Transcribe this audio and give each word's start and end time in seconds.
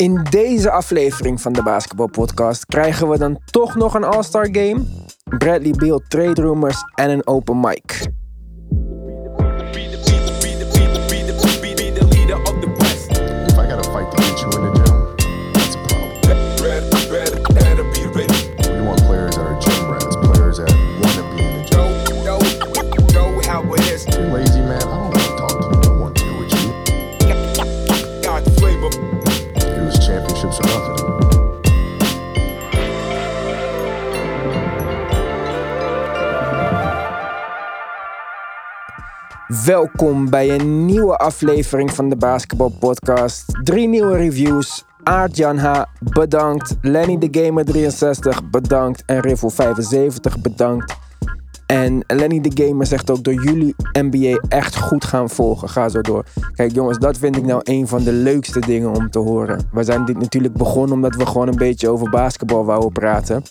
In 0.00 0.26
deze 0.30 0.70
aflevering 0.70 1.40
van 1.40 1.52
de 1.52 1.62
Basketbalpodcast 1.62 2.66
krijgen 2.66 3.08
we 3.08 3.18
dan 3.18 3.40
toch 3.44 3.74
nog 3.76 3.94
een 3.94 4.04
All-Star 4.04 4.48
Game, 4.52 4.84
Bradley 5.38 5.72
Beal 5.72 6.00
trade 6.08 6.40
rumors 6.40 6.84
en 6.94 7.10
een 7.10 7.26
open 7.26 7.60
mic. 7.60 8.10
Welkom 39.70 40.30
bij 40.30 40.50
een 40.50 40.84
nieuwe 40.84 41.16
aflevering 41.16 41.90
van 41.90 42.08
de 42.08 42.16
Basketball 42.16 42.70
Podcast. 42.78 43.44
Drie 43.62 43.88
nieuwe 43.88 44.16
reviews. 44.16 44.84
Aart-Jan 45.02 45.58
H. 45.58 45.82
bedankt. 46.00 46.76
Lenny 46.80 47.18
de 47.18 47.44
Gamer 47.44 47.64
63 47.64 48.50
bedankt. 48.50 49.02
En 49.06 49.20
Riffle 49.20 49.50
75 49.50 50.40
bedankt. 50.40 50.96
En 51.66 52.04
Lenny 52.06 52.40
de 52.40 52.64
Gamer 52.64 52.86
zegt 52.86 53.10
ook 53.10 53.24
door 53.24 53.34
jullie 53.34 53.74
NBA 53.92 54.40
echt 54.48 54.76
goed 54.76 55.04
gaan 55.04 55.30
volgen. 55.30 55.68
Ga 55.68 55.88
zo 55.88 56.00
door. 56.00 56.24
Kijk 56.54 56.72
jongens, 56.72 56.98
dat 56.98 57.18
vind 57.18 57.36
ik 57.36 57.44
nou 57.44 57.60
een 57.64 57.88
van 57.88 58.02
de 58.04 58.12
leukste 58.12 58.60
dingen 58.60 58.94
om 58.94 59.10
te 59.10 59.18
horen. 59.18 59.68
We 59.72 59.84
zijn 59.84 60.04
dit 60.04 60.18
natuurlijk 60.18 60.54
begonnen 60.54 60.92
omdat 60.92 61.14
we 61.14 61.26
gewoon 61.26 61.48
een 61.48 61.56
beetje 61.56 61.88
over 61.88 62.10
basketbal 62.10 62.64
wouden 62.64 62.92
praten. 62.92 63.42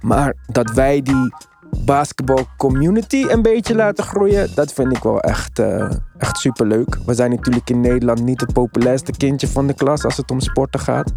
Maar 0.00 0.34
dat 0.46 0.72
wij 0.72 1.02
die 1.02 1.32
basketbal 1.78 2.46
community 2.56 3.24
een 3.28 3.42
beetje 3.42 3.74
laten 3.74 4.04
groeien, 4.04 4.48
dat 4.54 4.72
vind 4.72 4.96
ik 4.96 5.02
wel 5.02 5.20
echt, 5.20 5.58
eh, 5.58 5.90
echt 6.18 6.36
super 6.38 6.66
leuk. 6.66 6.98
We 7.06 7.14
zijn 7.14 7.30
natuurlijk 7.30 7.70
in 7.70 7.80
Nederland 7.80 8.22
niet 8.22 8.40
het 8.40 8.52
populairste 8.52 9.12
kindje 9.12 9.48
van 9.48 9.66
de 9.66 9.74
klas 9.74 10.04
als 10.04 10.16
het 10.16 10.30
om 10.30 10.40
sporten 10.40 10.80
gaat. 10.80 11.12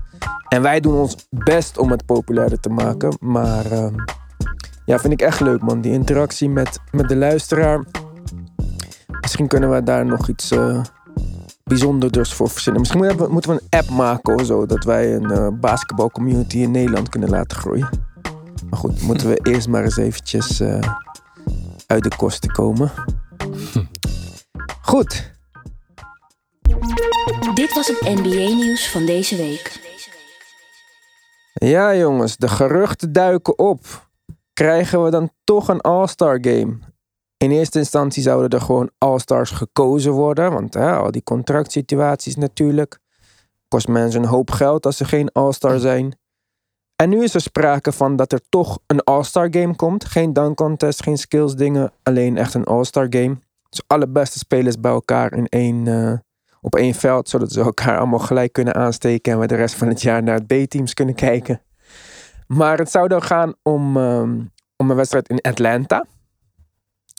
En 0.48 0.62
wij 0.62 0.80
doen 0.80 0.96
ons 0.96 1.28
best 1.30 1.78
om 1.78 1.92
het 1.92 2.06
populairder 2.06 2.60
te 2.60 2.70
maken. 2.70 3.18
Maar 3.20 3.72
ehm, 3.72 3.94
ja, 4.86 5.00
vind 5.00 5.14
ik 5.14 5.22
echt 5.22 5.40
leuk 5.40 5.62
man. 5.62 5.82
Die 5.82 5.92
interactie 5.92 6.50
met, 6.50 6.80
met 6.92 7.10
de 7.10 7.16
luisteraar. 7.16 7.84
Misschien 9.22 9.48
kunnen 9.48 9.72
we 9.72 9.84
daar 9.84 10.06
nog 10.06 10.28
iets 10.28 10.52
uh, 10.52 10.82
bijzonders 11.64 12.34
voor 12.34 12.50
verzinnen. 12.50 12.82
Misschien 12.82 13.02
moeten 13.02 13.26
we, 13.26 13.32
moeten 13.32 13.52
we 13.52 13.62
een 13.62 13.80
app 13.80 13.90
maken 13.90 14.36
of 14.36 14.46
zo. 14.46 14.66
Dat 14.66 14.84
wij 14.84 15.16
een 15.16 15.32
eh, 15.32 15.48
basketbal 15.60 16.12
community 16.12 16.58
in 16.58 16.72
Nederland 16.72 17.10
kunnen 17.10 17.30
laten 17.30 17.58
groeien. 17.58 17.90
Maar 18.70 18.80
goed, 18.80 19.02
moeten 19.02 19.30
we 19.30 19.40
eerst 19.44 19.68
maar 19.68 19.84
eens 19.84 19.98
eventjes 19.98 20.60
eh, 20.60 20.80
uit 21.88 22.04
de 22.04 22.16
kosten 22.18 22.52
komen. 22.52 22.92
Goed. 24.82 25.34
Dit 27.54 27.74
was 27.74 27.88
het 27.88 28.02
NBA-nieuws 28.02 28.90
van 28.90 29.06
deze 29.06 29.36
week. 29.36 29.84
Ja 31.54 31.96
jongens, 31.96 32.38
de 32.38 32.48
geruchten 32.48 33.12
duiken 33.12 33.60
op. 33.60 34.08
Krijgen 34.54 35.04
we 35.04 35.10
dan 35.10 35.30
toch 35.44 35.68
een 35.68 35.82
All-Star 35.82 36.38
game? 36.42 36.78
In 37.38 37.52
eerste 37.52 37.80
instantie 37.80 38.24
zouden 38.24 38.50
er 38.60 38.66
gewoon 38.66 38.90
All-Stars 38.98 39.50
gekozen 39.50 40.12
worden. 40.12 40.52
Want 40.52 40.74
hè, 40.74 40.96
al 40.96 41.12
die 41.12 41.24
contractsituaties 41.24 42.36
natuurlijk. 42.36 43.00
Kost 43.68 43.88
mensen 43.88 44.24
een 44.24 44.30
hoop 44.30 44.52
geld 44.52 44.86
als 44.86 44.98
ze 44.98 45.06
geen 45.06 45.32
All-Star 45.32 45.80
zijn. 45.80 46.18
En 46.96 47.10
nu 47.10 47.24
is 47.24 47.34
er 47.34 47.42
sprake 47.42 47.92
van 47.92 48.16
dat 48.16 48.32
er 48.32 48.42
toch 48.50 48.80
een 48.88 49.04
All-Star 49.04 49.48
game 49.52 49.76
komt. 49.76 50.06
Geen 50.06 50.34
dunk 50.34 50.58
contest, 50.58 51.04
geen 51.04 51.18
skills 51.18 51.56
dingen. 51.56 51.92
Alleen 52.04 52.38
echt 52.38 52.54
een 52.54 52.64
All-Star 52.64 53.08
game. 53.10 53.38
Dus 53.70 53.82
alle 53.88 54.08
beste 54.08 54.38
spelers 54.38 54.80
bij 54.80 54.92
elkaar 54.92 55.34
in 55.34 55.46
één, 55.46 55.88
eh, 55.88 56.14
op 56.62 56.76
één 56.76 56.94
veld. 56.94 57.30
Zodat 57.30 57.52
ze 57.52 57.62
elkaar 57.62 57.98
allemaal 57.98 58.20
gelijk 58.20 58.54
kunnen 58.54 58.76
aansteken. 58.76 59.34
En 59.34 59.40
we 59.40 59.48
de 59.48 59.56
rest 59.56 59.76
van 59.76 59.88
het 59.88 60.02
jaar 60.02 60.24
naar 60.24 60.40
het 60.40 60.48
B-teams 60.48 60.94
kunnen 60.94 61.16
kijken. 61.16 61.62
Maar 62.48 62.78
het 62.78 62.92
zou 62.92 63.08
dan 63.08 63.22
gaan 63.22 63.54
om, 63.64 63.98
ehm, 63.98 64.40
om 64.78 64.90
een 64.90 64.96
wedstrijd 64.96 65.30
in 65.30 65.42
Atlanta. 65.42 66.06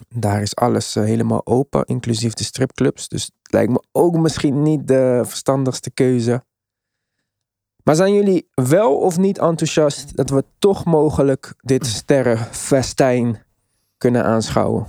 Daar 0.09 0.41
is 0.41 0.55
alles 0.55 0.95
eh, 0.95 1.03
helemaal 1.03 1.41
open, 1.45 1.85
inclusief 1.85 2.33
de 2.33 2.43
stripclubs. 2.43 3.07
Dus 3.07 3.23
het 3.23 3.53
lijkt 3.53 3.71
me 3.71 3.83
ook 3.91 4.17
misschien 4.17 4.61
niet 4.61 4.87
de 4.87 5.21
verstandigste 5.25 5.91
keuze. 5.91 6.43
Maar 7.87 7.95
zijn 7.95 8.13
jullie 8.13 8.47
wel 8.53 8.97
of 8.97 9.17
niet 9.17 9.37
enthousiast 9.37 10.15
dat 10.15 10.29
we 10.29 10.43
toch 10.59 10.85
mogelijk 10.85 11.53
dit 11.61 11.85
sterrenfestijn 11.85 13.43
kunnen 13.97 14.23
aanschouwen? 14.23 14.87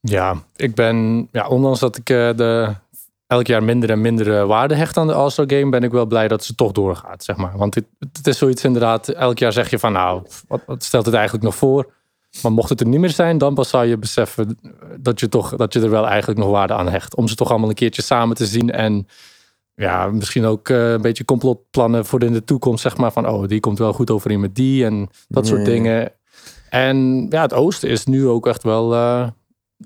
Ja, 0.00 0.34
ik 0.56 0.74
ben, 0.74 1.28
ja, 1.32 1.48
ondanks 1.48 1.80
dat 1.80 1.96
ik 1.96 2.10
eh, 2.10 2.36
de, 2.36 2.74
elk 3.26 3.46
jaar 3.46 3.62
minder 3.62 3.90
en 3.90 4.00
minder 4.00 4.38
eh, 4.38 4.46
waarde 4.46 4.74
hecht 4.74 4.96
aan 4.96 5.06
de 5.06 5.12
All-Star 5.12 5.44
Game, 5.48 5.70
ben 5.70 5.82
ik 5.82 5.90
wel 5.90 6.06
blij 6.06 6.28
dat 6.28 6.44
ze 6.44 6.54
toch 6.54 6.72
doorgaat, 6.72 7.24
zeg 7.24 7.36
maar. 7.36 7.56
Want 7.56 7.74
het, 7.74 7.86
het 8.12 8.26
is 8.26 8.38
zoiets 8.38 8.64
inderdaad, 8.64 9.08
elk 9.08 9.38
jaar 9.38 9.52
zeg 9.52 9.70
je 9.70 9.78
van 9.78 9.92
nou, 9.92 10.22
wat, 10.48 10.62
wat 10.66 10.84
stelt 10.84 11.06
het 11.06 11.14
eigenlijk 11.14 11.44
nog 11.44 11.54
voor? 11.54 11.92
Maar 12.42 12.52
mocht 12.52 12.68
het 12.68 12.80
er 12.80 12.86
niet 12.86 13.00
meer 13.00 13.10
zijn, 13.10 13.38
dan 13.38 13.54
pas 13.54 13.68
zou 13.68 13.86
je 13.86 13.98
beseffen 13.98 14.58
dat 15.00 15.20
je, 15.20 15.28
toch, 15.28 15.56
dat 15.56 15.72
je 15.72 15.80
er 15.80 15.90
wel 15.90 16.06
eigenlijk 16.06 16.40
nog 16.40 16.50
waarde 16.50 16.74
aan 16.74 16.88
hecht. 16.88 17.16
Om 17.16 17.28
ze 17.28 17.34
toch 17.34 17.50
allemaal 17.50 17.68
een 17.68 17.74
keertje 17.74 18.02
samen 18.02 18.36
te 18.36 18.46
zien 18.46 18.70
en 18.70 19.06
ja, 19.76 20.06
misschien 20.06 20.44
ook 20.44 20.68
uh, 20.68 20.90
een 20.90 21.00
beetje 21.02 21.24
complotplannen 21.24 22.06
voor 22.06 22.22
in 22.22 22.32
de 22.32 22.44
toekomst, 22.44 22.82
zeg 22.82 22.96
maar. 22.96 23.12
Van, 23.12 23.28
oh, 23.28 23.48
die 23.48 23.60
komt 23.60 23.78
wel 23.78 23.92
goed 23.92 24.10
overeen 24.10 24.40
met 24.40 24.54
die 24.54 24.84
en 24.84 25.08
dat 25.28 25.46
soort 25.46 25.64
dingen. 25.64 26.12
En 26.70 27.26
ja, 27.30 27.42
het 27.42 27.54
oosten 27.54 27.88
is 27.88 28.04
nu 28.04 28.26
ook 28.28 28.46
echt 28.46 28.62
wel 28.62 28.94
uh, 28.94 29.26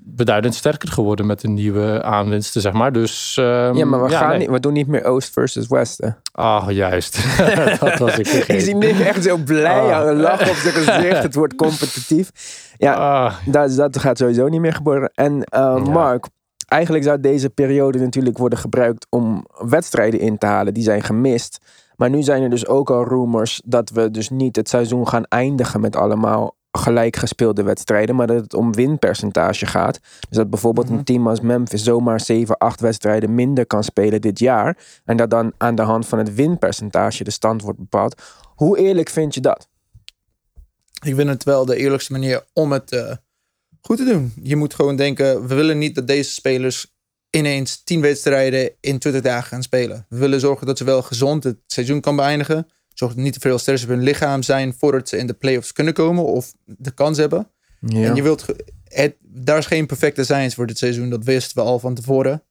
beduidend 0.03 0.55
sterker 0.55 0.89
geworden 0.93 1.27
met 1.27 1.41
de 1.41 1.49
nieuwe 1.49 2.03
aanwinsten, 2.03 2.61
zeg 2.61 2.73
maar. 2.73 2.93
Dus, 2.93 3.37
um, 3.41 3.77
Ja, 3.77 3.85
maar 3.85 4.03
we, 4.03 4.09
gaan 4.11 4.29
nee. 4.29 4.39
niet, 4.39 4.49
we 4.51 4.61
doen 4.61 4.73
niet 4.73 4.87
meer 4.87 5.05
Oost 5.05 5.33
versus 5.33 5.67
West. 5.69 5.99
Hè? 5.99 6.09
Ah, 6.33 6.71
juist. 6.71 7.39
dat 7.81 7.99
was 7.99 8.19
ik 8.19 8.27
vergeten. 8.27 8.55
Ik 8.55 8.61
zie 8.61 8.75
Nick 8.75 8.99
echt 8.99 9.23
zo 9.25 9.37
blij 9.37 9.81
Ah. 9.81 9.93
aan 9.93 10.07
een 10.07 10.21
lach 10.21 10.49
op 10.51 10.57
zijn 10.57 10.75
gezicht. 10.75 11.23
Het 11.23 11.35
wordt 11.35 11.55
competitief. 11.55 12.31
Ja, 12.79 12.95
Ah, 12.95 13.35
dat, 13.47 13.77
dat 13.77 13.99
gaat 13.99 14.19
sowieso 14.19 14.49
niet 14.49 14.61
meer 14.61 14.75
gebeuren. 14.75 15.11
En 15.15 15.45
eh, 15.45 15.85
Mark, 15.85 16.27
eigenlijk 16.71 17.05
zou 17.05 17.21
deze 17.21 17.51
periode 17.51 17.99
natuurlijk 17.99 18.39
worden 18.39 18.59
gebruikt 18.59 19.07
om 19.11 19.47
wedstrijden 19.59 20.21
in 20.21 20.39
te 20.39 20.47
halen. 20.47 20.75
Die 20.75 20.83
zijn 20.83 21.03
gemist. 21.03 21.59
Maar 21.97 22.11
nu 22.11 22.23
zijn 22.23 22.43
er 22.43 22.51
dus 22.51 22.67
ook 22.67 22.91
al 22.91 23.05
rumors 23.05 23.63
dat 23.65 23.91
we 23.91 24.11
dus 24.11 24.31
niet 24.31 24.57
het 24.57 24.69
seizoen 24.69 25.09
gaan 25.09 25.25
eindigen 25.25 25.81
met 25.81 25.97
allemaal 25.97 26.55
gelijk 26.73 27.17
gespeelde 27.17 27.63
wedstrijden, 27.63 28.17
maar 28.17 28.27
dat 28.27 28.41
het 28.41 28.55
om 28.55 28.75
winpercentage 28.75 29.67
gaat. 29.67 30.01
Dus 30.29 30.37
dat 30.37 30.51
bijvoorbeeld 30.51 30.91
een 30.91 31.05
team 31.05 31.29
als 31.29 31.41
Memphis 31.41 31.83
zomaar 31.83 32.21
7, 32.21 32.59
8 32.59 32.81
wedstrijden 32.81 33.35
minder 33.35 33.67
kan 33.67 33.85
spelen 33.85 34.21
dit 34.21 34.39
jaar. 34.39 34.77
En 35.05 35.17
dat 35.17 35.31
dan 35.31 35.53
aan 35.57 35.75
de 35.75 35.83
hand 35.83 36.07
van 36.07 36.19
het 36.19 36.35
winpercentage 36.35 37.25
de 37.25 37.31
stand 37.31 37.63
wordt 37.63 37.79
bepaald. 37.79 38.23
Hoe 38.55 38.79
eerlijk 38.79 39.09
vind 39.09 39.35
je 39.35 39.41
dat? 39.41 39.69
Ik 41.05 41.15
vind 41.15 41.29
het 41.29 41.45
wel 41.45 41.65
de 41.65 41.77
eerlijkste 41.77 42.13
manier 42.13 42.45
om 42.53 42.73
het 42.73 42.93
eh, 42.93 43.13
goed 43.81 43.97
te 43.97 44.05
doen. 44.05 44.33
Je 44.43 44.57
moet 44.57 44.75
gewoon 44.75 44.97
denken, 44.97 45.47
we 45.47 45.55
willen 45.55 45.79
niet 45.79 45.95
dat 45.95 46.07
deze 46.07 46.31
spelers 46.31 46.95
ineens 47.31 47.85
10 47.85 48.01
wedstrijden 48.01 48.71
in 48.81 48.99
20 48.99 49.23
dagen 49.23 49.49
gaan 49.49 49.63
spelen. 49.63 50.07
We 50.09 50.19
willen 50.19 50.41
zorgen 50.41 50.67
dat 50.67 50.79
ze 50.79 50.85
wel 50.85 51.03
gezond 51.03 51.45
het 51.45 51.57
seizoen 51.67 52.01
kan 52.01 52.17
beëindigen. 52.17 52.67
Zorg 52.95 53.15
dat 53.15 53.23
niet 53.23 53.33
te 53.33 53.41
veel 53.41 53.59
stress 53.59 53.83
op 53.83 53.89
hun 53.89 54.03
lichaam 54.03 54.43
zijn 54.43 54.75
voordat 54.79 55.09
ze 55.09 55.17
in 55.17 55.27
de 55.27 55.33
playoffs 55.33 55.73
kunnen 55.73 55.95
komen 55.95 56.25
of 56.25 56.53
de 56.65 56.91
kans 56.91 57.19
hebben. 57.19 57.51
Ja. 57.81 58.09
En 58.09 58.15
je 58.15 58.23
wilt, 58.23 58.45
het, 58.85 59.17
daar 59.21 59.59
is 59.59 59.67
geen 59.67 59.87
perfecte 59.87 60.25
science 60.25 60.57
voor 60.57 60.67
dit 60.67 60.79
seizoen. 60.79 61.11
Dat 61.11 61.25
wisten 61.25 61.57
we 61.57 61.69
al 61.69 61.79
van 61.79 61.95
tevoren. 61.95 62.43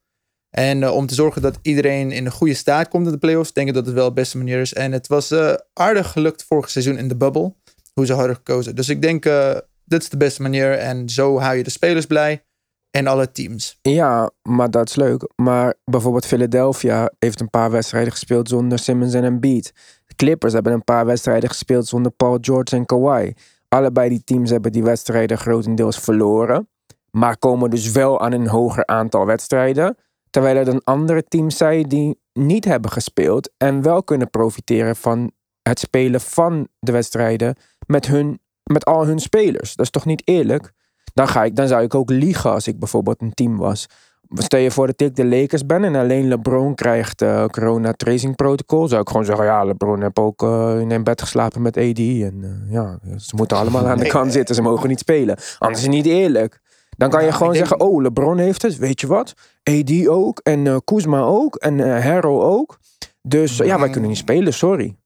En 0.50 0.84
eh, 0.84 0.96
om 0.96 1.06
te 1.06 1.14
zorgen 1.14 1.42
dat 1.42 1.60
iedereen 1.62 2.12
in 2.12 2.26
een 2.26 2.32
goede 2.32 2.54
staat 2.54 2.88
komt 2.88 3.06
in 3.06 3.12
de 3.12 3.18
playoffs, 3.18 3.54
denk 3.54 3.68
ik 3.68 3.74
dat 3.74 3.86
het 3.86 3.96
wel 3.96 4.08
de 4.08 4.14
beste 4.14 4.38
manier 4.38 4.62
is. 4.62 4.74
En 4.74 4.92
het 4.92 5.08
was 5.08 5.32
eh, 5.32 5.54
aardig 5.74 6.12
gelukt 6.12 6.44
vorig 6.44 6.70
seizoen 6.70 6.98
in 6.98 7.08
de 7.08 7.16
bubble, 7.16 7.54
hoe 7.94 8.06
ze 8.06 8.14
hadden 8.14 8.36
gekozen. 8.36 8.76
Dus 8.76 8.90
ik 8.90 9.02
denk, 9.02 9.26
eh 9.26 9.58
dit 9.90 10.02
is 10.02 10.10
de 10.10 10.18
beste 10.18 10.42
manier. 10.42 10.72
En 10.72 11.10
zo 11.10 11.40
hou 11.40 11.56
je 11.56 11.64
de 11.64 11.70
spelers 11.70 12.06
blij 12.06 12.44
en 12.92 13.08
alle 13.08 13.32
teams. 13.32 13.80
Ja, 13.82 14.32
maar 14.42 14.72
dat 14.72 14.90
is 14.90 14.96
leuk. 14.96 15.32
Maar 15.36 15.74
bijvoorbeeld 15.86 16.26
Philadelphia 16.26 17.12
heeft 17.20 17.40
een 17.40 17.50
paar 17.50 17.72
wedstrijden 17.72 18.12
gespeeld 18.12 18.50
zonder 18.50 18.80
Simmons 18.80 19.14
en 19.14 19.24
Embiid. 19.24 19.74
De 20.06 20.16
Clippers 20.16 20.54
hebben 20.54 20.74
een 20.74 20.84
paar 20.84 21.06
wedstrijden 21.06 21.50
gespeeld 21.50 21.88
zonder 21.88 22.12
Paul 22.12 22.38
George 22.42 22.76
en 22.76 22.86
Kawhi. 22.86 23.34
Allebei 23.68 24.10
die 24.10 24.24
teams 24.24 24.50
hebben 24.50 24.72
die 24.72 24.84
wedstrijden 24.84 25.38
grotendeels 25.38 26.00
verloren. 26.00 26.70
Maar 27.12 27.38
komen 27.38 27.70
dus 27.70 27.92
wel 27.92 28.22
aan 28.22 28.32
een 28.32 28.48
hoger 28.48 28.86
aantal 28.86 29.26
wedstrijden. 29.26 29.98
Terwijl 30.30 30.56
er 30.56 30.66
dan 30.66 30.84
andere 30.84 31.24
teams 31.24 31.58
zijn 31.58 31.84
die 31.84 32.20
niet 32.34 32.66
hebben 32.66 32.92
gespeeld. 32.92 33.52
En 33.58 33.82
wel 33.82 34.04
kunnen 34.04 34.30
profiteren 34.30 34.96
van 34.96 35.32
het 35.62 35.80
spelen 35.80 36.22
van 36.22 36.68
de 36.80 36.92
wedstrijden 36.92 37.56
met, 37.88 38.08
hun, 38.08 38.40
met 38.70 38.86
al 38.86 39.06
hun 39.06 39.20
spelers. 39.20 39.76
Dat 39.76 39.86
is 39.86 39.92
toch 39.92 40.06
niet 40.06 40.22
eerlijk? 40.26 40.72
Dan, 41.14 41.28
ga 41.28 41.44
ik, 41.44 41.56
dan 41.56 41.68
zou 41.68 41.84
ik 41.84 41.96
ook 41.96 42.10
liegen 42.10 42.52
als 42.52 42.68
ik 42.68 42.80
bijvoorbeeld 42.80 43.22
een 43.22 43.34
team 43.34 43.58
was. 43.58 43.86
Stel 44.34 44.60
je 44.60 44.72
voor 44.72 44.88
dat 44.88 45.02
ik 45.02 45.16
de 45.16 45.26
Lakers 45.26 45.66
ben 45.66 45.84
en 45.84 45.96
alleen 45.96 46.28
LeBron 46.28 46.76
krijgt 46.76 47.22
eh, 47.22 47.46
corona 47.46 47.94
tracing 47.94 48.36
protocol. 48.36 48.88
Zou 48.88 49.02
ik 49.02 49.08
gewoon 49.08 49.26
zeggen, 49.26 49.46
ja, 49.46 49.64
LeBron 49.64 50.02
heeft 50.02 50.20
ook 50.20 50.44
eh, 50.44 50.80
in 50.80 50.92
een 50.92 51.04
bed 51.04 51.22
geslapen 51.22 51.62
met 51.62 51.78
AD. 51.78 52.00
En 52.00 52.40
eh, 52.44 52.74
ja, 52.74 53.00
ze 53.18 53.36
moeten 53.36 53.58
allemaal 53.58 53.88
aan 53.88 53.98
de 53.98 54.08
kant 54.08 54.24
nee. 54.24 54.34
zitten. 54.34 54.56
Ze 54.56 54.62
mogen 54.62 54.90
niet 54.90 55.00
spelen. 55.00 55.38
Anders 55.60 55.82
is 55.82 55.88
het 55.88 55.96
niet 55.96 56.06
eerlijk. 56.06 56.60
Dan 56.98 57.10
kan 57.10 57.26
je 57.26 57.32
gewoon 57.32 57.54
denk- 57.54 57.68
zeggen, 57.68 57.88
oh, 57.88 58.02
LeBron 58.02 58.38
heeft 58.38 58.62
het. 58.62 58.78
Weet 58.78 59.02
je 59.02 59.08
wat? 59.08 59.34
AD 59.64 60.08
ook. 60.08 60.40
En 60.40 60.82
Kuzma 60.84 61.20
ook. 61.20 61.56
En 61.56 62.02
Harrow 62.02 62.42
ook. 62.42 62.78
Dus 63.22 63.60
eh, 63.60 63.68
ja, 63.68 63.80
wij 63.80 63.90
kunnen 63.90 64.10
niet 64.10 64.20
spelen, 64.20 64.54
sorry. 64.54 64.98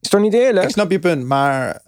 Is 0.00 0.08
toch 0.08 0.20
niet 0.20 0.34
eerlijk? 0.34 0.64
Ik 0.66 0.72
snap 0.72 0.90
je 0.90 0.98
punt, 0.98 1.24
maar 1.24 1.82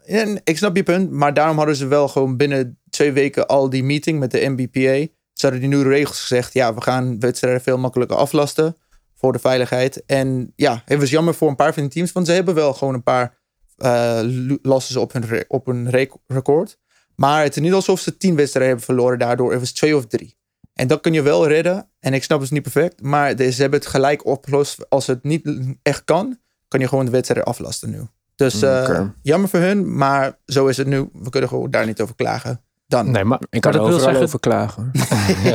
ik 0.44 0.56
snap 0.56 0.76
je 0.76 0.82
punt, 0.82 1.10
maar 1.10 1.34
daarom 1.34 1.56
hadden 1.56 1.76
ze 1.76 1.86
wel 1.86 2.08
gewoon 2.08 2.36
binnen 2.36 2.78
twee 2.90 3.12
weken 3.12 3.46
al 3.46 3.70
die 3.70 3.84
meeting 3.84 4.18
met 4.18 4.30
de 4.30 4.48
NBPA. 4.48 5.06
Ze 5.32 5.46
hadden 5.46 5.60
die 5.60 5.68
nieuwe 5.68 5.88
regels 5.88 6.20
gezegd. 6.20 6.52
Ja, 6.52 6.74
we 6.74 6.80
gaan 6.80 7.20
wedstrijden 7.20 7.60
veel 7.60 7.78
makkelijker 7.78 8.16
aflasten 8.16 8.76
voor 9.14 9.32
de 9.32 9.38
veiligheid. 9.38 10.04
En 10.06 10.52
ja, 10.56 10.82
het 10.84 10.98
was 10.98 11.10
jammer 11.10 11.34
voor 11.34 11.48
een 11.48 11.56
paar 11.56 11.74
van 11.74 11.82
die 11.82 11.92
teams, 11.92 12.12
want 12.12 12.26
ze 12.26 12.32
hebben 12.32 12.54
wel 12.54 12.74
gewoon 12.74 12.94
een 12.94 13.02
paar 13.02 13.40
eh 13.76 14.20
losses 14.62 14.96
op 14.96 15.12
hun, 15.12 15.44
op 15.48 15.66
hun 15.66 15.90
rec- 15.90 16.16
record. 16.26 16.78
Maar 17.16 17.42
het 17.42 17.56
is 17.56 17.62
niet 17.62 17.72
alsof 17.72 18.00
ze 18.00 18.16
tien 18.16 18.36
wedstrijden 18.36 18.70
hebben 18.76 18.86
verloren 18.94 19.18
daardoor. 19.18 19.50
Het 19.50 19.60
was 19.60 19.72
twee 19.72 19.96
of 19.96 20.06
drie. 20.06 20.36
En 20.74 20.86
dat 20.86 21.00
kun 21.00 21.12
je 21.12 21.22
wel 21.22 21.48
redden. 21.48 21.90
En 22.00 22.14
ik 22.14 22.22
snap 22.24 22.40
het 22.40 22.50
niet 22.50 22.62
perfect, 22.62 23.02
maar 23.02 23.36
ze 23.36 23.60
hebben 23.62 23.78
het 23.78 23.88
gelijk 23.88 24.26
opgelost. 24.26 24.90
Als 24.90 25.06
het 25.06 25.22
niet 25.22 25.48
echt 25.82 26.04
kan, 26.04 26.38
kan 26.72 26.80
je 26.80 26.88
gewoon 26.88 27.04
de 27.04 27.10
wedstrijden 27.10 27.46
aflasten 27.46 27.90
nu. 27.90 28.00
Dus 28.36 28.62
eh, 28.62 28.80
Oké. 28.88 29.14
jammer 29.22 29.48
voor 29.48 29.58
hun, 29.60 29.96
maar 29.96 30.38
zo 30.46 30.66
is 30.66 30.76
het 30.76 30.86
nu. 30.86 31.08
We 31.12 31.30
kunnen 31.30 31.48
gewoon 31.48 31.70
daar 31.70 31.86
niet 31.86 32.00
over 32.00 32.14
klagen. 32.14 32.60
Dan. 32.86 33.10
Nee, 33.10 33.24
maar 33.24 33.40
Ik 33.50 33.60
kan 33.60 33.72
er 33.74 33.80
overal 33.80 34.00
zeggen, 34.00 34.22
over 34.22 34.40
klagen. 34.40 34.90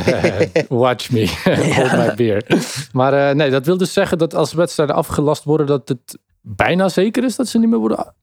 Watch 0.70 1.12
me. 1.12 1.34
Hold 1.76 1.92
my 1.92 2.14
beer. 2.16 2.46
Maar 2.92 3.30
eh, 3.30 3.36
nee, 3.36 3.50
dat 3.50 3.66
wil 3.66 3.78
dus 3.78 3.94
zeggen 3.94 4.18
dat 4.18 4.34
als 4.36 4.54
wedstrijden 4.54 4.96
afgelast 4.96 5.44
worden, 5.44 5.68
dat 5.68 5.88
het 5.90 6.18
bijna 6.42 6.90
zeker 6.90 7.24
is 7.24 7.36
dat 7.36 7.48
ze 7.48 7.60
niet 7.60 7.70
meer 7.70 7.80
worden 7.80 8.14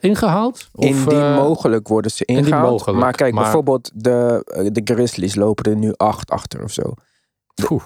ingehaald? 0.00 0.68
Of, 0.72 0.84
Indien 0.84 1.20
eh, 1.20 1.36
mogelijk 1.36 1.88
worden 1.88 2.10
ze 2.10 2.24
ingehaald. 2.24 2.70
mogelijk, 2.70 2.98
maar 2.98 3.12
kijk, 3.12 3.34
maar- 3.34 3.42
bijvoorbeeld 3.42 3.90
de, 3.94 4.42
eh, 4.46 4.66
de 4.72 4.80
Grizzlies 4.94 5.34
lopen 5.34 5.64
er 5.70 5.76
nu 5.76 5.92
acht 5.96 6.30
achter 6.30 6.62
of 6.62 6.72
zo. 6.72 6.94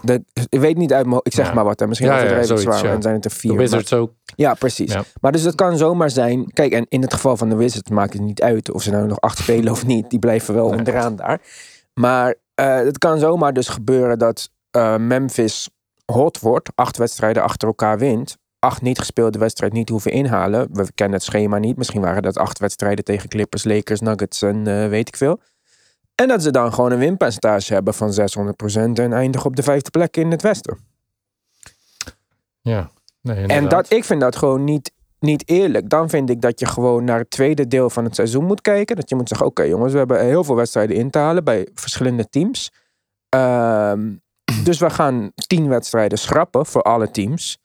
De, 0.02 0.24
ik 0.48 0.60
weet 0.60 0.76
niet 0.76 0.92
uit 0.92 1.06
mijn 1.06 1.20
Ik 1.22 1.34
zeg 1.34 1.46
Ja. 1.46 1.54
maar 1.54 1.64
wat. 1.64 1.80
Hè. 1.80 1.86
Misschien 1.86 2.08
Ja, 2.10 2.16
ja, 2.16 2.22
overdrijven 2.22 2.56
ik 2.56 2.60
zoiets, 2.62 2.78
zwaar. 2.80 2.90
ja. 2.90 2.96
En 2.96 3.02
zijn 3.02 3.14
het 3.14 3.24
er 3.24 3.30
vier. 3.30 3.50
de 3.50 3.56
maar- 3.56 3.64
Wizards 3.66 3.92
ook. 3.92 4.12
Ja, 4.40 4.54
precies. 4.54 4.92
Ja. 4.92 5.04
Maar 5.20 5.32
dus 5.32 5.42
het 5.42 5.54
kan 5.54 5.76
zomaar 5.76 6.10
zijn. 6.10 6.52
Kijk, 6.52 6.72
en 6.72 6.86
in 6.88 7.02
het 7.02 7.14
geval 7.14 7.36
van 7.36 7.48
de 7.48 7.56
Wizards 7.56 7.90
maakt 7.90 8.12
het 8.12 8.22
niet 8.22 8.42
uit 8.42 8.70
of 8.70 8.82
ze 8.82 8.90
nou 8.90 9.06
nog 9.06 9.20
acht 9.20 9.38
spelen 9.38 9.72
of 9.72 9.86
niet. 9.86 10.10
Die 10.10 10.18
blijven 10.18 10.54
wel 10.54 10.66
onderaan 10.76 11.16
daar. 11.16 11.40
Maar 11.94 12.34
eh, 12.54 12.74
het 12.74 12.98
kan 12.98 13.18
zomaar 13.18 13.52
dus 13.52 13.68
gebeuren 13.68 14.18
dat 14.18 14.50
eh, 14.70 14.96
Memphis 14.96 15.68
hot 16.04 16.40
wordt. 16.40 16.70
Acht 16.74 16.96
wedstrijden 16.96 17.42
achter 17.42 17.68
elkaar 17.68 17.98
wint. 17.98 18.36
Acht 18.58 18.82
niet 18.82 18.98
gespeelde 18.98 19.38
wedstrijden 19.38 19.78
niet 19.78 19.88
hoeven 19.88 20.12
inhalen. 20.12 20.68
We 20.72 20.92
kennen 20.94 21.16
het 21.16 21.26
schema 21.26 21.58
niet. 21.58 21.76
Misschien 21.76 22.00
waren 22.00 22.22
dat 22.22 22.38
acht 22.38 22.58
wedstrijden 22.58 23.04
tegen 23.04 23.28
Clippers, 23.28 23.64
Lakers, 23.64 24.00
Nuggets 24.00 24.42
en 24.42 24.66
eh, 24.66 24.88
weet 24.88 25.08
ik 25.08 25.16
veel. 25.16 25.40
En 26.14 26.28
dat 26.28 26.42
ze 26.42 26.50
dan 26.50 26.72
gewoon 26.72 26.92
een 26.92 26.98
winpercentage 26.98 27.72
hebben 27.72 27.94
van 27.94 28.12
600% 28.12 28.16
en 28.92 29.12
eindigen 29.12 29.46
op 29.46 29.56
de 29.56 29.62
vijfde 29.62 29.90
plek 29.90 30.16
in 30.16 30.30
het 30.30 30.42
Westen. 30.42 30.78
Ja. 32.60 32.90
Nee, 33.22 33.46
En 33.46 33.68
dat, 33.68 33.90
ik 33.92 34.04
vind 34.04 34.20
dat 34.20 34.36
gewoon 34.36 34.64
niet, 34.64 34.92
niet 35.18 35.48
eerlijk. 35.48 35.88
Dan 35.90 36.08
vind 36.08 36.30
ik 36.30 36.40
dat 36.40 36.60
je 36.60 36.66
gewoon 36.66 37.04
naar 37.04 37.18
het 37.18 37.30
tweede 37.30 37.66
deel 37.66 37.90
van 37.90 38.04
het 38.04 38.14
seizoen 38.14 38.44
moet 38.44 38.60
kijken. 38.60 38.96
Dat 38.96 39.08
je 39.08 39.14
moet 39.16 39.28
zeggen, 39.28 39.46
oké 39.46 39.62
jongens, 39.62 39.92
we 39.92 39.98
hebben 39.98 40.24
heel 40.24 40.44
veel 40.44 40.54
wedstrijden 40.56 40.96
in 40.96 41.10
te 41.10 41.18
halen 41.18 41.44
bij 41.44 41.68
verschillende 41.74 42.28
teams. 42.28 42.70
Ehm, 43.28 44.10
dus 44.64 44.78
we 44.78 44.90
gaan 44.90 45.32
tien 45.46 45.68
wedstrijden 45.68 46.18
schrappen 46.18 46.66
voor 46.66 46.82
alle 46.82 47.10
teams. 47.10 47.58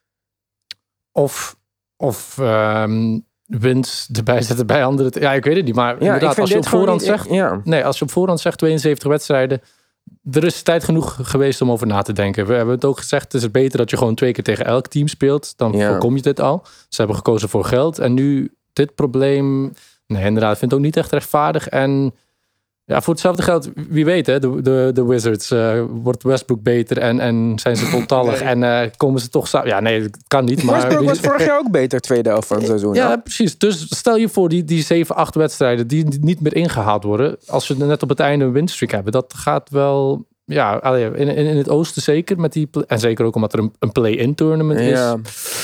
Of, 1.11 1.55
of 1.97 2.37
ehm, 2.37 3.19
winst 3.45 4.17
erbij 4.17 4.41
zetten 4.41 4.67
bij 4.67 4.85
andere. 4.85 5.19
Ja, 5.19 5.33
ik 5.33 5.43
weet 5.43 5.55
het 5.55 5.65
niet. 5.65 5.75
Maar 5.75 5.93
Ja, 5.93 5.99
inderdaad, 5.99 6.39
als 6.39 6.49
je 6.49 6.57
op 6.57 6.67
voorhand 6.67 6.99
niet- 6.99 7.09
zegt... 7.09 7.29
Ja, 7.29 7.61
Nee, 7.63 7.85
als 7.85 7.99
je 7.99 8.05
op 8.05 8.11
voorhand 8.11 8.39
zegt 8.39 8.57
72 8.57 9.09
wedstrijden. 9.09 9.61
Er 10.31 10.43
is 10.43 10.61
tijd 10.61 10.83
genoeg 10.83 11.17
geweest 11.21 11.61
om 11.61 11.71
over 11.71 11.87
na 11.87 12.01
te 12.01 12.13
denken. 12.13 12.45
We 12.45 12.53
hebben 12.53 12.75
het 12.75 12.85
ook 12.85 12.97
gezegd, 12.97 13.31
het 13.33 13.41
is 13.41 13.51
beter 13.51 13.77
dat 13.77 13.89
je 13.89 13.97
gewoon 13.97 14.15
twee 14.15 14.31
keer 14.31 14.43
tegen 14.43 14.65
elk 14.65 14.87
team 14.87 15.07
speelt. 15.07 15.53
Dan 15.57 15.71
Ja. 15.71 15.89
voorkom 15.89 16.15
je 16.15 16.21
dit 16.21 16.39
al. 16.39 16.63
Ze 16.89 16.97
hebben 16.97 17.15
gekozen 17.15 17.49
voor 17.49 17.65
geld. 17.65 17.99
En 17.99 18.13
nu 18.13 18.53
dit 18.73 18.95
probleem... 18.95 19.73
Nee, 20.07 20.25
inderdaad, 20.25 20.51
ik 20.51 20.57
vind 20.57 20.71
het 20.71 20.79
ook 20.79 20.85
niet 20.85 20.97
echt 20.97 21.11
rechtvaardig. 21.11 21.67
En 21.69 22.13
ja, 22.85 23.01
voor 23.01 23.13
hetzelfde 23.13 23.41
geld, 23.41 23.69
wie 23.89 24.05
weet 24.05 24.25
hè, 24.25 24.39
de, 24.39 24.61
de, 24.61 24.89
de 24.93 25.05
Wizards. 25.05 25.51
eh, 25.51 25.83
wordt 25.89 26.23
Westbrook 26.23 26.61
beter 26.63 26.97
en, 26.97 27.19
en 27.19 27.53
zijn 27.55 27.75
ze 27.75 27.85
voltallig 27.85 28.39
Nee. 28.39 28.49
en 28.49 28.63
eh, 28.63 28.89
komen 28.97 29.21
ze 29.21 29.29
toch 29.29 29.47
samen? 29.47 29.67
Ja, 29.67 29.79
nee, 29.79 30.01
het 30.01 30.17
kan 30.27 30.45
niet. 30.45 30.63
Maar 30.63 30.75
Westbrook 30.75 31.05
was 31.07 31.19
vorig 31.19 31.45
jaar 31.45 31.59
ook 31.59 31.71
beter, 31.71 31.99
tweede 31.99 32.29
helft 32.29 32.47
van 32.47 32.57
het 32.57 32.65
seizoen. 32.65 32.93
ja, 32.93 33.15
precies. 33.17 33.57
Dus 33.57 33.95
stel 33.97 34.15
je 34.17 34.29
voor 34.29 34.49
die, 34.49 34.63
die 34.63 34.83
7, 34.83 35.15
8 35.15 35.35
wedstrijden 35.35 35.87
die 35.87 36.05
niet 36.19 36.41
meer 36.41 36.55
ingehaald 36.55 37.03
worden. 37.03 37.37
Als 37.47 37.67
we 37.67 37.75
net 37.85 38.03
op 38.03 38.09
het 38.09 38.19
einde 38.19 38.45
een 38.45 38.51
winstreak 38.51 38.91
hebben. 38.91 39.11
Dat 39.11 39.33
gaat 39.37 39.69
wel... 39.69 40.25
Ja, 40.45 40.83
in, 40.83 41.15
in, 41.15 41.27
in 41.27 41.57
het 41.57 41.69
oosten 41.69 42.01
zeker. 42.01 42.39
Met 42.39 42.53
die, 42.53 42.69
en 42.87 42.99
zeker 42.99 43.25
ook 43.25 43.35
omdat 43.35 43.53
er 43.53 43.59
een, 43.59 43.73
een 43.79 43.91
play-in 43.91 44.35
tournament 44.35 44.79
is. 44.79 44.89
Ja. 44.89 45.17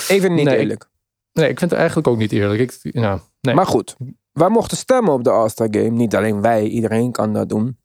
Even 0.07 0.33
niet 0.33 0.45
Nee, 0.45 0.57
eerlijk. 0.57 0.89
Nee, 1.33 1.49
ik 1.49 1.59
vind 1.59 1.71
het 1.71 1.79
eigenlijk 1.79 2.07
ook 2.07 2.17
niet 2.17 2.31
eerlijk. 2.31 2.59
Ik, 2.59 2.79
ja, 2.81 3.19
nee. 3.41 3.55
Maar 3.55 3.65
goed, 3.65 3.95
wij 4.31 4.49
mochten 4.49 4.77
stemmen 4.77 5.13
op 5.13 5.23
de 5.23 5.29
All-Star 5.29 5.67
Game. 5.71 5.89
Niet 5.89 6.15
alleen 6.15 6.41
wij, 6.41 6.63
iedereen 6.63 7.11
kan 7.11 7.33
dat 7.33 7.49
doen. 7.49 7.77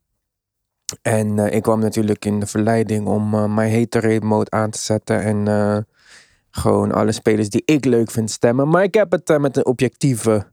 En 1.02 1.38
eh, 1.38 1.54
ik 1.54 1.62
kwam 1.62 1.80
natuurlijk 1.80 2.24
in 2.24 2.40
de 2.40 2.46
verleiding 2.46 3.06
om 3.06 3.34
eh, 3.34 3.44
mijn 3.44 3.72
haterade 3.78 4.26
mode 4.26 4.50
aan 4.50 4.70
te 4.70 4.78
zetten. 4.78 5.22
En 5.22 5.48
eh, 5.48 5.78
gewoon 6.50 6.92
alle 6.92 7.12
spelers 7.12 7.48
die 7.48 7.62
ik 7.64 7.84
leuk 7.84 8.10
vind 8.10 8.30
stemmen. 8.30 8.68
Maar 8.68 8.82
ik 8.82 8.94
heb 8.94 9.10
het 9.12 9.38
met 9.38 9.56
een 9.56 9.66
objectieve 9.66 10.46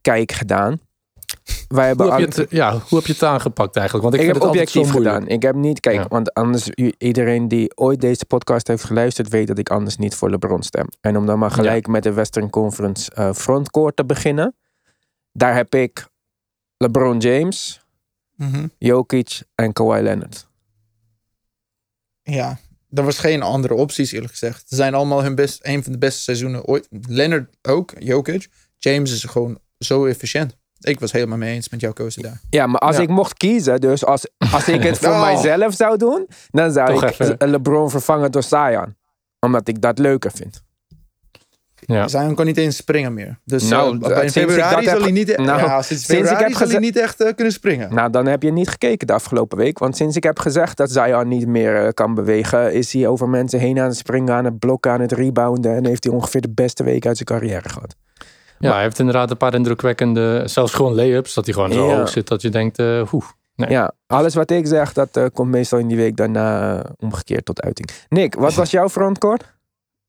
kijk 0.00 0.32
gedaan. 0.32 0.80
Wij 1.68 1.86
hebben 1.86 2.06
hoe, 2.06 2.20
heb 2.20 2.32
je 2.32 2.40
het, 2.40 2.50
ja, 2.50 2.72
hoe 2.72 2.98
heb 2.98 3.06
je 3.06 3.12
het 3.12 3.22
aangepakt 3.22 3.76
eigenlijk? 3.76 4.08
Want 4.08 4.22
ik, 4.22 4.26
heb 4.26 4.36
het 4.40 4.44
objectief 4.44 4.90
gedaan. 4.90 5.26
Ik 5.26 5.42
heb 5.42 5.54
niet, 5.54 5.80
kijk, 5.80 5.96
Ja. 5.96 6.06
want 6.08 6.34
anders, 6.34 6.68
iedereen 6.98 7.48
die 7.48 7.76
ooit 7.76 8.00
deze 8.00 8.24
podcast 8.24 8.66
heeft 8.66 8.84
geluisterd, 8.84 9.28
weet 9.28 9.46
dat 9.46 9.58
ik 9.58 9.70
anders 9.70 9.96
niet 9.96 10.14
voor 10.14 10.30
LeBron 10.30 10.62
stem. 10.62 10.86
En 11.00 11.16
om 11.16 11.26
dan 11.26 11.38
maar 11.38 11.50
gelijk 11.50 11.86
met 11.86 12.02
de 12.02 12.12
Western 12.12 12.50
Conference 12.50 13.32
frontcourt 13.34 13.96
te 13.96 14.04
beginnen, 14.04 14.54
daar 15.32 15.54
heb 15.54 15.74
ik 15.74 16.08
LeBron 16.76 17.18
James, 17.18 17.84
Mhm. 18.36 18.66
Jokic 18.78 19.42
en 19.54 19.72
Kawhi 19.72 20.02
Leonard. 20.02 20.48
Ja, 22.22 22.58
er 22.90 23.02
was 23.04 23.18
geen 23.18 23.42
andere 23.42 23.74
opties 23.74 24.12
eerlijk 24.12 24.30
gezegd. 24.32 24.68
Ze 24.68 24.74
zijn 24.74 24.94
allemaal 24.94 25.22
hun 25.22 25.34
best, 25.34 25.58
een 25.62 25.82
van 25.82 25.92
de 25.92 25.98
beste 25.98 26.22
seizoenen 26.22 26.64
ooit. 26.64 26.88
Leonard 27.08 27.56
ook, 27.62 27.92
Jokic. 27.98 28.48
James 28.78 29.12
is 29.12 29.24
gewoon 29.24 29.58
zo 29.78 30.04
efficiënt. 30.06 30.56
Ik 30.80 31.00
was 31.00 31.12
helemaal 31.12 31.38
mee 31.38 31.54
eens 31.54 31.68
met 31.68 31.80
jouw 31.80 31.92
keuze 31.92 32.22
daar. 32.22 32.40
Ja, 32.50 32.66
maar 32.66 32.80
als 32.80 32.96
Ja. 32.96 33.02
ik 33.02 33.08
mocht 33.08 33.34
kiezen, 33.34 33.80
dus 33.80 34.04
als, 34.04 34.26
als 34.52 34.68
ik 34.68 34.82
het 34.82 34.98
voor 35.02 35.08
Oh. 35.08 35.20
mijzelf 35.20 35.74
zou 35.74 35.96
doen, 35.96 36.28
dan 36.50 36.72
zou 36.72 36.88
Toch 36.92 37.04
ik 37.04 37.18
even. 37.18 37.50
LeBron 37.50 37.90
vervangen 37.90 38.32
door 38.32 38.42
Zion. 38.42 38.96
Omdat 39.40 39.68
ik 39.68 39.80
dat 39.80 39.98
leuker 39.98 40.30
vind. 40.30 40.62
Ja. 41.80 42.08
Zion 42.08 42.34
kon 42.34 42.44
niet 42.44 42.56
eens 42.56 42.76
springen 42.76 43.14
meer. 43.14 43.38
Dus 43.44 43.68
Nou, 43.68 43.98
d- 43.98 44.08
in 44.22 44.30
februari 44.30 44.84
zal 44.84 44.92
heb 44.94 45.02
hij 45.02 45.10
niet, 45.10 45.36
nou, 45.36 45.58
ja, 45.60 45.82
sinds 45.82 45.86
sinds 45.86 46.08
ik 46.08 46.16
februari 46.16 46.42
heb 46.42 46.52
zal 46.52 46.58
hij 46.58 46.66
geze- 46.66 46.78
niet 46.78 46.96
echt 46.96 47.20
eh, 47.20 47.34
kunnen 47.34 47.52
springen. 47.52 47.94
Nou, 47.94 48.10
dan 48.10 48.26
heb 48.26 48.42
je 48.42 48.52
niet 48.52 48.68
gekeken 48.68 49.06
de 49.06 49.12
afgelopen 49.12 49.58
week. 49.58 49.78
Want 49.78 49.96
sinds 49.96 50.16
ik 50.16 50.22
heb 50.22 50.38
gezegd 50.38 50.76
dat 50.76 50.90
Zion 50.90 51.28
niet 51.28 51.46
meer 51.46 51.84
eh, 51.84 51.88
kan 51.94 52.14
bewegen, 52.14 52.72
is 52.72 52.92
hij 52.92 53.06
over 53.06 53.28
mensen 53.28 53.58
heen 53.58 53.78
aan 53.78 53.86
het 53.88 53.96
springen, 53.96 54.34
aan 54.34 54.44
het 54.44 54.58
blokken, 54.58 54.90
aan 54.90 55.00
het 55.00 55.12
rebounden. 55.12 55.74
En 55.76 55.86
heeft 55.86 56.04
hij 56.04 56.12
ongeveer 56.12 56.40
de 56.40 56.50
beste 56.54 56.84
week 56.84 57.06
uit 57.06 57.16
zijn 57.16 57.28
carrière 57.40 57.68
gehad. 57.68 57.96
Ja, 58.58 58.72
hij 58.72 58.82
heeft 58.82 58.98
inderdaad 58.98 59.30
een 59.30 59.36
paar 59.36 59.54
indrukwekkende, 59.54 60.42
zelfs 60.44 60.72
gewoon 60.72 60.94
lay-ups, 60.94 61.34
dat 61.34 61.44
hij 61.44 61.54
gewoon 61.54 61.72
zo 61.72 61.88
Ja. 61.88 61.96
hoog 61.96 62.08
zit 62.08 62.28
dat 62.28 62.42
je 62.42 62.48
denkt, 62.48 62.78
eh 62.78 63.02
hoe. 63.08 63.22
Nee. 63.54 63.70
Ja, 63.70 63.92
alles 64.06 64.34
wat 64.34 64.50
ik 64.50 64.66
zeg, 64.66 64.92
dat 64.92 65.16
eh, 65.16 65.24
komt 65.32 65.50
meestal 65.50 65.78
in 65.78 65.86
die 65.86 65.96
week 65.96 66.16
daarna 66.16 66.78
eh, 66.78 66.90
omgekeerd 66.98 67.44
tot 67.44 67.62
uiting. 67.62 67.88
Nick, 68.08 68.34
wat 68.34 68.54
was 68.54 68.70
jouw 68.70 68.88
frontcourt? 68.88 69.44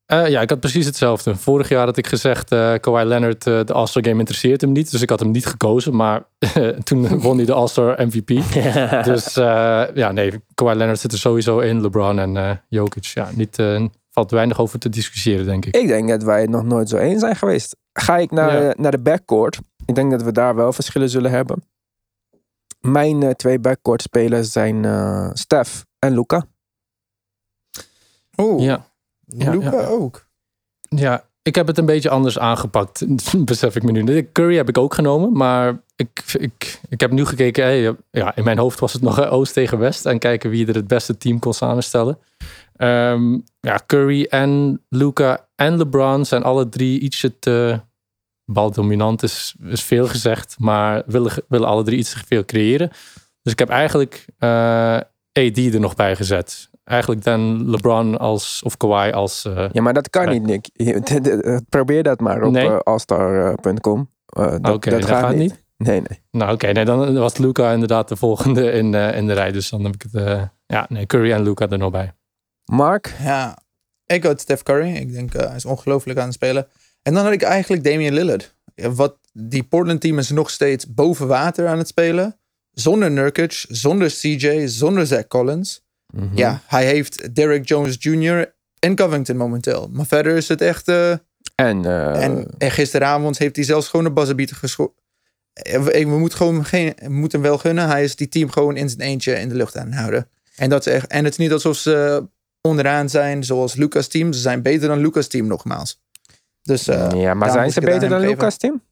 Eh, 0.06 0.28
ja, 0.28 0.40
ik 0.40 0.50
had 0.50 0.60
precies 0.60 0.86
hetzelfde. 0.86 1.36
Vorig 1.36 1.68
jaar 1.68 1.84
had 1.86 1.96
ik 1.96 2.06
gezegd, 2.06 2.52
eh 2.52 2.74
Kawhi 2.80 3.04
Leonard, 3.04 3.46
eh, 3.46 3.64
de 3.64 3.72
All-Star 3.72 4.04
Game 4.04 4.18
interesseert 4.18 4.60
hem 4.60 4.72
niet. 4.72 4.90
Dus 4.90 5.02
ik 5.02 5.10
had 5.10 5.20
hem 5.20 5.30
niet 5.30 5.46
gekozen, 5.46 5.96
maar 5.96 6.24
toen 6.84 7.20
won 7.20 7.36
hij 7.36 7.46
de 7.46 7.52
All-Star 7.52 8.06
MVP. 8.06 8.28
Dus 9.12 9.36
eh, 9.36 9.84
ja, 9.94 10.12
nee, 10.12 10.32
Kawhi 10.54 10.76
Leonard 10.76 11.00
zit 11.00 11.12
er 11.12 11.18
sowieso 11.18 11.58
in. 11.58 11.80
LeBron 11.80 12.18
en 12.18 12.62
Jokic, 12.68 13.04
ja, 13.04 13.28
niet, 13.34 13.62
valt 14.10 14.30
weinig 14.30 14.60
over 14.60 14.78
te 14.78 14.88
discussiëren, 14.88 15.44
denk 15.44 15.64
ik. 15.64 15.76
Ik 15.76 15.86
denk 15.86 16.08
dat 16.08 16.22
wij 16.22 16.40
het 16.40 16.50
nog 16.50 16.64
nooit 16.64 16.88
zo 16.88 16.96
eens 16.96 17.20
zijn 17.20 17.36
geweest. 17.36 17.76
Ga 17.92 18.16
ik 18.16 18.30
naar, 18.30 18.62
Ja. 18.62 18.74
naar 18.76 18.90
de 18.90 18.98
backcourt. 19.02 19.58
Ik 19.86 19.94
denk 19.94 20.10
dat 20.10 20.22
we 20.22 20.32
daar 20.32 20.54
wel 20.54 20.72
verschillen 20.72 21.08
zullen 21.08 21.30
hebben. 21.30 21.64
Mijn 22.80 23.34
twee 23.36 23.58
backcourt 23.58 24.02
spelers 24.02 24.52
zijn 24.52 24.84
eh 24.84 25.30
Stef 25.32 25.84
en 25.98 26.14
Luca. 26.14 26.44
Oeh, 28.36 28.62
Ja, 28.62 28.86
ja, 29.36 29.50
Luca 29.50 29.80
ja. 29.80 29.86
ook. 29.86 30.26
ja 30.88 31.24
ik 31.42 31.54
heb 31.54 31.66
het 31.66 31.78
een 31.78 31.86
beetje 31.86 32.10
anders 32.10 32.38
aangepakt, 32.38 33.04
besef 33.44 33.76
ik 33.76 33.82
me 33.82 33.92
nu. 33.92 34.28
Curry 34.32 34.56
heb 34.56 34.68
ik 34.68 34.78
ook 34.78 34.94
genomen, 34.94 35.32
maar 35.32 35.82
ik, 35.96 36.22
ik, 36.38 36.80
ik 36.88 37.00
heb 37.00 37.10
nu 37.10 37.24
gekeken. 37.24 37.64
Hey, 37.64 37.96
ja, 38.10 38.36
in 38.36 38.44
mijn 38.44 38.58
hoofd 38.58 38.80
was 38.80 38.92
het 38.92 39.02
nog 39.02 39.18
eh, 39.18 39.32
Oost 39.32 39.52
tegen 39.52 39.78
West. 39.78 40.06
En 40.06 40.18
kijken 40.18 40.50
wie 40.50 40.66
er 40.66 40.74
het 40.74 40.86
beste 40.86 41.16
team 41.16 41.38
kon 41.38 41.54
samenstellen. 41.54 42.18
Ehm, 42.76 43.38
ja, 43.60 43.80
Curry 43.86 44.26
en 44.30 44.82
Luca 44.88 45.48
en 45.54 45.76
LeBron 45.76 46.24
zijn 46.24 46.42
alle 46.42 46.68
drie 46.68 47.00
ietsje 47.00 47.38
te 47.38 47.80
baldominant. 48.44 49.22
Is, 49.22 49.54
is 49.62 49.82
veel 49.82 50.06
gezegd, 50.06 50.56
maar 50.58 51.02
willen, 51.06 51.32
willen 51.48 51.68
alle 51.68 51.82
drie 51.82 51.98
iets 51.98 52.12
te 52.12 52.26
veel 52.26 52.44
creëren. 52.44 52.90
Dus 53.42 53.52
ik 53.52 53.58
heb 53.58 53.68
eigenlijk 53.68 54.26
uh, 54.38 54.48
AD 55.32 55.56
er 55.56 55.80
nog 55.80 55.94
bij 55.94 56.16
gezet 56.16 56.70
eigenlijk 56.84 57.24
dan 57.24 57.70
LeBron 57.70 58.18
als, 58.18 58.62
of 58.64 58.76
Kawhi 58.76 59.10
als... 59.10 59.44
Uh, 59.44 59.68
ja, 59.72 59.82
maar 59.82 59.94
dat 59.94 60.10
kan 60.10 60.28
niet, 60.28 60.42
Nick. 60.42 60.68
Probeer 61.68 62.02
dat 62.02 62.20
maar 62.20 62.42
op 62.42 62.52
nee. 62.52 62.66
uh, 62.66 62.78
allstar.com. 62.78 64.10
Uh, 64.38 64.50
dat, 64.60 64.74
okay, 64.74 65.00
dat, 65.00 65.04
gaat, 65.04 65.30
niet. 65.30 65.38
niet. 65.38 65.64
Nee, 65.76 66.00
nee. 66.00 66.20
Nou 66.30 66.52
oké, 66.52 66.72
nee, 66.72 66.84
dan 66.84 67.14
was 67.14 67.36
Luca 67.36 67.72
inderdaad 67.72 68.08
de 68.08 68.16
volgende 68.16 68.70
in, 68.72 68.94
in 68.94 69.26
de 69.26 69.32
rij. 69.32 69.52
Dus 69.52 69.70
dan 69.70 69.84
heb 69.84 69.94
ik 69.94 70.04
het... 70.10 70.48
ja, 70.66 70.86
nee, 70.88 71.06
Curry 71.06 71.32
en 71.32 71.42
Luca 71.42 71.68
er 71.68 71.78
nog 71.78 71.90
bij. 71.90 72.14
Mark? 72.64 73.14
Ja, 73.22 73.58
ik 74.06 74.24
had 74.24 74.40
Steph 74.40 74.62
Curry. 74.62 74.94
Ik 74.94 75.12
denk 75.12 75.32
hij 75.32 75.56
is 75.56 75.64
ongelooflijk 75.64 76.18
aan 76.18 76.24
het 76.24 76.34
spelen. 76.34 76.66
En 77.02 77.14
dan 77.14 77.24
had 77.24 77.32
ik 77.32 77.42
eigenlijk 77.42 77.84
Damian 77.84 78.14
Lillard. 78.14 78.54
Wat, 78.74 79.18
die 79.32 79.62
Portland 79.62 80.00
team 80.00 80.18
is 80.18 80.30
nog 80.30 80.50
steeds 80.50 80.94
boven 80.94 81.26
water 81.26 81.66
aan 81.66 81.78
het 81.78 81.88
spelen. 81.88 82.36
Zonder 82.72 83.10
Nurkic, 83.10 83.64
zonder 83.68 84.08
CJ, 84.08 84.66
zonder 84.66 85.06
Zach 85.06 85.26
Collins. 85.26 85.84
Mhm. 86.12 86.36
Ja, 86.36 86.60
hij 86.66 86.86
heeft 86.86 87.34
Derek 87.34 87.68
Jones 87.68 87.96
Jr. 87.98 88.54
en 88.78 88.94
Covington 88.94 89.36
momenteel. 89.36 89.88
Maar 89.92 90.06
verder 90.06 90.36
is 90.36 90.48
het 90.48 90.60
echt... 90.60 90.88
Uh, 90.88 91.10
en, 91.54 91.84
uh, 91.84 92.24
en, 92.24 92.46
en, 92.58 92.70
gisteravond 92.70 93.38
heeft 93.38 93.56
hij 93.56 93.64
zelfs 93.64 93.88
gewoon 93.88 94.06
een 94.06 94.14
buzzerbeater 94.14 94.56
geschoten. 94.56 95.02
Eh, 95.52 95.82
we, 95.82 96.04
moeten, 96.04 96.38
gewoon 96.38 96.64
geen, 96.64 96.92
we 96.96 97.08
moeten 97.08 97.40
hem 97.40 97.48
wel 97.48 97.58
gunnen. 97.58 97.88
Hij 97.88 98.04
is 98.04 98.16
die 98.16 98.28
team 98.28 98.50
gewoon 98.50 98.76
in 98.76 98.88
zijn 98.88 99.00
eentje 99.00 99.32
in 99.34 99.48
de 99.48 99.54
lucht 99.54 99.76
aan 99.76 99.92
houden. 99.92 100.28
En, 100.56 100.68
dat 100.68 100.86
is 100.86 100.92
echt, 100.92 101.06
en 101.06 101.24
het 101.24 101.32
is 101.32 101.38
niet 101.38 101.52
alsof 101.52 101.76
ze 101.76 102.26
onderaan 102.60 103.08
zijn 103.08 103.44
zoals 103.44 103.74
Lucas 103.74 104.08
team. 104.08 104.32
Ze 104.32 104.40
zijn 104.40 104.62
beter 104.62 104.88
dan 104.88 104.98
Lucas 104.98 105.26
team 105.26 105.46
nogmaals. 105.46 106.00
Dus, 106.62 106.88
uh, 106.88 107.10
ja, 107.14 107.34
maar 107.34 107.50
zijn 107.50 107.72
ze 107.72 107.80
beter 107.80 108.08
dan 108.08 108.20
Lucas 108.20 108.56
team? 108.56 108.82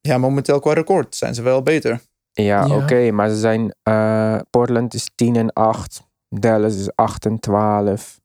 Ja, 0.00 0.18
momenteel 0.18 0.60
qua 0.60 0.72
record 0.72 1.16
zijn 1.16 1.34
ze 1.34 1.42
wel 1.42 1.62
beter. 1.62 2.00
Ja, 2.32 2.76
oké, 2.76 3.10
maar 3.10 3.28
ze 3.28 3.36
zijn. 3.36 3.74
Uh, 3.88 4.38
Portland 4.50 4.94
is 4.94 5.10
10 5.14 5.36
en 5.36 5.52
8. 5.52 6.08
Dallas 6.28 6.76
is 6.76 6.94
8 6.94 7.26
en 7.26 7.38
12. 7.38 8.20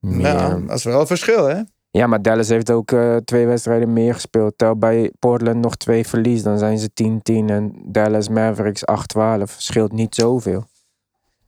Ja, 0.00 0.58
dat 0.58 0.76
is 0.76 0.84
wel 0.84 1.00
een 1.00 1.06
verschil, 1.06 1.44
hè? 1.44 1.62
Ja, 1.90 2.06
maar 2.06 2.22
Dallas 2.22 2.48
heeft 2.48 2.70
ook 2.70 2.90
uh, 2.90 3.16
twee 3.16 3.46
wedstrijden 3.46 3.92
meer 3.92 4.14
gespeeld. 4.14 4.58
Tel 4.58 4.76
bij 4.76 5.12
Portland 5.18 5.60
nog 5.60 5.76
twee 5.76 6.06
verlies, 6.06 6.42
dan 6.42 6.58
zijn 6.58 6.78
ze 6.78 6.88
10-10. 6.88 7.50
En 7.50 7.72
Dallas 7.84 8.28
Mavericks 8.28 8.82
8-12. 9.18 9.42
Scheelt 9.56 9.92
niet 9.92 10.14
zoveel. 10.14 10.64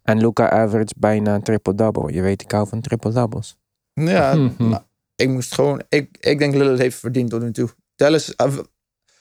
En 0.03 0.19
Luca 0.19 0.51
average 0.51 0.95
bijna 0.97 1.35
een 1.35 1.43
triple-double. 1.43 2.13
Je 2.13 2.23
weet, 2.23 2.43
ik 2.43 2.51
hou 2.51 2.69
van 2.69 2.81
triple-doubles. 2.81 3.57
Ja, 3.93 4.35
nou, 4.59 4.83
ik 5.15 5.29
moest 5.29 5.55
gewoon... 5.55 5.83
Ik, 5.89 6.17
ik 6.21 6.39
denk 6.39 6.55
Lillard 6.55 6.79
heeft 6.79 6.99
verdiend 6.99 7.31
tot 7.31 7.43
nu 7.43 7.53
toe. 7.53 7.69
Dallas, 7.97 8.37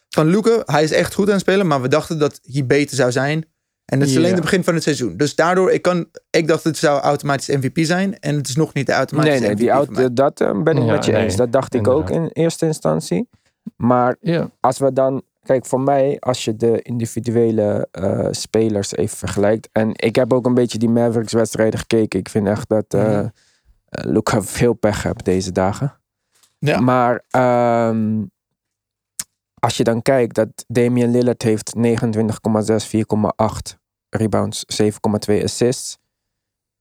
van 0.10 0.28
Luca, 0.28 0.62
hij 0.66 0.84
is 0.84 0.92
echt 0.92 1.14
goed 1.14 1.26
aan 1.26 1.32
het 1.32 1.42
spelen, 1.42 1.68
maar 1.68 1.82
we 1.82 1.88
dachten 1.88 2.20
dat 2.20 2.40
hij 2.44 2.66
beter 2.66 2.96
zou 2.96 3.12
zijn. 3.12 3.46
En 3.86 4.00
het 4.00 4.10
is 4.10 4.18
alleen 4.18 4.34
het 4.34 4.42
begin 4.42 4.64
van 4.64 4.74
het 4.74 4.84
seizoen. 4.84 5.18
Dus 5.18 5.36
daardoor, 5.36 5.72
ik, 5.72 5.82
kan, 5.82 6.08
ik 6.30 6.48
dacht 6.48 6.64
het 6.64 6.78
zou 6.78 7.00
automatisch 7.02 7.48
MVP 7.48 7.78
zijn. 7.80 8.20
En 8.20 8.36
het 8.36 8.48
is 8.48 8.56
nog 8.56 8.74
niet 8.74 8.86
de 8.86 8.94
automatische 8.94 9.40
nee, 9.40 9.48
nee, 9.48 9.58
die 9.58 9.70
auto, 9.70 10.14
dat 10.14 10.42
uh, 10.42 10.62
ben 10.62 10.78
ik 10.78 10.84
met 10.84 11.06
je 11.06 11.16
eens. 11.16 11.36
Dat 11.36 11.52
dacht 11.52 11.74
ik 11.74 11.88
ook 11.88 12.10
in 12.10 12.30
eerste 12.34 12.66
instantie. 12.66 13.30
Maar 13.76 14.18
als 14.60 14.78
we 14.78 14.94
dan, 14.94 15.24
kijk 15.44 15.66
voor 15.66 15.82
mij, 15.82 16.18
als 16.20 16.46
je 16.46 16.56
de 16.56 16.82
individuele 16.82 17.88
uh, 18.00 18.28
spelers 18.32 18.96
even 18.96 19.18
vergelijkt. 19.18 19.70
En 19.72 19.92
ik 19.94 20.16
heb 20.16 20.34
ook 20.34 20.46
een 20.46 20.54
beetje 20.54 20.78
die 20.78 20.90
Mavericks 20.90 21.34
wedstrijden 21.34 21.80
gekeken. 21.80 22.20
Ik 22.20 22.30
vind 22.30 22.48
echt 22.48 22.70
dat 22.70 22.94
uh, 22.96 23.26
Luca 23.90 24.42
veel 24.42 24.74
pech 24.74 25.04
heeft 25.04 25.26
deze 25.26 25.52
dagen. 25.52 26.00
Ja. 26.60 26.80
Maar 26.80 27.24
um, 27.90 28.32
als 29.60 29.78
je 29.78 29.84
dan 29.84 30.02
kijkt 30.02 30.36
dat 30.36 30.66
Damian 30.68 31.12
Lillard 31.12 31.42
heeft 31.42 31.74
29,6, 31.78 31.84
4,8 32.96 33.78
rebounds, 34.10 34.66
7,2 35.30 35.44
assists. 35.44 35.98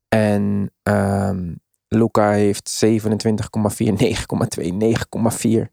En 0.08 0.70
um, 0.82 1.60
Luca 1.88 2.30
heeft 2.30 2.84
27,4, 2.84 2.90
9,2, 4.58 4.72
9,4. 5.38 5.66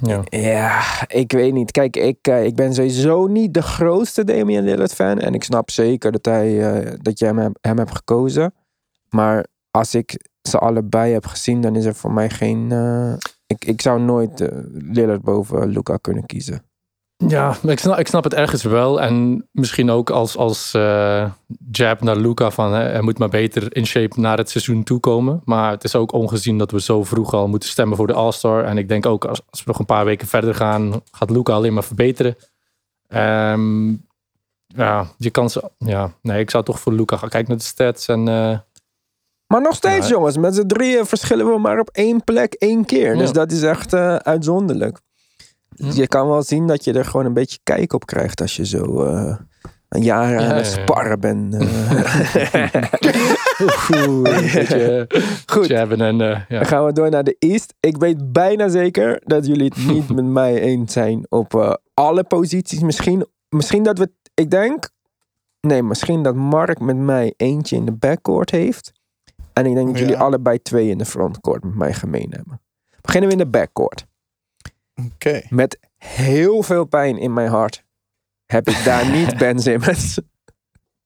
Ja. 0.00 0.22
ja, 0.24 0.82
ik 1.06 1.32
weet 1.32 1.52
niet. 1.52 1.70
Kijk, 1.70 1.96
ik, 1.96 2.28
uh, 2.28 2.44
ik 2.44 2.54
ben 2.54 2.74
sowieso 2.74 3.26
niet 3.26 3.54
de 3.54 3.62
grootste 3.62 4.24
Damian 4.24 4.64
Lillard 4.64 4.94
fan. 4.94 5.18
En 5.18 5.34
ik 5.34 5.44
snap 5.44 5.70
zeker 5.70 6.12
dat, 6.12 6.24
hij, 6.24 6.82
uh, 6.84 6.92
dat 7.02 7.18
jij 7.18 7.28
hem, 7.28 7.52
hem 7.60 7.78
hebt 7.78 7.96
gekozen. 7.96 8.54
Maar 9.08 9.46
als 9.70 9.94
ik 9.94 10.28
ze 10.42 10.58
allebei 10.58 11.12
heb 11.12 11.26
gezien, 11.26 11.60
dan 11.60 11.76
is 11.76 11.84
er 11.84 11.94
voor 11.94 12.12
mij 12.12 12.30
geen... 12.30 12.70
Uh, 12.72 13.14
ik, 13.46 13.64
ik 13.64 13.80
zou 13.80 14.00
nooit 14.00 14.40
uh, 14.40 14.48
Lillard 14.72 15.22
boven 15.22 15.68
Luca 15.68 15.96
kunnen 15.96 16.26
kiezen. 16.26 16.62
Ja, 17.16 17.56
ik 17.62 17.78
snap, 17.78 17.98
ik 17.98 18.06
snap 18.06 18.24
het 18.24 18.34
ergens 18.34 18.62
wel. 18.62 19.00
En 19.00 19.46
misschien 19.52 19.90
ook 19.90 20.10
als, 20.10 20.36
als 20.36 20.74
uh, 20.74 21.30
jab 21.70 22.00
naar 22.00 22.16
Luca 22.16 22.50
van 22.50 22.72
hè, 22.72 22.82
hij 22.82 23.00
moet 23.00 23.18
maar 23.18 23.28
beter 23.28 23.76
in 23.76 23.86
shape 23.86 24.20
naar 24.20 24.38
het 24.38 24.50
seizoen 24.50 24.82
toekomen. 24.82 25.42
Maar 25.44 25.70
het 25.70 25.84
is 25.84 25.94
ook 25.94 26.12
ongezien 26.12 26.58
dat 26.58 26.70
we 26.70 26.80
zo 26.80 27.04
vroeg 27.04 27.32
al 27.32 27.48
moeten 27.48 27.68
stemmen 27.68 27.96
voor 27.96 28.06
de 28.06 28.12
All-Star. 28.12 28.64
En 28.64 28.78
ik 28.78 28.88
denk 28.88 29.06
ook 29.06 29.24
als, 29.24 29.42
we 29.50 29.62
nog 29.64 29.78
een 29.78 29.84
paar 29.86 30.04
weken 30.04 30.26
verder 30.26 30.54
gaan, 30.54 31.00
gaat 31.10 31.30
Luca 31.30 31.52
alleen 31.52 31.74
maar 31.74 31.84
verbeteren. 31.84 32.36
Um, 33.08 34.04
ja, 34.66 35.06
je 35.18 35.30
kan 35.30 35.50
ze. 35.50 35.70
Ja, 35.78 36.12
nee, 36.22 36.40
ik 36.40 36.50
zou 36.50 36.64
toch 36.64 36.80
voor 36.80 36.92
Luca 36.92 37.16
gaan 37.16 37.28
kijken 37.28 37.48
naar 37.48 37.58
de 37.58 37.64
stats 37.64 38.08
en 38.08 38.28
uh, 38.28 38.58
maar 39.46 39.60
nog 39.60 39.74
steeds, 39.74 40.08
jongens, 40.08 40.36
met 40.36 40.54
z'n 40.54 40.66
drieën 40.66 41.06
verschillen 41.06 41.46
we 41.46 41.58
maar 41.58 41.78
op 41.78 41.88
één 41.92 42.24
plek 42.24 42.52
één 42.52 42.84
keer. 42.84 43.16
Dus 43.16 43.32
dat 43.32 43.52
is 43.52 43.62
echt 43.62 43.92
uh, 43.92 44.16
uitzonderlijk. 44.16 45.00
Je 45.74 46.06
kan 46.06 46.28
wel 46.28 46.42
zien 46.42 46.66
dat 46.66 46.84
je 46.84 46.92
er 46.92 47.04
gewoon 47.04 47.26
een 47.26 47.32
beetje 47.32 47.58
kijk 47.62 47.92
op 47.92 48.06
krijgt 48.06 48.40
als 48.40 48.56
je 48.56 48.66
zo 48.66 49.04
uh, 49.04 49.36
een 49.88 50.02
jaar 50.02 50.38
aan 50.38 50.56
het 50.56 50.66
sparren 50.66 51.20
bent. 51.20 51.54
Uh. 53.90 55.02
Goed. 55.52 55.70
En, 55.70 56.18
Dan 56.48 56.66
gaan 56.66 56.84
we 56.84 56.92
door 56.92 57.10
naar 57.10 57.24
de 57.24 57.36
East. 57.38 57.74
Ik 57.80 57.96
weet 57.96 58.32
bijna 58.32 58.68
zeker 58.68 59.20
dat 59.24 59.46
jullie 59.46 59.72
het 59.74 59.86
niet 59.86 60.08
met 60.16 60.24
mij 60.24 60.60
eens 60.60 60.92
zijn 60.92 61.26
op 61.28 61.78
alle 61.94 62.24
posities. 62.24 62.80
Misschien, 62.80 63.26
misschien 63.48 63.82
dat 63.82 63.98
we, 63.98 64.10
ik 64.34 64.50
denk, 64.50 64.90
nee, 65.60 65.82
misschien 65.82 66.22
dat 66.22 66.34
Mark 66.34 66.80
met 66.80 66.96
mij 66.96 67.34
eentje 67.36 67.76
in 67.76 67.84
de 67.84 67.92
backcourt 67.92 68.50
heeft. 68.50 68.92
En 69.58 69.66
ik 69.66 69.74
denk 69.74 69.86
dat 69.86 69.98
jullie 69.98 70.16
allebei 70.16 70.62
twee 70.62 70.88
in 70.88 70.98
de 70.98 71.04
frontcourt 71.04 71.64
met 71.64 71.74
mij 71.74 71.92
gemeen 71.92 72.30
hebben. 72.30 72.60
Beginnen 73.00 73.30
we 73.30 73.36
in 73.36 73.42
de 73.44 73.50
backcourt. 73.50 74.06
Oké. 75.12 75.42
Met 75.48 75.78
heel 75.96 76.62
veel 76.62 76.84
pijn 76.84 77.18
in 77.18 77.32
mijn 77.32 77.48
hart 77.48 77.84
heb 78.46 78.68
ik 78.68 78.84
daar 78.84 79.10
niet 79.16 79.38
Ben 79.38 79.58
Simmons. 79.58 80.20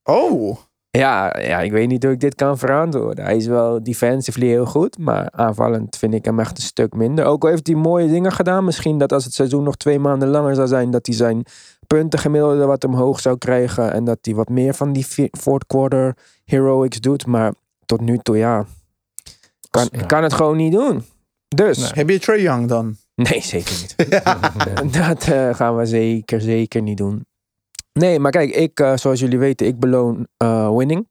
Oh. 0.02 0.56
Ja, 0.90 1.38
ja, 1.40 1.60
ik 1.60 1.72
weet 1.72 1.88
niet 1.88 2.02
hoe 2.02 2.12
ik 2.12 2.20
dit 2.20 2.34
kan 2.34 2.58
verantwoorden. 2.58 3.24
Hij 3.24 3.36
is 3.36 3.46
wel 3.46 3.82
defensively 3.82 4.46
heel 4.46 4.66
goed, 4.66 4.98
maar 4.98 5.30
aanvallend 5.30 5.96
vind 5.96 6.14
ik 6.14 6.24
hem 6.24 6.40
echt 6.40 6.56
een 6.56 6.62
stuk 6.62 6.94
minder. 6.94 7.24
Ook 7.24 7.42
al 7.42 7.50
heeft 7.50 7.66
hij 7.66 7.76
mooie 7.76 8.08
dingen 8.08 8.32
gedaan. 8.32 8.64
Misschien 8.64 8.98
dat 8.98 9.12
als 9.12 9.24
het 9.24 9.34
seizoen 9.34 9.62
nog 9.62 9.76
twee 9.76 9.98
maanden 9.98 10.28
langer 10.28 10.54
zou 10.54 10.68
zijn, 10.68 10.90
dat 10.90 11.06
hij 11.06 11.14
zijn 11.14 11.44
punten 11.86 12.18
gemiddelde 12.18 12.66
wat 12.66 12.84
omhoog 12.84 13.20
zou 13.20 13.38
krijgen. 13.38 13.92
En 13.92 14.04
dat 14.04 14.18
hij 14.20 14.34
wat 14.34 14.48
meer 14.48 14.74
van 14.74 14.92
die 14.92 15.06
fourth 15.38 15.66
quarter 15.66 16.16
heroics 16.44 17.00
doet. 17.00 17.26
Maar 17.26 17.52
tot 17.90 18.00
nu 18.00 18.18
toe, 18.18 18.36
ja. 18.36 18.66
Kan, 19.70 19.88
ja. 19.92 20.06
kan 20.06 20.22
het 20.22 20.32
gewoon 20.32 20.56
niet 20.56 20.72
doen. 20.72 21.04
Dus. 21.48 21.92
Heb 21.92 22.08
je 22.08 22.18
Trey 22.18 22.40
Young 22.40 22.68
dan? 22.68 22.96
Nee, 23.14 23.40
zeker 23.40 23.72
niet. 23.80 23.96
Dat 24.98 25.26
uh, 25.26 25.54
gaan 25.54 25.76
we 25.76 25.86
zeker, 25.86 26.40
zeker 26.40 26.82
niet 26.82 26.96
doen. 26.96 27.26
Nee, 27.92 28.18
maar 28.18 28.30
kijk, 28.30 28.50
ik, 28.50 28.80
uh, 28.80 28.96
zoals 28.96 29.20
jullie 29.20 29.38
weten, 29.38 29.66
ik 29.66 29.78
beloon 29.78 30.26
uh, 30.42 30.76
winning. 30.76 31.08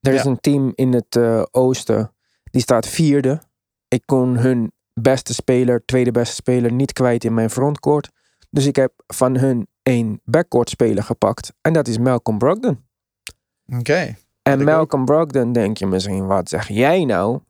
Er 0.00 0.14
is 0.14 0.24
een 0.24 0.40
team 0.40 0.72
in 0.74 0.92
het 0.92 1.18
oosten, 1.50 2.14
die 2.50 2.62
staat 2.62 2.86
vierde. 2.86 3.40
Ik 3.88 4.02
kon 4.04 4.36
hun 4.36 4.72
beste 5.00 5.34
speler, 5.34 5.84
tweede 5.84 6.10
beste 6.10 6.34
speler, 6.34 6.72
niet 6.72 6.92
kwijt 6.92 7.24
in 7.24 7.34
mijn 7.34 7.50
frontcourt. 7.50 8.10
Dus 8.50 8.66
ik 8.66 8.76
heb 8.76 8.92
van 9.06 9.38
hun 9.38 9.66
één 9.82 10.20
backcourt 10.24 10.70
speler 10.70 11.02
gepakt. 11.02 11.52
En 11.60 11.72
dat 11.72 11.88
is 11.88 11.98
Malcolm 11.98 12.38
Brogdon. 12.38 12.84
Oké. 13.66 14.16
En 14.48 14.64
Malcolm 14.64 15.04
Brogdon 15.04 15.52
denk 15.52 15.76
je 15.76 15.86
misschien, 15.86 16.26
wat 16.26 16.48
zeg 16.48 16.68
jij 16.68 17.04
nou? 17.04 17.40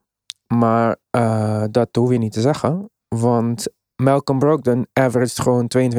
Maar 0.47 0.95
uh, 1.11 1.63
dat 1.71 1.95
hoef 1.95 2.11
je 2.11 2.17
niet 2.17 2.33
te 2.33 2.41
zeggen. 2.41 2.89
Want 3.07 3.67
Malcolm 3.95 4.39
Brogdon 4.39 4.87
averaged 4.93 5.39
gewoon 5.39 5.71
22,7, 5.77 5.89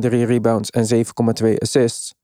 4,3 0.00 0.08
rebounds 0.08 0.70
en 0.70 1.04
7,2 1.42 1.54
assists. 1.58 2.14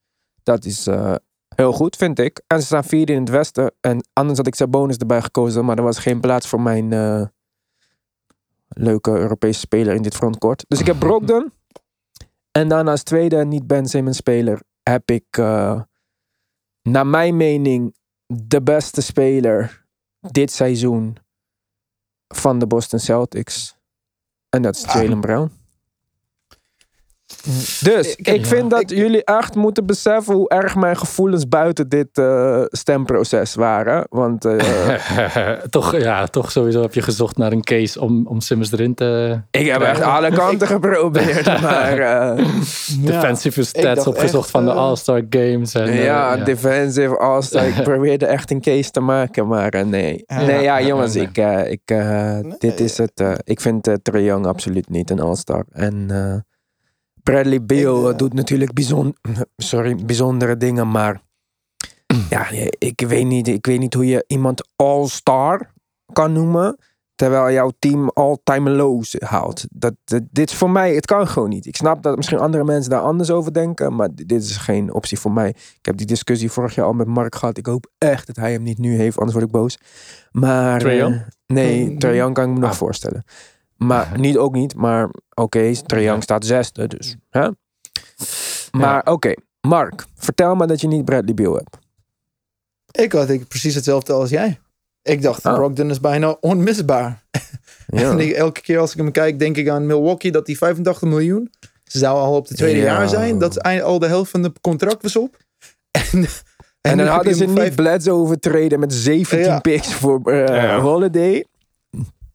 Dat 0.43 0.65
is 0.65 0.87
uh, 0.87 1.15
Heel 1.57 1.73
goed, 1.73 1.95
vind 1.95 2.19
ik. 2.19 2.41
En 2.47 2.59
ze 2.59 2.65
staan 2.65 2.83
vierde 2.83 3.13
in 3.13 3.19
het 3.19 3.29
westen. 3.29 3.71
En 3.81 4.07
anders 4.13 4.37
had 4.37 4.47
ik 4.47 4.55
Sabonis 4.55 4.97
erbij 4.97 5.21
gekozen. 5.21 5.65
Maar 5.65 5.77
er 5.77 5.83
was 5.83 5.99
geen 5.99 6.19
plaats 6.19 6.47
voor 6.47 6.61
mijn 6.61 6.93
eh, 6.93 7.21
leuke 8.67 9.11
Europese 9.11 9.59
speler 9.59 9.95
in 9.95 10.01
dit 10.01 10.15
frontcourt. 10.15 10.65
Dus 10.67 10.79
ik 10.79 10.85
heb 10.85 10.99
Brogdon. 11.07 11.51
En 12.51 12.67
dan 12.67 12.87
als 12.87 13.03
tweede, 13.03 13.45
niet 13.45 13.67
Ben 13.67 13.85
Simmons 13.85 14.17
speler, 14.17 14.61
heb 14.83 15.11
ik 15.11 15.25
eh, 15.29 15.81
naar 16.91 17.07
mijn 17.07 17.37
mening 17.37 17.95
de 18.25 18.61
beste 18.61 19.01
speler 19.01 19.85
dit 20.19 20.51
seizoen 20.51 21.17
van 22.27 22.59
de 22.59 22.67
Boston 22.67 22.99
Celtics. 22.99 23.77
En 24.49 24.61
dat 24.61 24.75
is 24.75 24.83
Jalen 24.83 25.21
Brown. 25.21 25.51
Dus 27.81 28.15
Ik- 28.15 28.27
ik, 28.27 28.45
vind 28.45 28.69
dat 28.69 28.79
ik- 28.81 28.89
jullie 28.89 29.23
echt 29.23 29.55
moeten 29.55 29.85
beseffen 29.85 30.35
hoe 30.35 30.49
erg 30.49 30.75
mijn 30.75 30.97
gevoelens 30.97 31.47
buiten 31.47 31.89
dit 31.89 32.07
eh, 32.17 32.61
stemproces 32.67 33.55
waren. 33.55 34.05
Want 34.09 34.45
eh, 34.45 35.51
toch, 35.69 35.97
ja, 35.97 36.25
toch 36.25 36.51
sowieso 36.51 36.81
heb 36.81 36.93
je 36.93 37.01
gezocht 37.01 37.37
naar 37.37 37.51
een 37.51 37.63
case 37.63 38.01
om, 38.01 38.27
om 38.27 38.39
Simmons 38.41 38.71
erin 38.71 38.93
te... 38.95 39.39
ik 39.51 39.65
heb 39.65 39.81
echt 39.81 40.01
alle 40.01 40.31
kanten 40.31 40.67
geprobeerd. 40.67 41.45
Maar 41.61 41.97
eh, 41.99 42.35
defensive 43.05 43.59
dacht 43.59 43.67
stats 43.77 44.07
opgezocht 44.07 44.43
echt, 44.43 44.51
van 44.51 44.65
de 44.65 44.71
All-Star 44.71 45.21
Games. 45.29 45.73
En, 45.73 45.87
eh, 45.87 46.03
ja, 46.03 46.37
defensive 46.37 47.17
all-star. 47.17 47.67
Ik 47.67 47.83
probeerde 47.83 48.25
echt 48.25 48.51
een 48.51 48.61
case 48.61 48.91
te 48.91 48.99
maken, 48.99 49.47
maar 49.47 49.85
nee. 49.85 50.23
Ja. 50.25 50.37
nee, 50.41 50.61
ja, 50.61 50.77
Ja, 50.77 50.87
jongens, 50.87 51.13
nee. 51.13 51.23
ik, 51.33 51.37
ik, 51.71 51.95
dit 52.59 52.79
is 52.79 52.97
het. 52.97 53.23
ik 53.43 53.61
vind 53.61 53.87
uh, 53.87 53.93
Trae 54.01 54.23
Young 54.23 54.45
absoluut 54.45 54.89
niet 54.89 55.09
een 55.09 55.19
all-star. 55.19 55.65
En 55.71 56.05
eh, 56.09 56.35
Bradley 57.31 57.63
Beal 57.65 58.09
eh, 58.09 58.17
doet 58.17 58.33
natuurlijk 58.33 58.73
bijzon 58.73 59.15
sorry, 59.57 59.95
bijzondere 60.05 60.57
dingen, 60.57 60.91
maar 60.91 61.21
ja, 62.29 62.47
ik 62.77 63.01
weet, 63.07 63.25
niet, 63.25 63.47
ik 63.47 63.65
weet 63.65 63.79
niet 63.79 63.93
hoe 63.93 64.05
je 64.05 64.23
iemand 64.27 64.67
all-star 64.75 65.73
kan 66.13 66.31
noemen. 66.33 66.77
Terwijl 67.15 67.51
jouw 67.51 67.71
team 67.79 68.09
all-time 68.13 68.69
lows 68.69 69.15
haalt. 69.19 69.65
Dat, 69.69 69.93
dat- 70.03 70.21
dit 70.31 70.49
is 70.49 70.55
voor 70.55 70.69
mij, 70.69 70.95
het 70.95 71.05
kan 71.05 71.27
gewoon 71.27 71.49
niet. 71.49 71.65
Ik 71.65 71.75
snap 71.75 72.03
dat 72.03 72.15
misschien 72.15 72.37
andere 72.39 72.63
mensen 72.63 72.91
daar 72.91 73.01
anders 73.01 73.29
over 73.31 73.53
denken. 73.53 73.95
Maar 73.95 74.09
dit 74.13 74.31
is 74.31 74.57
geen 74.57 74.93
optie 74.93 75.19
voor 75.19 75.31
mij. 75.31 75.49
Ik 75.49 75.85
heb 75.85 75.97
die 75.97 76.05
discussie 76.05 76.51
vorig 76.51 76.75
jaar 76.75 76.85
al 76.85 76.93
met 76.93 77.07
Mark 77.07 77.35
gehad. 77.35 77.57
Ik 77.57 77.65
hoop 77.65 77.91
echt 77.97 78.27
dat 78.27 78.35
hij 78.35 78.51
hem 78.51 78.63
niet 78.63 78.77
nu 78.77 78.95
heeft, 78.95 79.17
anders 79.17 79.33
word 79.37 79.45
ik 79.47 79.51
boos. 79.53 79.77
Maar. 80.31 80.95
Young? 80.95 81.15
eh, 81.15 81.21
nee, 81.45 81.97
Young 81.97 82.33
kan 82.33 82.47
ik 82.47 82.53
me 82.53 82.59
nog 82.59 82.69
Ah. 82.69 82.75
voorstellen. 82.75 83.23
Maar 83.77 84.19
niet 84.19 84.37
ook 84.37 84.53
niet. 84.53 84.75
Maar 84.75 85.09
oké, 85.33 85.73
Trae 85.85 86.03
Young 86.03 86.23
staat 86.23 86.45
zesde. 86.45 86.87
Dus. 86.87 87.15
Hè? 87.29 87.49
Maar 88.71 89.05
oké, 89.05 89.33
Mark, 89.61 90.05
vertel 90.15 90.55
me 90.55 90.67
dat 90.67 90.81
je 90.81 90.87
niet 90.87 91.05
Bradley 91.05 91.33
Beal 91.33 91.53
hebt. 91.55 91.77
Ik 92.91 93.11
had 93.11 93.29
ik 93.29 93.47
precies 93.47 93.75
hetzelfde 93.75 94.13
als 94.13 94.29
jij. 94.29 94.59
Ik 95.01 95.21
dacht, 95.21 95.45
Oh. 95.45 95.53
Brogdon 95.53 95.89
is 95.89 95.99
bijna 95.99 96.37
onmisbaar. 96.39 97.23
Ja. 97.87 98.01
En 98.11 98.19
ik- 98.19 98.31
elke 98.35 98.61
keer 98.61 98.79
als 98.79 98.91
ik 98.91 98.97
hem 98.97 99.11
kijk, 99.11 99.39
denk 99.39 99.57
ik 99.57 99.69
aan 99.69 99.85
Milwaukee, 99.85 100.31
dat 100.31 100.45
die 100.45 100.57
85 100.57 101.09
miljoen. 101.09 101.51
Ze 101.83 101.97
zou 101.97 102.17
al 102.19 102.35
op 102.35 102.47
de 102.47 102.55
tweede 102.55 102.79
Ja. 102.79 102.85
jaar 102.85 103.09
zijn. 103.09 103.39
Dat 103.39 103.49
is 103.51 103.57
eind- 103.57 103.81
al 103.83 103.99
de 103.99 104.07
helft 104.07 104.31
van 104.31 104.41
de 104.41 104.51
contract 104.61 105.01
was 105.01 105.15
op. 105.15 105.35
En, 106.11 106.25
en, 106.81 106.97
dan 106.97 107.07
hadden 107.07 107.35
ze 107.35 107.45
niet 107.45 107.57
vijf- 107.57 107.75
Bledsoe 107.75 108.13
overtreden 108.13 108.79
met 108.79 108.93
17 108.93 109.39
Ja. 109.39 109.59
picks 109.59 109.93
voor 109.93 110.21
eh, 110.23 110.47
Ja. 110.47 110.79
Holiday. 110.79 111.45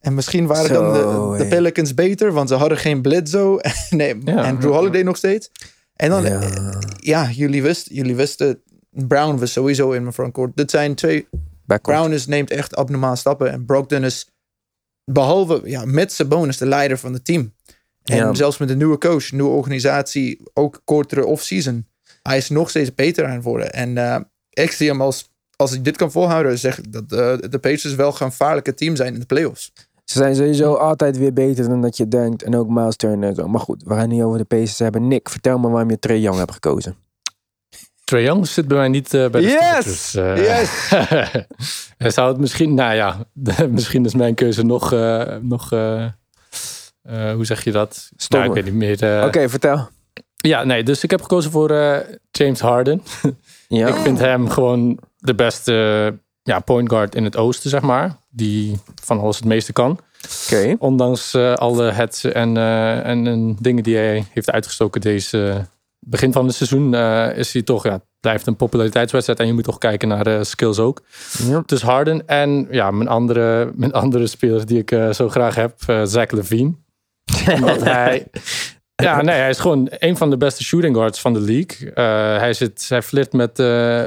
En 0.02 0.14
misschien 0.14 0.46
waren 0.46 0.66
Zo, 0.66 0.92
dan 0.92 1.32
de, 1.32 1.38
de. 1.38 1.48
Pelicans 1.48 1.94
beter, 1.94 2.32
want 2.32 2.48
ze 2.48 2.54
hadden 2.54 2.78
geen 2.78 3.02
Bledsoe. 3.02 3.64
nee, 3.90 4.16
Ja. 4.24 4.44
en 4.44 4.58
Drew 4.58 4.72
Holiday 4.72 5.02
nog 5.02 5.16
steeds. 5.16 5.50
En 5.96 6.10
dan, 6.10 6.22
Ja. 6.24 6.40
ja, 6.40 6.78
ja 6.96 7.30
jullie, 7.30 7.62
wisten, 7.62 7.94
jullie 7.94 8.16
wisten, 8.16 8.62
Brown 8.90 9.38
was 9.38 9.52
sowieso 9.52 9.90
in 9.92 10.02
mijn 10.02 10.14
frontcourt. 10.14 10.56
Dit 10.56 10.70
zijn 10.70 10.94
twee, 10.94 11.28
Backcourt. 11.64 11.98
Brown 11.98 12.12
is, 12.14 12.26
neemt 12.26 12.50
echt 12.50 12.76
abnormaal 12.76 13.16
stappen. 13.16 13.50
En 13.52 13.64
Brogdon 13.64 14.04
is, 14.04 14.28
behalve, 15.04 15.60
ja, 15.64 15.84
met 15.84 16.12
zijn 16.12 16.28
bonus, 16.28 16.56
de 16.56 16.66
leider 16.66 16.98
van 16.98 17.12
het 17.12 17.24
team. 17.24 17.54
En 18.02 18.16
Ja. 18.16 18.34
zelfs 18.34 18.58
met 18.58 18.70
een 18.70 18.76
nieuwe 18.78 18.98
coach, 18.98 19.32
nieuwe 19.32 19.50
organisatie, 19.50 20.40
ook 20.54 20.80
kortere 20.84 21.24
off-season. 21.26 21.86
Hij 22.22 22.36
is 22.36 22.48
nog 22.48 22.70
steeds 22.70 22.94
beter 22.94 23.24
aan 23.26 23.34
het 23.34 23.42
worden. 23.44 23.72
En 23.72 23.98
eh, 23.98 24.20
ik 24.50 24.70
zie 24.70 24.88
hem 24.88 25.00
als, 25.00 25.30
als 25.56 25.70
hij 25.70 25.82
dit 25.82 25.96
kan 25.96 26.12
volhouden, 26.12 26.58
zeg 26.58 26.78
ik 26.78 26.92
dat 26.92 27.02
eh, 27.12 27.50
de 27.50 27.58
Pacers 27.60 27.94
wel 27.94 28.12
gaan 28.12 28.30
gevaarlijke 28.30 28.74
team 28.74 28.96
zijn 28.96 29.14
in 29.14 29.20
de 29.20 29.26
playoffs. 29.26 29.72
Ze 30.04 30.18
zijn 30.18 30.34
sowieso 30.36 30.74
altijd 30.74 31.18
weer 31.18 31.32
beter 31.32 31.68
dan 31.68 31.80
dat 31.80 31.96
je 31.96 32.08
denkt. 32.08 32.42
En 32.42 32.56
ook 32.56 32.68
Miles 32.68 32.96
Turner 32.96 33.28
en 33.28 33.34
zo. 33.34 33.48
Maar 33.48 33.60
goed, 33.60 33.82
we 33.86 33.94
gaan 33.94 34.08
niet 34.08 34.22
over 34.22 34.38
de 34.38 34.44
Pacers 34.44 34.78
hebben. 34.78 35.08
Nick, 35.08 35.28
vertel 35.28 35.58
me 35.58 35.68
waarom 35.68 35.90
je 35.90 35.98
Trae 35.98 36.20
Young 36.20 36.38
hebt 36.38 36.52
gekozen. 36.52 36.96
Trae 38.04 38.22
Young 38.22 38.46
zit 38.46 38.68
bij 38.68 38.76
mij 38.76 38.88
niet 38.88 39.14
eh, 39.14 39.28
bij 39.30 39.40
de 39.40 39.46
Yes! 39.46 40.08
starters. 40.08 40.14
eh. 40.14 40.36
Yes! 40.36 40.88
Hij 42.02 42.10
zou 42.10 42.28
het 42.28 42.38
misschien, 42.40 42.74
nou 42.74 42.94
ja, 42.94 43.26
misschien 43.70 44.04
is 44.04 44.14
mijn 44.14 44.34
keuze 44.34 44.62
nog, 44.62 44.92
eh, 44.92 45.36
nog 45.40 45.68
hoe 47.34 47.44
zeg 47.44 47.64
je 47.64 47.72
dat? 47.72 48.10
Stommer. 48.16 48.48
Nou, 48.48 48.58
ik 48.58 48.64
weet 48.64 48.74
niet 48.74 49.00
meer. 49.00 49.24
Oké, 49.24 49.48
vertel. 49.48 49.88
Ja, 50.36 50.64
nee, 50.64 50.82
dus 50.82 51.02
ik 51.04 51.10
heb 51.10 51.22
gekozen 51.22 51.50
voor 51.50 51.70
James 52.30 52.60
Harden. 52.60 53.02
Ja. 53.68 53.88
Ik 53.88 53.94
vind 53.94 54.18
hem 54.18 54.48
gewoon 54.48 54.98
de 55.18 55.34
beste 55.34 56.18
ja, 56.42 56.60
point 56.60 56.88
guard 56.88 57.14
in 57.14 57.24
het 57.24 57.36
oosten, 57.36 57.70
zeg 57.70 57.80
maar. 57.80 58.16
Die 58.30 58.78
van 59.02 59.20
alles 59.20 59.36
het 59.36 59.44
meeste 59.44 59.72
kan. 59.72 59.98
Ondanks 60.78 61.34
eh, 61.34 61.54
alle 61.54 61.90
hets 61.90 62.24
en, 62.24 62.56
eh, 62.56 63.06
en, 63.06 63.26
en 63.26 63.56
dingen 63.60 63.82
die 63.82 63.96
hij 63.96 64.24
heeft 64.30 64.50
uitgestoken 64.50 65.00
deze 65.00 65.48
eh, 65.48 65.60
begin 65.98 66.32
van 66.32 66.46
het 66.46 66.54
seizoen, 66.54 66.94
eh, 66.94 67.36
is 67.36 67.52
hij 67.52 67.62
toch, 67.62 67.84
ja, 67.84 67.92
het 67.92 68.02
blijft 68.20 68.46
een 68.46 68.56
populariteitswedstrijd 68.56 69.40
en 69.40 69.46
je 69.46 69.52
moet 69.52 69.64
toch 69.64 69.78
kijken 69.78 70.08
naar 70.08 70.46
skills 70.46 70.78
ook. 70.78 71.02
Dus 71.66 71.82
Harden 71.82 72.26
en 72.28 72.66
ja, 72.70 72.90
mijn 72.90 73.08
andere, 73.08 73.72
mijn 73.74 73.92
andere 73.92 74.26
speler 74.26 74.66
die 74.66 74.84
ik 74.84 75.14
zo 75.14 75.28
graag 75.28 75.54
heb, 75.54 75.74
Zach 76.04 76.30
Levine. 76.30 76.72
Hij, 77.84 78.26
ja, 79.02 79.22
nee, 79.22 79.36
hij 79.36 79.50
is 79.50 79.58
gewoon 79.58 79.86
een 79.90 80.16
van 80.16 80.30
de 80.30 80.36
beste 80.36 80.64
shooting 80.64 80.96
guards 80.96 81.20
van 81.20 81.32
de 81.32 81.40
league. 81.40 81.92
Eh, 81.92 82.38
hij, 82.38 82.52
zit, 82.52 82.86
hij 82.88 83.02
flirt 83.02 83.32
met 83.32 83.58
eh 83.58 84.04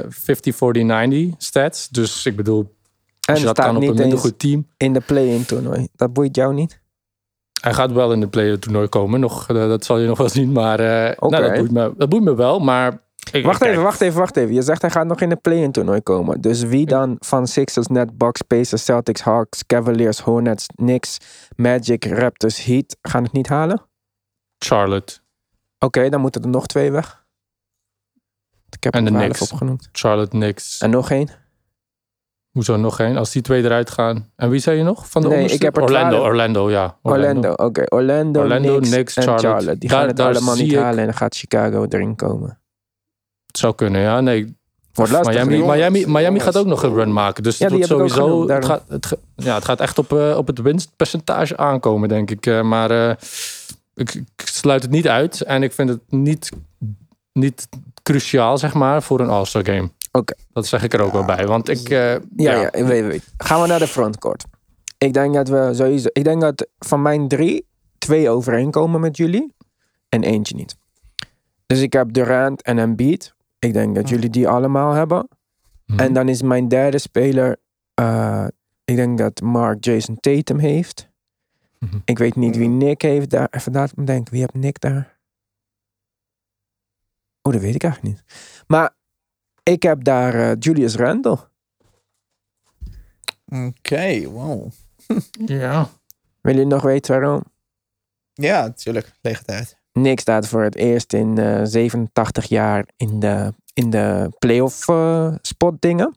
50-40-90 1.32 1.36
stats. 1.38 1.88
Dus 1.88 2.26
ik 2.26 2.36
bedoel, 2.36 2.74
En 3.28 3.36
staat 3.36 3.58
kan 3.58 3.76
op 3.76 3.82
een 3.82 3.94
minder 3.94 4.18
goed 4.18 4.38
team. 4.38 4.66
in 4.76 4.92
de 4.92 5.00
play-in 5.00 5.44
toernooi. 5.44 5.88
Dat 5.96 6.12
boeit 6.12 6.36
jou 6.36 6.54
niet? 6.54 6.80
Hij 7.60 7.74
gaat 7.74 7.92
wel 7.92 8.12
in 8.12 8.20
de 8.20 8.28
play 8.28 8.56
toernooi 8.56 8.88
komen. 8.88 9.20
Nog, 9.20 9.48
eh, 9.48 9.54
dat 9.54 9.84
zal 9.84 9.98
je 9.98 10.06
nog 10.06 10.18
wel 10.18 10.28
zien. 10.28 10.52
Maar 10.52 10.80
eh, 10.80 11.12
Oké. 11.18 11.38
nou, 11.38 11.48
dat, 11.48 11.58
boeit 11.58 11.72
me, 11.72 11.94
dat 11.96 12.08
boeit 12.08 12.22
me 12.24 12.34
wel. 12.34 12.58
Maar 12.58 13.04
ik, 13.32 13.44
Wacht 13.44 13.62
even, 13.62 13.82
wacht 13.82 14.00
even, 14.00 14.18
wacht 14.18 14.36
even. 14.36 14.54
Je 14.54 14.62
zegt 14.62 14.80
hij 14.80 14.90
gaat 14.90 15.06
nog 15.06 15.20
in 15.20 15.28
de 15.28 15.36
play-in 15.36 15.72
toernooi 15.72 16.00
komen. 16.00 16.40
Dus 16.40 16.62
wie 16.62 16.86
dan 16.86 17.16
van 17.18 17.46
Sixers, 17.46 17.86
Net, 17.86 18.18
Bucks, 18.18 18.42
Pacers, 18.42 18.84
Celtics, 18.84 19.20
Hawks, 19.20 19.66
Cavaliers, 19.66 20.20
Hornets, 20.20 20.66
Knicks, 20.74 21.18
Magic, 21.56 22.04
Raptors, 22.04 22.64
Heat 22.64 22.96
gaan 23.02 23.22
het 23.22 23.32
niet 23.32 23.48
halen? 23.48 23.82
Oké, 24.58 24.66
Charlotte. 24.66 25.20
dan 26.10 26.20
moeten 26.20 26.42
er 26.42 26.48
nog 26.48 26.66
twee 26.66 26.90
weg. 26.92 27.24
Ik 28.70 28.84
heb 28.84 28.94
En 28.94 29.04
de 29.04 29.10
12 29.10 29.24
Knicks. 29.24 29.52
opgenoemd. 29.52 29.88
Charlotte, 29.92 30.30
Knicks. 30.30 30.78
En 30.78 30.90
nog 30.90 31.10
één? 31.10 31.28
Hoezo 32.50 32.76
nog 32.76 33.00
één? 33.00 33.16
Als 33.16 33.30
die 33.30 33.42
twee 33.42 33.62
eruit 33.64 33.90
gaan. 33.90 34.32
En 34.36 34.50
wie 34.50 34.60
zei 34.60 34.76
je 34.76 34.82
nog? 34.82 35.08
Van 35.10 35.22
de 35.22 35.28
Nee, 35.28 35.48
ik 35.48 35.62
heb 35.62 35.76
Orlando, 35.82 36.08
12. 36.16 36.26
Orlando, 36.26 36.70
ja. 36.70 36.98
Orlando, 37.02 37.52
oké. 37.52 37.84
Orlando, 37.88 38.40
Orlando, 38.40 38.72
Knicks, 38.76 38.90
Knicks, 38.90 39.16
en 39.16 39.22
Charlotte. 39.22 39.46
Charlotte. 39.48 39.78
Die 39.78 39.88
Daar- 39.88 39.98
gaan 39.98 40.08
het 40.08 40.20
allemaal 40.20 40.54
niet 40.54 40.72
ik- 40.72 40.78
halen 40.78 40.98
en 40.98 41.04
dan 41.04 41.14
gaat 41.14 41.36
Chicago 41.36 41.86
erin 41.88 42.16
komen. 42.16 42.58
Het 43.46 43.58
zou 43.58 43.74
kunnen, 43.74 44.00
ja. 44.00 44.20
Nee. 44.20 44.56
Miami, 44.94 45.58
Miami, 45.62 45.90
Miami 46.06 46.22
jongens. 46.24 46.42
gaat 46.44 46.56
ook 46.56 46.66
nog 46.66 46.82
een 46.82 46.94
run 46.94 47.12
maken. 47.12 47.42
Dus 47.42 47.58
Ja, 47.58 47.64
het 47.64 47.74
wordt 47.74 47.88
sowieso. 47.88 48.22
genoemd, 48.24 48.48
het, 48.48 48.64
gaat, 48.64 48.82
het, 48.88 49.16
ja, 49.36 49.54
het 49.54 49.64
gaat 49.64 49.80
echt 49.80 49.98
op, 49.98 50.12
eh, 50.12 50.36
op 50.36 50.46
het 50.46 50.58
winstpercentage 50.60 51.56
aankomen, 51.56 52.08
denk 52.08 52.30
ik. 52.30 52.46
Eh, 52.46 52.62
maar 52.62 52.90
eh, 52.90 53.16
ik, 53.96 54.14
ik 54.14 54.24
sluit 54.44 54.82
het 54.82 54.90
niet 54.90 55.08
uit. 55.08 55.40
En 55.40 55.62
ik 55.62 55.72
vind 55.72 55.88
het 55.88 56.00
niet, 56.08 56.50
niet 57.32 57.68
cruciaal, 58.02 58.58
zeg 58.58 58.74
maar, 58.74 59.02
voor 59.02 59.20
een 59.20 59.28
All-Star 59.28 59.64
game. 59.64 59.90
Oké. 60.12 60.34
Dat 60.52 60.66
zeg 60.66 60.82
ik 60.82 60.92
er 60.94 61.00
ook 61.00 61.12
wel 61.12 61.24
bij. 61.24 61.46
Want 61.46 61.68
ik. 61.68 61.88
eh, 61.88 62.12
Ja, 62.14 62.20
ja, 62.36 62.72
ik 62.72 62.84
weet, 62.84 63.06
weet. 63.06 63.24
Gaan 63.36 63.60
we 63.60 63.66
naar 63.66 63.78
de 63.78 63.86
frontcourt. 63.86 64.44
Ik 64.98 65.12
denk 65.12 65.34
dat 65.34 65.48
we 65.48 65.70
sowieso. 65.74 66.08
Ik 66.12 66.24
denk 66.24 66.40
dat 66.40 66.66
van 66.78 67.02
mijn 67.02 67.28
drie 67.28 67.66
twee 67.98 68.30
overeenkomen 68.30 69.00
met 69.00 69.16
jullie 69.16 69.54
en 70.08 70.22
eentje 70.22 70.54
niet. 70.56 70.76
Dus 71.66 71.80
ik 71.80 71.92
heb 71.92 72.12
Durant 72.12 72.62
en 72.62 72.78
Embiid. 72.78 73.34
Ik 73.58 73.72
denk 73.72 73.94
dat 73.94 74.08
jullie 74.08 74.30
die 74.30 74.48
allemaal 74.48 74.92
hebben. 74.92 75.28
Mhm. 75.86 76.00
En 76.00 76.12
dan 76.12 76.28
is 76.28 76.42
mijn 76.42 76.68
derde 76.68 76.98
speler. 76.98 77.56
eh, 77.94 78.46
ik 78.84 78.96
denk 78.96 79.18
dat 79.18 79.40
Mark 79.40 79.84
Jason 79.84 80.16
Tatum 80.20 80.58
heeft. 80.58 81.08
Mhm. 81.86 81.98
Ik 82.04 82.18
weet 82.18 82.36
niet 82.36 82.56
wie 82.56 82.68
Nick 82.68 83.02
heeft 83.02 83.30
daar. 83.30 83.48
Even 83.50 83.72
laat 83.72 83.96
me 83.96 84.04
denken. 84.04 84.32
Wie 84.32 84.40
heeft 84.40 84.54
Nick 84.54 84.80
daar? 84.80 85.18
Oh, 87.42 87.52
dat 87.52 87.62
weet 87.62 87.74
ik 87.74 87.82
eigenlijk 87.82 88.14
niet. 88.14 88.24
Maar 88.66 88.96
ik 89.62 89.82
heb 89.82 90.04
daar 90.04 90.34
eh, 90.34 90.56
Julius 90.58 90.94
Randle. 90.96 91.38
Oké, 93.46 94.28
wow. 94.28 94.70
Ja. 95.46 95.88
Wil 96.40 96.58
je 96.58 96.64
nog 96.64 96.82
weten 96.82 97.20
waarom? 97.20 97.42
Ja, 98.32 98.62
natuurlijk. 98.66 99.12
Uit. 99.44 99.78
Nick 99.92 100.20
staat 100.20 100.48
voor 100.48 100.62
het 100.62 100.74
eerst 100.74 101.12
in 101.12 101.38
eh 101.38 101.60
87 101.64 102.44
jaar 102.44 102.88
in 102.96 103.20
de, 103.20 103.54
in 103.72 103.90
de 103.90 104.32
playoff 104.38 104.88
eh, 104.88 105.34
spot 105.40 105.80
dingen. 105.80 106.16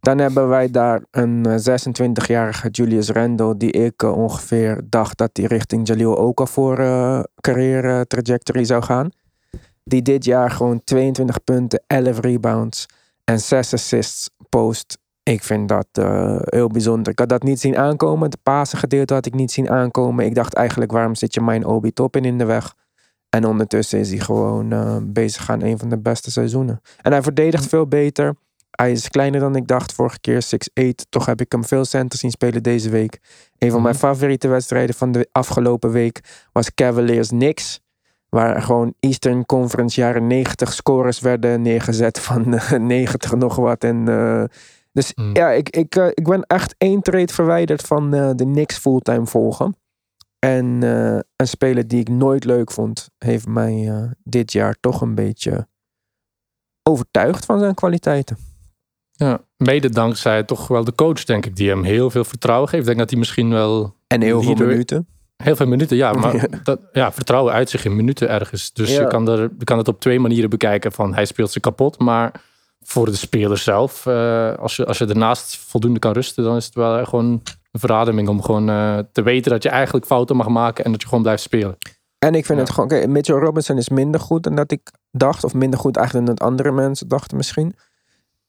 Dan 0.00 0.18
hebben 0.18 0.48
wij 0.48 0.70
daar 0.70 1.02
een 1.10 1.46
eh, 1.46 1.78
26-jarige 1.78 2.68
Julius 2.68 3.08
Randle, 3.08 3.56
die 3.56 3.70
ik 3.70 4.02
eh, 4.02 4.16
ongeveer 4.16 4.80
dacht 4.88 5.18
dat 5.18 5.30
hij 5.32 5.44
richting 5.46 5.88
Jaleel 5.88 6.14
Okafor 6.14 6.78
eh 6.78 7.20
carrière 7.40 8.06
trajectory 8.06 8.64
zou 8.64 8.82
gaan. 8.82 9.10
Die 9.84 10.02
dit 10.02 10.24
jaar 10.24 10.50
gewoon 10.50 10.84
22 10.84 11.44
punten, 11.44 11.82
11 11.86 12.20
rebounds 12.20 12.86
en 13.24 13.40
6 13.40 13.72
assists 13.72 14.30
post. 14.48 14.98
Ik 15.22 15.42
vind 15.42 15.68
dat 15.68 15.86
eh, 15.92 16.36
heel 16.40 16.68
bijzonder. 16.68 17.12
Ik 17.12 17.18
had 17.18 17.28
dat 17.28 17.42
niet 17.42 17.60
zien 17.60 17.78
aankomen. 17.78 18.30
Het 18.30 18.42
Pasen 18.42 18.78
gedeelte 18.78 19.14
had 19.14 19.26
ik 19.26 19.34
niet 19.34 19.52
zien 19.52 19.70
aankomen. 19.70 20.24
Ik 20.24 20.34
dacht 20.34 20.54
eigenlijk, 20.54 20.92
waarom 20.92 21.14
zit 21.14 21.34
je 21.34 21.40
mijn 21.40 21.64
Obi 21.64 21.92
Toppin 21.92 22.24
in 22.24 22.38
de 22.38 22.44
weg? 22.44 22.74
En 23.28 23.44
ondertussen 23.44 23.98
is 23.98 24.08
hij 24.08 24.18
gewoon 24.18 24.72
eh, 24.72 24.96
bezig 25.02 25.50
aan 25.50 25.62
een 25.62 25.78
van 25.78 25.88
de 25.88 25.98
beste 25.98 26.30
seizoenen. 26.30 26.80
En 27.02 27.12
hij 27.12 27.22
verdedigt 27.22 27.66
veel 27.66 27.86
beter. 27.86 28.34
Hij 28.80 28.92
is 28.92 29.08
kleiner 29.08 29.40
dan 29.40 29.56
ik 29.56 29.66
dacht 29.66 29.92
vorige 29.92 30.20
keer, 30.20 30.42
6'8. 30.82 30.90
Toch 31.08 31.26
heb 31.26 31.40
ik 31.40 31.52
hem 31.52 31.64
veel 31.64 31.84
center 31.84 32.18
zien 32.18 32.30
spelen 32.30 32.62
deze 32.62 32.90
week. 32.90 33.18
Een 33.58 33.70
van 33.70 33.82
mijn 33.82 33.94
favoriete 33.94 34.48
wedstrijden 34.48 34.94
van 34.94 35.12
de 35.12 35.28
afgelopen 35.32 35.90
week 35.90 36.20
was 36.52 36.74
Cavaliers 36.74 37.28
Knicks. 37.28 37.80
Waar 38.28 38.62
gewoon 38.62 38.94
Eastern 39.00 39.46
Conference 39.46 40.00
jaren 40.00 40.26
90 40.26 40.72
scores 40.72 41.20
werden 41.20 41.62
neergezet 41.62 42.20
van 42.20 42.54
eh, 42.54 42.72
90 42.78 43.34
nog 43.34 43.56
wat. 43.56 43.84
En, 43.84 44.08
eh, 44.08 44.44
dus 44.92 45.12
Mm. 45.14 45.34
ja, 45.34 45.50
ik, 45.50 45.68
ik, 45.68 45.96
eh, 45.96 46.06
ik 46.06 46.24
ben 46.24 46.42
echt 46.42 46.74
één 46.78 47.02
trade 47.02 47.32
verwijderd 47.32 47.82
van 47.82 48.10
de 48.10 48.34
Knicks 48.36 48.78
fulltime 48.78 49.26
volgen. 49.26 49.76
En 50.38 50.82
een 51.36 51.46
speler 51.46 51.88
die 51.88 52.00
ik 52.00 52.08
nooit 52.08 52.44
leuk 52.44 52.70
vond, 52.70 53.08
heeft 53.18 53.46
mij 53.46 53.92
dit 54.24 54.52
jaar 54.52 54.76
toch 54.80 55.00
een 55.00 55.14
beetje 55.14 55.68
overtuigd 56.82 57.44
van 57.44 57.58
zijn 57.58 57.74
kwaliteiten. 57.74 58.49
Ja, 59.26 59.40
mede 59.56 59.88
dankzij 59.90 60.42
toch 60.42 60.68
wel 60.68 60.84
de 60.84 60.94
coach, 60.94 61.24
denk 61.24 61.46
ik, 61.46 61.56
die 61.56 61.68
hem 61.68 61.82
heel 61.82 62.10
veel 62.10 62.24
vertrouwen 62.24 62.68
geeft. 62.68 62.80
Ik 62.80 62.86
denk 62.86 62.98
dat 62.98 63.10
hij 63.10 63.18
misschien 63.18 63.50
wel 63.50 63.94
En 64.06 64.20
heel 64.22 64.42
veel 64.42 64.54
minuten. 64.54 65.06
heel 65.36 65.56
veel 65.56 65.66
minuten, 65.66 65.96
ja, 65.96 66.10
Ja. 66.14 66.18
maar 66.18 66.48
dat, 66.62 66.80
ja, 66.92 67.12
vertrouwen 67.12 67.52
uit 67.52 67.70
zich 67.70 67.84
in 67.84 67.96
minuten 67.96 68.28
ergens. 68.28 68.72
Dus 68.72 68.90
Ja. 68.94 69.00
je, 69.00 69.06
kan 69.06 69.28
er, 69.28 69.50
je 69.58 69.64
kan 69.64 69.78
het 69.78 69.88
op 69.88 70.00
twee 70.00 70.20
manieren 70.20 70.50
bekijken 70.50 70.92
van 70.92 71.14
hij 71.14 71.24
speelt 71.24 71.50
ze 71.50 71.60
kapot, 71.60 71.98
maar 71.98 72.32
voor 72.80 73.06
de 73.06 73.16
speler 73.16 73.58
zelf, 73.58 74.06
eh, 74.06 74.54
als, 74.54 74.76
je, 74.76 74.86
als 74.86 74.98
je 74.98 75.06
ernaast 75.06 75.56
voldoende 75.56 75.98
kan 75.98 76.12
rusten, 76.12 76.44
dan 76.44 76.56
is 76.56 76.64
het 76.64 76.74
wel 76.74 77.04
gewoon 77.04 77.24
een 77.72 77.80
verademing 77.80 78.28
om 78.28 78.42
gewoon 78.42 78.68
eh, 78.68 78.98
te 79.12 79.22
weten 79.22 79.50
dat 79.50 79.62
je 79.62 79.68
eigenlijk 79.68 80.06
fouten 80.06 80.36
mag 80.36 80.48
maken 80.48 80.84
en 80.84 80.90
dat 80.92 81.00
je 81.00 81.08
gewoon 81.08 81.22
blijft 81.22 81.42
spelen. 81.42 81.76
En 82.18 82.34
ik 82.34 82.46
vind 82.46 82.58
Ja. 82.58 82.64
het 82.64 82.72
gewoon... 82.74 82.88
Kijk, 82.88 83.08
Mitchell 83.08 83.36
Robinson 83.38 83.76
is 83.76 83.88
minder 83.88 84.20
goed 84.20 84.42
dan 84.42 84.54
dat 84.54 84.70
ik 84.72 84.90
dacht. 85.10 85.44
Of 85.44 85.54
minder 85.54 85.78
goed 85.78 85.96
eigenlijk 85.96 86.26
dan 86.26 86.34
dat 86.36 86.46
andere 86.48 86.72
mensen 86.72 87.08
dachten 87.08 87.36
misschien. 87.36 87.74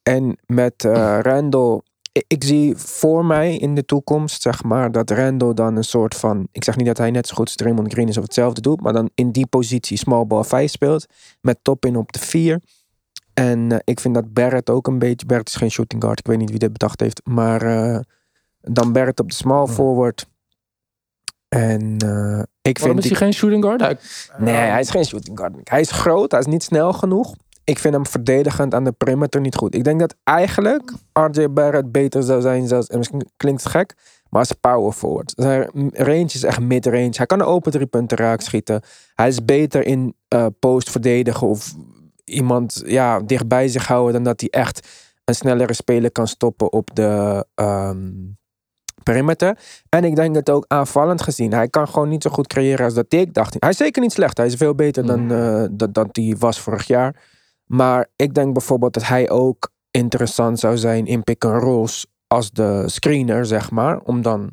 En 0.04 0.38
met 0.46 0.84
Randall... 1.22 1.82
Ik, 2.12 2.24
ik 2.28 2.44
zie 2.44 2.76
voor 2.78 3.26
mij 3.26 3.58
in 3.58 3.76
de 3.76 3.86
toekomst, 3.86 4.42
zeg 4.42 4.64
maar, 4.64 4.92
dat 4.92 5.10
Randall 5.10 5.54
dan 5.54 5.76
een 5.76 5.84
soort 5.84 6.16
van... 6.16 6.48
Ik 6.52 6.64
zeg 6.64 6.76
niet 6.76 6.86
dat 6.86 6.98
hij 6.98 7.12
net 7.12 7.28
zo 7.28 7.36
goed 7.36 7.46
als 7.46 7.56
Draymond 7.56 7.94
Green 7.94 8.08
is 8.08 8.18
of 8.18 8.24
hetzelfde 8.24 8.62
doet. 8.62 8.82
Maar 8.82 8.94
dan 8.94 9.10
in 9.16 9.32
die 9.32 9.48
positie 9.48 9.98
small 9.98 10.26
ball 10.26 10.44
5 10.44 10.72
speelt. 10.72 11.06
Met 11.42 11.58
top 11.62 11.86
in 11.86 11.96
op 11.96 12.12
de 12.12 12.20
4. 12.20 12.62
En 13.34 13.72
eh, 13.72 13.78
ik 13.84 14.00
vind 14.00 14.14
dat 14.14 14.34
Barrett 14.34 14.70
ook 14.70 14.88
een 14.88 15.00
beetje... 15.00 15.26
Barrett 15.26 15.50
is 15.50 15.56
geen 15.56 15.72
shooting 15.72 16.04
guard. 16.04 16.20
Ik 16.20 16.26
weet 16.28 16.38
niet 16.38 16.50
wie 16.50 16.60
dit 16.60 16.72
bedacht 16.72 17.00
heeft. 17.00 17.22
Maar 17.24 17.62
eh, 17.62 18.00
dan 18.62 18.92
Barrett 18.94 19.20
op 19.20 19.30
de 19.30 19.36
small 19.36 19.68
forward. 19.68 20.28
En 21.50 21.94
ik 22.62 22.78
Waarom 22.78 22.96
vind... 22.96 22.98
is 22.98 23.02
die- 23.04 23.12
hij 23.12 23.20
geen 23.28 23.34
shooting 23.34 23.64
guard? 23.64 23.82
Hij- 23.82 23.98
Nee, 24.38 24.56
hij 24.56 24.80
is 24.80 24.90
geen 24.90 25.06
shooting 25.06 25.38
guard. 25.40 25.70
Hij 25.70 25.80
is 25.82 25.92
groot, 25.92 26.32
hij 26.32 26.40
is 26.40 26.46
niet 26.46 26.64
snel 26.64 26.94
genoeg. 26.94 27.36
Ik 27.72 27.80
vind 27.80 27.94
hem 27.94 28.06
verdedigend 28.06 28.74
aan 28.74 28.84
de 28.84 28.92
perimeter 28.92 29.42
niet 29.42 29.56
goed. 29.56 29.76
Ik 29.76 29.84
denk 29.84 30.00
dat 30.00 30.16
eigenlijk 30.24 30.94
RJ 31.14 31.50
Barrett 31.50 31.92
beter 31.92 32.24
zou 32.24 32.42
zijn, 32.42 32.68
zelfs, 32.68 32.88
en 32.88 32.98
misschien 32.98 33.30
klinkt 33.38 33.64
het 33.64 33.72
gek, 33.72 33.94
maar 34.30 34.40
als 34.40 34.52
power 34.52 34.92
forward. 34.92 35.34
Zijn 35.36 35.70
range 35.94 36.24
is 36.24 36.44
echt 36.44 36.60
mid-range. 36.60 37.12
Hij 37.12 37.26
kan 37.26 37.40
een 37.40 37.46
open 37.46 37.72
drie 37.72 37.86
punten 37.86 38.18
raak 38.18 38.42
schieten. 38.42 38.82
Hij 39.16 39.28
is 39.28 39.46
beter 39.46 39.86
in 39.86 40.16
eh, 40.28 40.46
post 40.60 40.90
verdedigen 40.90 41.48
of 41.48 41.76
iemand 42.26 42.82
ja, 42.86 43.20
dichtbij 43.20 43.68
zich 43.68 43.88
houden 43.88 44.14
dan 44.14 44.24
dat 44.24 44.40
hij 44.40 44.50
echt 44.50 44.88
een 45.26 45.36
snellere 45.36 45.74
speler 45.74 46.12
kan 46.12 46.28
stoppen 46.28 46.72
op 46.72 46.96
de 46.96 47.46
ehm, 47.56 48.10
perimeter. 49.04 49.58
En 49.90 50.04
ik 50.04 50.16
denk 50.16 50.36
het 50.36 50.50
ook 50.50 50.66
aanvallend 50.68 51.22
gezien. 51.22 51.54
Hij 51.54 51.68
kan 51.68 51.88
gewoon 51.88 52.10
niet 52.10 52.24
zo 52.24 52.30
goed 52.30 52.48
creëren 52.48 52.86
als 52.86 52.94
dat 52.94 53.14
ik 53.14 53.34
dacht. 53.34 53.56
Hij 53.60 53.70
is 53.70 53.78
zeker 53.78 54.02
niet 54.02 54.12
slecht. 54.12 54.38
Hij 54.38 54.46
is 54.46 54.56
veel 54.56 54.76
beter 54.76 55.06
dan 55.06 55.28
dat, 55.72 55.94
dat 55.94 56.08
hij 56.12 56.36
was 56.40 56.60
vorig 56.60 56.88
jaar. 56.88 57.40
Maar 57.72 58.08
ik 58.16 58.34
denk 58.34 58.54
bijvoorbeeld 58.54 58.94
dat 58.94 59.08
hij 59.08 59.30
ook 59.30 59.72
interessant 59.92 60.60
zou 60.60 60.78
zijn 60.78 61.06
in 61.06 61.24
pick-and-rolls 61.24 62.06
als 62.28 62.52
de 62.52 62.84
screener, 62.86 63.46
zeg 63.46 63.72
maar. 63.72 64.00
Om 64.00 64.22
dan 64.22 64.52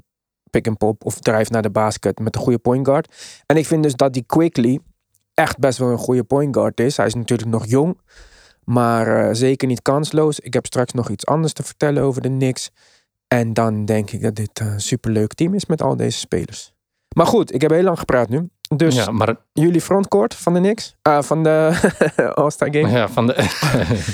pick-and-pop 0.51 1.05
of 1.05 1.19
drive 1.19 1.53
naar 1.53 1.63
de 1.63 1.71
basket 1.71 2.19
met 2.19 2.35
een 2.35 2.41
goede 2.41 2.59
point 2.59 2.87
guard. 2.87 3.15
En 3.47 3.57
ik 3.57 3.67
vind 3.67 3.83
dus 3.83 3.95
dat 3.95 4.13
die 4.13 4.25
Quickly 4.27 4.79
echt 5.35 5.59
best 5.59 5.79
wel 5.79 5.89
een 5.89 5.99
goede 5.99 6.25
point 6.25 6.55
guard 6.57 6.81
is. 6.81 6.97
Hij 6.97 7.07
is 7.07 7.15
natuurlijk 7.15 7.51
nog 7.51 7.67
jong, 7.67 8.01
maar 8.65 9.29
eh, 9.29 9.35
zeker 9.35 9.69
niet 9.69 9.83
kansloos. 9.83 10.41
Ik 10.41 10.55
heb 10.55 10.67
straks 10.67 10.93
nog 10.93 11.09
iets 11.09 11.27
anders 11.27 11.53
te 11.53 11.63
vertellen 11.63 12.03
over 12.03 12.23
de 12.23 12.29
Knicks. 12.29 12.71
En 13.29 13.53
dan 13.53 13.85
denk 13.85 14.11
ik 14.11 14.23
dat 14.23 14.35
dit 14.35 14.61
een 14.61 14.81
superleuk 14.81 15.35
team 15.35 15.55
is 15.55 15.67
met 15.67 15.83
al 15.83 15.97
deze 15.97 16.19
spelers. 16.19 16.73
Maar 17.17 17.27
goed, 17.27 17.55
ik 17.55 17.61
heb 17.61 17.71
heel 17.71 17.83
lang 17.83 17.99
gepraat 17.99 18.29
nu. 18.29 18.49
Dus 18.77 18.95
ja, 18.95 19.11
maar 19.11 19.37
jullie 19.53 19.81
frontcourt 19.81 20.35
van 20.35 20.55
de 20.55 20.61
Knicks? 20.61 20.97
Ah, 21.03 21.23
van 21.23 21.43
de 21.43 21.73
All-Star 22.35 22.69
Game? 22.73 22.89
Ja, 22.91 23.09
van 23.09 23.27
de. 23.27 23.35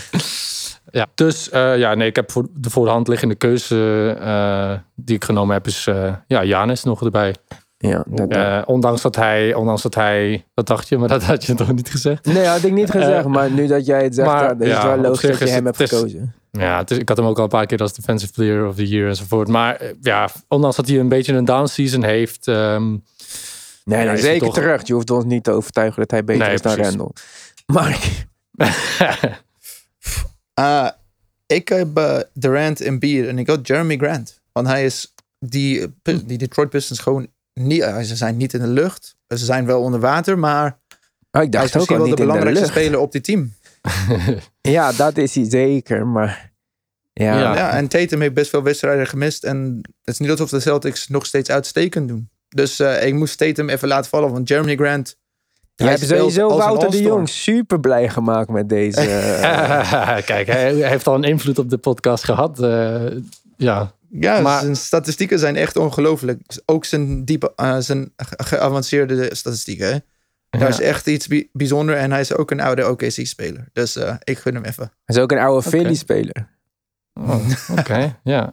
ja, 0.99 1.07
dus 1.14 1.51
eh, 1.51 1.79
ja, 1.79 1.95
nee, 1.95 2.09
ik 2.09 2.17
heb 2.17 2.31
voor 2.33 2.47
de 2.55 2.71
voor 2.71 2.85
de 2.85 2.90
hand 2.90 3.09
liggende 3.09 3.35
keuze 3.35 4.17
eh, 4.21 4.73
die 4.95 5.17
ik 5.17 5.25
genomen 5.25 5.55
heb, 5.55 5.67
is 5.67 5.87
eh 5.87 6.14
ja, 6.27 6.45
Janis 6.45 6.85
nog 6.85 7.03
erbij. 7.05 7.35
Ja, 7.79 8.05
dat, 8.07 8.29
Eh, 8.31 8.62
ondanks 8.67 9.03
dat 9.03 9.17
hij, 9.17 9.55
ondanks 9.55 9.83
dat 9.83 9.95
hij, 9.95 10.45
dat 10.55 10.67
dacht 10.67 10.88
je, 10.88 10.99
maar 10.99 11.09
dat 11.09 11.23
had 11.23 11.45
je 11.45 11.55
toch 11.55 11.73
niet 11.73 11.90
gezegd. 11.90 12.25
Nee, 12.25 12.47
had 12.47 12.62
ik 12.62 12.73
niet 12.73 12.90
gezegd, 12.90 13.27
maar 13.27 13.51
nu 13.51 13.67
dat 13.67 13.87
jij 13.87 14.03
het 14.03 14.14
zegt, 14.14 14.29
maar, 14.29 14.59
dan 14.59 14.67
is 14.67 14.75
het 14.75 14.83
wel 14.83 14.97
logisch 14.99 15.38
dat 15.38 15.49
je 15.49 15.55
hem 15.55 15.64
hebt 15.64 15.77
gekozen. 15.77 16.35
Ja, 16.51 16.83
is, 16.87 16.99
ik 16.99 17.09
had 17.09 17.17
hem 17.17 17.27
ook 17.27 17.37
al 17.38 17.43
een 17.43 17.49
paar 17.49 17.67
keer 17.67 17.79
als 17.79 17.93
Defensive 17.93 18.33
Player 18.33 18.67
of 18.67 18.75
the 18.75 18.88
Year 18.88 19.09
enzovoort. 19.09 19.49
Maar 19.49 19.81
ja, 20.01 20.29
ondanks 20.49 20.77
dat 20.77 20.88
hij 20.88 20.99
een 20.99 21.09
beetje 21.09 21.33
een 21.33 21.45
down 21.45 21.67
season 21.67 22.03
heeft. 22.03 22.49
ehm, 22.49 22.97
Nee, 23.85 24.16
zeker 24.16 24.47
toch- 24.47 24.55
terecht. 24.55 24.87
Je 24.87 24.92
hoeft 24.94 25.11
ons 25.11 25.25
niet 25.25 25.44
te 25.44 25.51
overtuigen 25.51 26.01
dat 26.01 26.11
hij 26.11 26.25
beter 26.25 26.44
Nee, 26.47 26.55
is 26.55 26.61
dan 26.62 26.75
precies. 26.75 26.90
Randall. 26.94 27.12
Maar 27.66 28.01
ik 31.47 31.68
heb 31.68 31.97
eh, 31.99 32.18
Durant 32.33 32.81
en 32.81 32.99
Beer 32.99 33.29
en 33.29 33.38
ik 33.38 33.47
had 33.47 33.66
Jeremy 33.66 33.97
Grant. 33.97 34.40
Want 34.53 34.66
hij 34.66 34.85
is 34.85 35.14
die, 35.38 35.81
eh, 35.81 35.87
Pi- 36.03 36.27
die 36.27 36.38
Detroit 36.38 36.68
Pistons 36.70 36.99
gewoon 37.01 37.27
niet, 37.55 37.81
eh, 37.81 37.99
ze 38.01 38.16
zijn 38.16 38.37
niet 38.37 38.55
in 38.55 38.61
de 38.61 38.66
lucht. 38.66 39.16
Ze 39.29 39.44
zijn 39.44 39.66
wel 39.66 39.81
onder 39.83 40.01
water, 40.01 40.38
maar 40.38 40.79
oh, 41.31 41.42
ik 41.42 41.53
hij 41.53 41.64
is 41.64 41.68
ook 41.70 41.75
misschien 41.75 41.97
wel 41.97 42.05
de 42.07 42.11
in 42.11 42.16
belangrijkste 42.27 42.66
speler 42.66 42.99
op 42.99 43.12
dit 43.12 43.25
team. 43.25 43.53
Ja, 44.61 44.92
dat 44.92 45.16
is 45.16 45.35
hij 45.35 45.44
zeker, 45.49 46.07
maar... 46.07 46.53
Ja, 47.12 47.38
Ja. 47.38 47.55
Ja, 47.57 47.70
en 47.70 47.88
Tatum 47.88 48.20
heeft 48.20 48.35
best 48.35 48.51
veel 48.51 48.62
wedstrijden 48.62 49.07
gemist. 49.07 49.44
En 49.44 49.81
het 50.05 50.14
is 50.14 50.18
niet 50.18 50.31
alsof 50.31 50.51
de 50.51 50.61
Celtics 50.61 51.09
nog 51.09 51.27
steeds 51.27 51.51
uitstekend 51.51 52.09
doen. 52.09 52.29
Dus 52.55 52.81
eh, 52.81 53.07
ik 53.07 53.14
moest 53.14 53.38
Tatum 53.38 53.69
even 53.69 53.88
laten 53.88 54.11
vallen. 54.11 54.33
Want 54.33 54.49
Jeremy 54.49 54.77
Grant... 54.77 55.17
je 55.75 55.83
hij 55.83 55.93
hebt 55.93 56.05
speelt 56.05 56.33
sowieso 56.33 56.57
Wouter 56.57 56.90
de. 56.90 57.03
Jong 57.03 57.29
super 57.29 57.81
blij 57.81 58.09
gemaakt 58.09 58.49
met 58.51 58.69
deze... 58.69 59.01
Kijk, 60.27 60.47
hij 60.47 60.75
heeft 60.75 61.07
al 61.07 61.14
een 61.14 61.25
invloed 61.25 61.59
op 61.59 61.71
de 61.71 61.79
podcast 61.79 62.25
gehad. 62.25 62.61
eh, 62.62 63.03
ja, 63.57 63.93
Ja, 64.11 64.40
Maar- 64.40 64.61
zijn 64.61 64.77
statistieken 64.77 65.38
zijn 65.38 65.57
echt 65.57 65.77
ongelooflijk. 65.77 66.40
Ook 66.67 66.85
zijn, 66.85 67.25
diepe, 67.25 67.53
eh, 67.57 67.77
zijn 67.79 68.12
ge- 68.17 68.45
geavanceerde 68.45 69.35
statistieken. 69.35 69.87
Hè? 69.93 69.99
Daar 70.61 70.69
is 70.69 70.81
echt 70.81 71.07
iets 71.07 71.27
bi- 71.27 71.49
bijzonder. 71.53 71.97
En 71.97 72.11
hij 72.11 72.21
is 72.21 72.35
ook 72.35 72.51
een 72.51 72.61
oude 72.61 72.88
OKC-speler. 72.90 73.69
Dus 73.73 73.97
eh, 73.97 74.14
ik 74.25 74.38
gun 74.38 74.55
hem 74.55 74.64
even. 74.64 74.93
hij 75.05 75.17
is 75.17 75.23
ook 75.23 75.33
een 75.33 75.38
oude 75.38 75.69
Philly-speler. 75.69 76.49
Oh, 77.21 77.49
oké, 77.79 78.19
ja. 78.25 78.53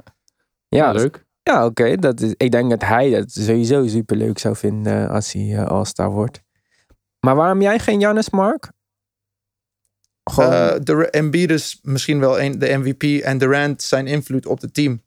Ja, 0.67 0.91
leuk. 0.91 1.25
Ja, 1.43 1.65
oké. 1.65 1.95
dat 1.95 2.21
is. 2.21 2.33
Ik 2.37 2.51
denk 2.51 2.69
dat 2.69 2.81
hij 2.81 3.09
dat 3.09 3.31
sowieso 3.31 3.87
super 3.87 4.17
leuk 4.17 4.39
zou 4.39 4.55
vinden 4.55 5.09
als 5.09 5.31
hij 5.33 5.55
eh, 5.57 5.65
All-Star 5.65 6.11
wordt. 6.11 6.41
Maar 7.19 7.35
waarom 7.35 7.61
jij 7.61 7.79
geen 7.79 7.99
Jannis, 7.99 8.29
Mark? 8.29 8.71
Gewoon, 10.23 10.51
Eh 10.51 10.75
de 10.83 11.09
Embiid 11.09 11.51
is 11.51 11.79
misschien 11.81 12.19
wel 12.19 12.41
een, 12.41 12.59
de 12.59 12.77
MVP. 12.77 13.03
En 13.23 13.37
Durant, 13.37 13.81
zijn 13.81 14.07
invloed 14.07 14.45
op 14.45 14.61
het 14.61 14.73
team 14.73 15.01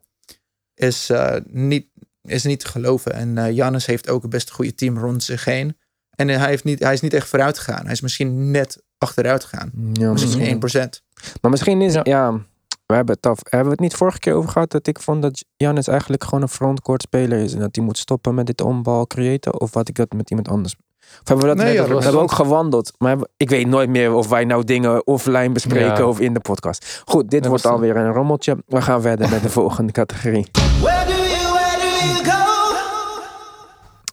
is, 0.74 1.10
eh, 1.10 1.36
niet, 1.46 1.86
is 2.22 2.44
niet 2.44 2.60
te 2.60 2.66
geloven. 2.68 3.12
En 3.12 3.38
eh 3.38 3.44
Giannis 3.44 3.86
heeft 3.86 4.08
ook 4.08 4.22
een 4.22 4.30
best 4.30 4.50
goede 4.50 4.74
team 4.74 4.98
rond 4.98 5.22
zich 5.22 5.44
heen. 5.44 5.76
En 6.16 6.28
hij, 6.28 6.48
heeft 6.48 6.64
niet, 6.64 6.78
hij 6.78 6.92
is 6.92 7.00
niet 7.00 7.14
echt 7.14 7.28
vooruit 7.28 7.58
gegaan. 7.58 7.82
Hij 7.82 7.92
is 7.92 8.00
misschien 8.00 8.50
net 8.50 8.82
achteruit 8.98 9.44
gegaan. 9.44 9.70
ja, 9.92 10.12
Misschien 10.12 10.62
1%. 10.62 11.02
Maar 11.40 11.50
misschien 11.50 11.82
is 11.82 11.92
Ja. 11.92 12.00
ja. 12.04 12.46
We 12.86 12.94
hebben 12.94 13.14
het 13.14 13.26
af. 13.26 13.38
Hebben 13.42 13.64
we 13.64 13.70
het 13.72 13.80
niet 13.80 13.94
vorige 13.94 14.18
keer 14.18 14.34
over 14.34 14.50
gehad 14.50 14.70
dat 14.70 14.86
ik 14.86 15.00
vond 15.00 15.22
dat 15.22 15.44
Jannis 15.56 15.86
eigenlijk 15.88 16.24
gewoon 16.24 16.42
een 16.42 16.48
frontcourt 16.48 17.02
speler 17.02 17.38
is 17.38 17.52
en 17.54 17.58
dat 17.60 17.76
hij 17.76 17.84
moet 17.84 17.98
stoppen 17.98 18.34
met 18.34 18.46
dit 18.46 18.60
onbal 18.60 19.06
creëren? 19.06 19.60
Of 19.60 19.74
had 19.74 19.88
ik 19.88 19.94
dat 19.94 20.12
met 20.12 20.30
iemand 20.30 20.48
anders? 20.48 20.76
Of 21.00 21.28
hebben 21.28 21.48
we 21.48 21.54
dat 21.54 21.64
Nee, 21.64 21.66
net 21.66 21.82
ja, 21.82 21.88
we 21.88 21.94
dat 21.94 22.02
hebben 22.02 22.22
ook 22.22 22.32
gewandeld. 22.32 22.92
Maar 22.98 23.08
hebben- 23.08 23.28
ik 23.36 23.50
weet 23.50 23.66
nooit 23.66 23.88
meer 23.88 24.12
of 24.12 24.28
wij 24.28 24.44
nou 24.44 24.64
dingen 24.64 25.06
offline 25.06 25.52
bespreken 25.52 25.96
Ja. 25.96 26.06
of 26.08 26.20
in 26.20 26.34
de 26.34 26.40
podcast. 26.40 27.02
Goed, 27.04 27.30
dit 27.30 27.42
Ja, 27.44 27.48
wordt 27.48 27.66
alweer 27.66 27.96
een 27.96 28.12
rommeltje. 28.12 28.56
We 28.66 28.82
gaan 28.82 29.00
verder 29.02 29.28
met 29.30 29.42
de 29.42 29.50
volgende 29.60 29.92
categorie. 29.92 30.46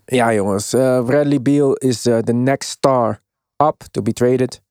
Ja, 0.05 0.33
jongens. 0.33 0.73
eh, 0.73 1.05
Bradley 1.05 1.41
Beal 1.41 1.73
is 1.73 2.05
eh, 2.05 2.17
the 2.17 2.33
next 2.33 2.69
star 2.69 3.21
up 3.63 3.83
to 3.91 4.01
be 4.01 4.13
traded. 4.13 4.61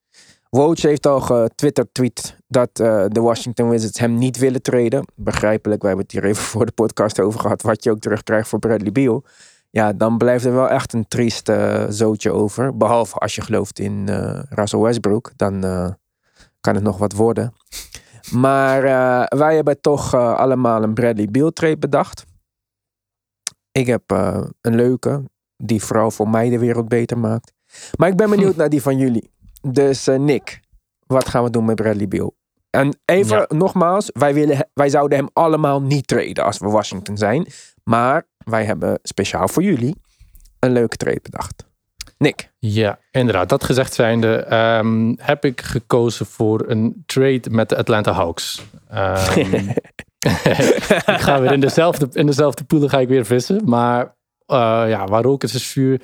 Woj 0.50 0.76
heeft 0.80 1.06
al 1.06 1.20
getwitterd 1.20 2.36
dat 2.46 2.80
eh, 2.80 3.04
de 3.08 3.20
Washington 3.20 3.68
Wizards 3.68 3.98
hem 3.98 4.18
niet 4.18 4.38
willen 4.38 4.62
traden. 4.62 5.04
Begrijpelijk, 5.14 5.80
we 5.80 5.86
hebben 5.86 6.04
het 6.04 6.14
hier 6.14 6.24
even 6.24 6.42
voor 6.42 6.66
de 6.66 6.72
podcast 6.72 7.20
over 7.20 7.40
gehad. 7.40 7.62
Wat 7.62 7.84
je 7.84 7.90
ook 7.90 7.98
terugkrijgt 7.98 8.48
voor 8.48 8.58
Bradley 8.58 8.92
Beal. 8.92 9.24
Ja, 9.70 9.92
dan 9.92 10.18
blijft 10.18 10.44
er 10.44 10.52
wel 10.52 10.68
echt 10.68 10.92
een 10.92 11.08
triest 11.08 11.48
eh, 11.48 11.84
zootje 11.88 12.32
over. 12.32 12.76
Behalve 12.76 13.18
als 13.18 13.34
je 13.34 13.40
gelooft 13.40 13.78
in 13.78 14.08
eh 14.08 14.42
Russell 14.48 14.78
Westbrook. 14.78 15.32
Dan 15.36 15.60
kan 16.60 16.74
het 16.74 16.82
nog 16.82 16.98
wat 16.98 17.12
worden. 17.12 17.54
Maar 18.30 18.82
wij 19.28 19.54
hebben 19.54 19.80
toch 19.80 20.14
allemaal 20.14 20.82
een 20.82 20.94
Bradley 20.94 21.28
Beal 21.30 21.50
trade 21.50 21.78
bedacht. 21.78 22.24
Ik 23.72 23.86
heb 23.86 24.02
een 24.60 24.74
leuke, 24.74 25.22
die 25.56 25.82
vooral 25.82 26.10
voor 26.10 26.28
mij 26.28 26.48
de 26.48 26.58
wereld 26.58 26.88
beter 26.88 27.18
maakt. 27.18 27.52
Maar 27.96 28.08
ik 28.08 28.16
ben 28.16 28.30
benieuwd 28.30 28.56
naar 28.60 28.68
die 28.68 28.82
van 28.82 28.98
jullie. 28.98 29.30
Dus 29.62 30.06
eh, 30.06 30.18
Nick, 30.18 30.60
wat 31.06 31.28
gaan 31.28 31.44
we 31.44 31.50
doen 31.50 31.64
met 31.64 31.74
Bradley 31.76 32.08
Beal? 32.08 32.34
En 32.70 32.98
even 33.04 33.36
Ja. 33.36 33.46
nogmaals, 33.48 34.10
wij, 34.12 34.34
willen, 34.34 34.68
wij 34.74 34.88
zouden 34.88 35.18
hem 35.18 35.28
allemaal 35.32 35.82
niet 35.82 36.06
traden 36.06 36.44
als 36.44 36.58
we 36.58 36.68
Washington 36.68 37.16
zijn. 37.16 37.46
Maar 37.84 38.26
wij 38.44 38.64
hebben 38.64 38.98
speciaal 39.02 39.48
voor 39.48 39.62
jullie 39.62 39.96
een 40.58 40.72
leuke 40.72 40.96
trade 40.96 41.20
bedacht. 41.22 41.68
Nick. 42.18 42.50
Ja, 42.58 42.98
inderdaad. 43.10 43.48
Dat 43.48 43.64
gezegd 43.64 43.94
zijnde 43.94 44.36
ehm, 44.36 45.14
heb 45.16 45.44
ik 45.44 45.60
gekozen 45.60 46.26
voor 46.26 46.64
een 46.68 47.02
trade 47.06 47.42
met 47.50 47.68
de 47.68 47.76
Atlanta 47.76 48.12
Hawks. 48.12 48.62
Ehm, 48.88 49.68
ik 51.14 51.20
ga 51.20 51.40
weer 51.40 51.52
in 51.52 51.60
dezelfde, 51.60 52.08
in 52.12 52.26
dezelfde 52.26 52.64
poelen 52.64 52.90
ga 52.90 52.98
ik 52.98 53.08
weer 53.08 53.24
vissen. 53.26 53.60
Maar 53.64 54.14
eh, 54.46 54.84
ja, 54.88 55.04
waar 55.06 55.22
rook 55.22 55.42
is, 55.42 55.54
is 55.54 55.66
vuur. 55.66 56.00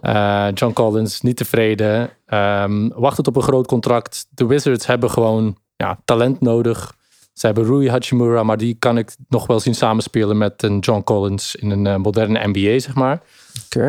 Eh, 0.00 0.46
John 0.54 0.72
Collins 0.72 1.20
niet 1.20 1.36
tevreden. 1.36 2.10
Ehm 2.26 2.88
wacht 2.88 3.16
het 3.16 3.26
op 3.26 3.36
een 3.36 3.42
groot 3.42 3.66
contract. 3.66 4.26
De 4.30 4.46
Wizards 4.46 4.86
hebben 4.86 5.10
gewoon 5.10 5.56
ja, 5.76 6.00
talent 6.04 6.40
nodig. 6.40 6.94
Ze 7.32 7.46
hebben 7.46 7.64
Rui 7.64 7.90
Hachimura, 7.90 8.42
maar 8.42 8.56
die 8.56 8.74
kan 8.78 8.98
ik 8.98 9.14
nog 9.28 9.46
wel 9.46 9.60
zien 9.60 9.74
samenspelen 9.74 10.38
met 10.38 10.62
een 10.62 10.78
John 10.78 11.02
Collins 11.02 11.54
in 11.54 11.70
een 11.70 11.86
eh, 11.86 11.96
moderne 11.96 12.46
NBA, 12.46 12.78
zeg 12.78 12.94
maar. 12.94 13.20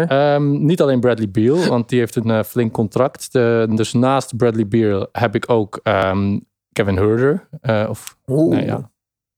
Ehm, 0.07 0.65
niet 0.65 0.81
alleen 0.81 0.99
Bradley 0.99 1.29
Beal, 1.29 1.65
want 1.67 1.89
die 1.89 1.99
heeft 1.99 2.15
een 2.15 2.31
eh, 2.31 2.43
flink 2.43 2.73
contract. 2.73 3.31
De- 3.31 3.67
dus 3.75 3.93
naast 3.93 4.37
Bradley 4.37 4.67
Beal 4.67 5.07
heb 5.11 5.35
ik 5.35 5.49
ook 5.49 5.79
ehm, 5.83 6.39
Kevin 6.71 6.95
Herder. 6.97 7.47
of, 7.89 8.17
nee, 8.49 8.65
ja. 8.65 8.90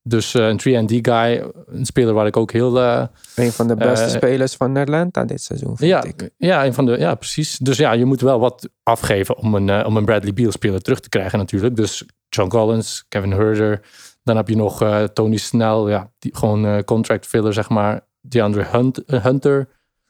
Dus 0.06 0.34
eh, 0.34 0.48
een 0.48 0.60
3D 0.60 0.94
guy, 1.02 1.52
een 1.66 1.86
speler 1.86 2.14
waar 2.14 2.26
ik 2.28 2.38
ook 2.38 2.52
heel... 2.52 2.80
eh, 2.80 3.06
Een 3.36 3.52
van 3.52 3.68
de 3.68 3.76
beste 3.76 4.06
Eh, 4.06 4.12
spelers 4.12 4.56
van 4.56 4.78
Atlanta 4.78 5.26
dit 5.26 5.42
seizoen, 5.42 5.78
vind 5.78 5.90
ja, 5.92 6.04
ik. 6.04 6.30
ja, 6.38 6.66
een 6.66 6.74
van 6.74 6.86
de, 6.86 6.98
ja, 6.98 7.16
precies. 7.16 7.58
Dus 7.58 7.78
ja, 7.78 7.92
je 7.92 8.06
moet 8.06 8.22
wel 8.22 8.40
wat 8.40 8.70
afgeven 8.84 9.38
om 9.38 9.56
een, 9.56 9.86
om 9.86 9.98
een 9.98 10.06
Bradley 10.06 10.34
Beal 10.34 10.52
speler 10.52 10.82
terug 10.82 11.00
te 11.00 11.10
krijgen 11.10 11.40
natuurlijk. 11.40 11.76
Dus 11.76 12.06
John 12.30 12.50
Collins, 12.50 13.06
Kevin 13.10 13.32
Herder. 13.32 13.82
Dan 14.24 14.36
heb 14.36 14.48
je 14.48 14.56
nog 14.56 14.82
eh, 14.82 15.04
Tony 15.04 15.38
Snell, 15.38 15.78
ja, 15.90 16.12
die, 16.20 16.36
gewoon 16.36 16.84
contract 16.84 17.26
filler 17.26 17.54
zeg 17.54 17.70
maar. 17.70 18.02
DeAndre 18.22 18.64
Hunt, 18.72 19.02
Hunter 19.06 19.68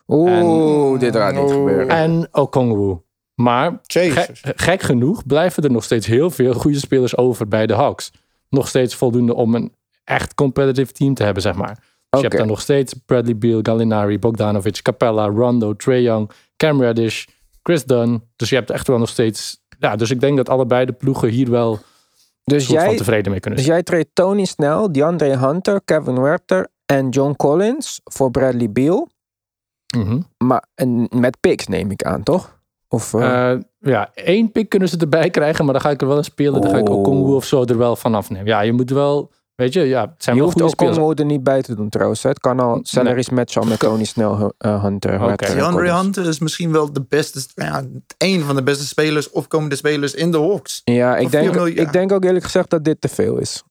Oeh, 0.07 0.99
dit 0.99 1.15
gaat 1.15 1.33
niet 1.33 1.41
Oeh. 1.43 1.53
gebeuren. 1.53 1.87
en 1.89 2.27
Okongwu. 2.31 2.97
Maar 3.35 3.79
gek 4.55 4.81
genoeg 4.81 5.25
blijven 5.25 5.63
er 5.63 5.71
nog 5.71 5.83
steeds 5.83 6.07
heel 6.07 6.29
veel 6.29 6.53
goede 6.53 6.79
spelers 6.79 7.17
over 7.17 7.47
bij 7.47 7.67
de 7.67 7.73
Hawks. 7.73 8.11
Nog 8.49 8.67
steeds 8.67 8.95
voldoende 8.95 9.33
om 9.35 9.55
een 9.55 9.71
echt 10.03 10.33
competitive 10.33 10.91
team 10.91 11.13
te 11.13 11.23
hebben, 11.23 11.41
zeg 11.41 11.55
maar. 11.55 11.75
Dus 12.09 12.21
je 12.21 12.27
hebt 12.27 12.37
dan 12.37 12.47
nog 12.47 12.61
steeds 12.61 12.93
Bradley 13.05 13.37
Beal, 13.37 13.59
Gallinari, 13.61 14.19
Bogdanovic, 14.19 14.81
Capella, 14.81 15.25
Rondo, 15.25 15.75
Trae 15.75 16.01
Young, 16.01 16.31
Cam 16.57 16.81
Reddish, 16.81 17.25
Chris 17.63 17.85
Dunn. 17.85 18.23
Dus 18.35 18.49
je 18.49 18.55
hebt 18.55 18.69
echt 18.69 18.87
wel 18.87 18.97
nog 18.97 19.09
steeds... 19.09 19.61
Ja, 19.79 19.95
dus 19.95 20.11
ik 20.11 20.19
denk 20.19 20.37
dat 20.37 20.49
allebei 20.49 20.85
de 20.85 20.91
ploegen 20.91 21.29
hier 21.29 21.49
wel 21.49 21.79
Dus 22.43 22.65
soort 22.65 22.79
van 22.79 22.87
jij, 22.87 22.97
tevreden 22.97 23.31
mee 23.31 23.39
kunnen 23.39 23.59
dus 23.59 23.67
jij 23.67 23.83
treedt 23.83 24.09
Tony 24.13 24.45
Snell, 24.45 24.87
DeAndre 24.91 25.37
Hunter, 25.37 25.81
Kevin 25.85 26.21
Werther 26.21 26.67
en 26.85 27.09
John 27.09 27.33
Collins 27.35 28.01
voor 28.03 28.31
Bradley 28.31 28.71
Beal. 28.71 29.09
Mhm. 29.97 30.21
Maar 30.37 30.65
en 30.75 31.07
met 31.15 31.39
picks 31.39 31.67
neem 31.67 31.91
ik 31.91 32.03
aan, 32.03 32.23
toch? 32.23 32.61
Of, 32.87 33.13
eh, 33.13 33.51
Eh, 33.51 33.59
ja, 33.79 34.11
één 34.13 34.51
pick 34.51 34.69
kunnen 34.69 34.89
ze 34.89 34.97
erbij 34.97 35.29
krijgen, 35.29 35.65
maar 35.65 35.73
dan 35.73 35.83
ga 35.83 35.89
ik 35.89 36.01
er 36.01 36.07
wel 36.07 36.17
een 36.17 36.23
spelen. 36.23 36.61
Dan 36.61 36.71
ga 36.71 36.77
ik 36.77 36.89
Oh. 36.89 36.97
Okongwu 36.97 37.33
of 37.33 37.45
zo 37.45 37.63
er 37.63 37.77
wel 37.77 37.95
vanaf 37.95 38.29
nemen. 38.29 38.47
Ja, 38.47 38.61
je 38.61 38.73
moet 38.73 38.89
wel... 38.89 39.31
Weet 39.55 39.73
je, 39.73 39.81
ja, 39.81 40.01
het 40.01 40.23
zijn 40.23 40.35
je 40.35 40.41
wel 40.41 40.51
hoeft 40.51 40.63
ook. 40.63 40.75
Congo 40.75 41.13
er 41.13 41.25
niet 41.25 41.43
bij 41.43 41.61
te 41.61 41.75
doen 41.75 41.89
trouwens. 41.89 42.23
hè. 42.23 42.29
Het 42.29 42.39
kan 42.39 42.59
al 42.59 42.79
salaries 42.81 43.29
matchen 43.29 43.61
al 43.61 43.67
met 43.67 43.79
Tony 43.89 44.03
Snell, 44.03 44.51
eh, 44.57 44.83
Hunter, 44.83 45.11
en 45.11 45.35
DeAndre. 45.35 45.93
Hunter 45.93 46.27
is 46.27 46.39
misschien 46.39 46.71
wel 46.71 46.93
de 46.93 47.01
beste, 47.09 47.41
ja, 47.55 47.83
een 48.17 48.41
van 48.43 48.55
de 48.55 48.63
beste 48.63 48.85
spelers, 48.85 49.29
opkomende 49.29 49.75
spelers 49.75 50.13
in 50.13 50.31
de 50.31 50.37
Hawks. 50.39 50.81
Ja, 50.83 51.17
ik 51.17 51.31
denk, 51.31 51.55
ik 51.55 51.91
denk 51.91 52.11
ook 52.11 52.23
eerlijk 52.23 52.45
gezegd 52.45 52.69
dat 52.69 52.83
dit 52.83 53.01
te 53.01 53.07
veel 53.07 53.37
is. 53.37 53.63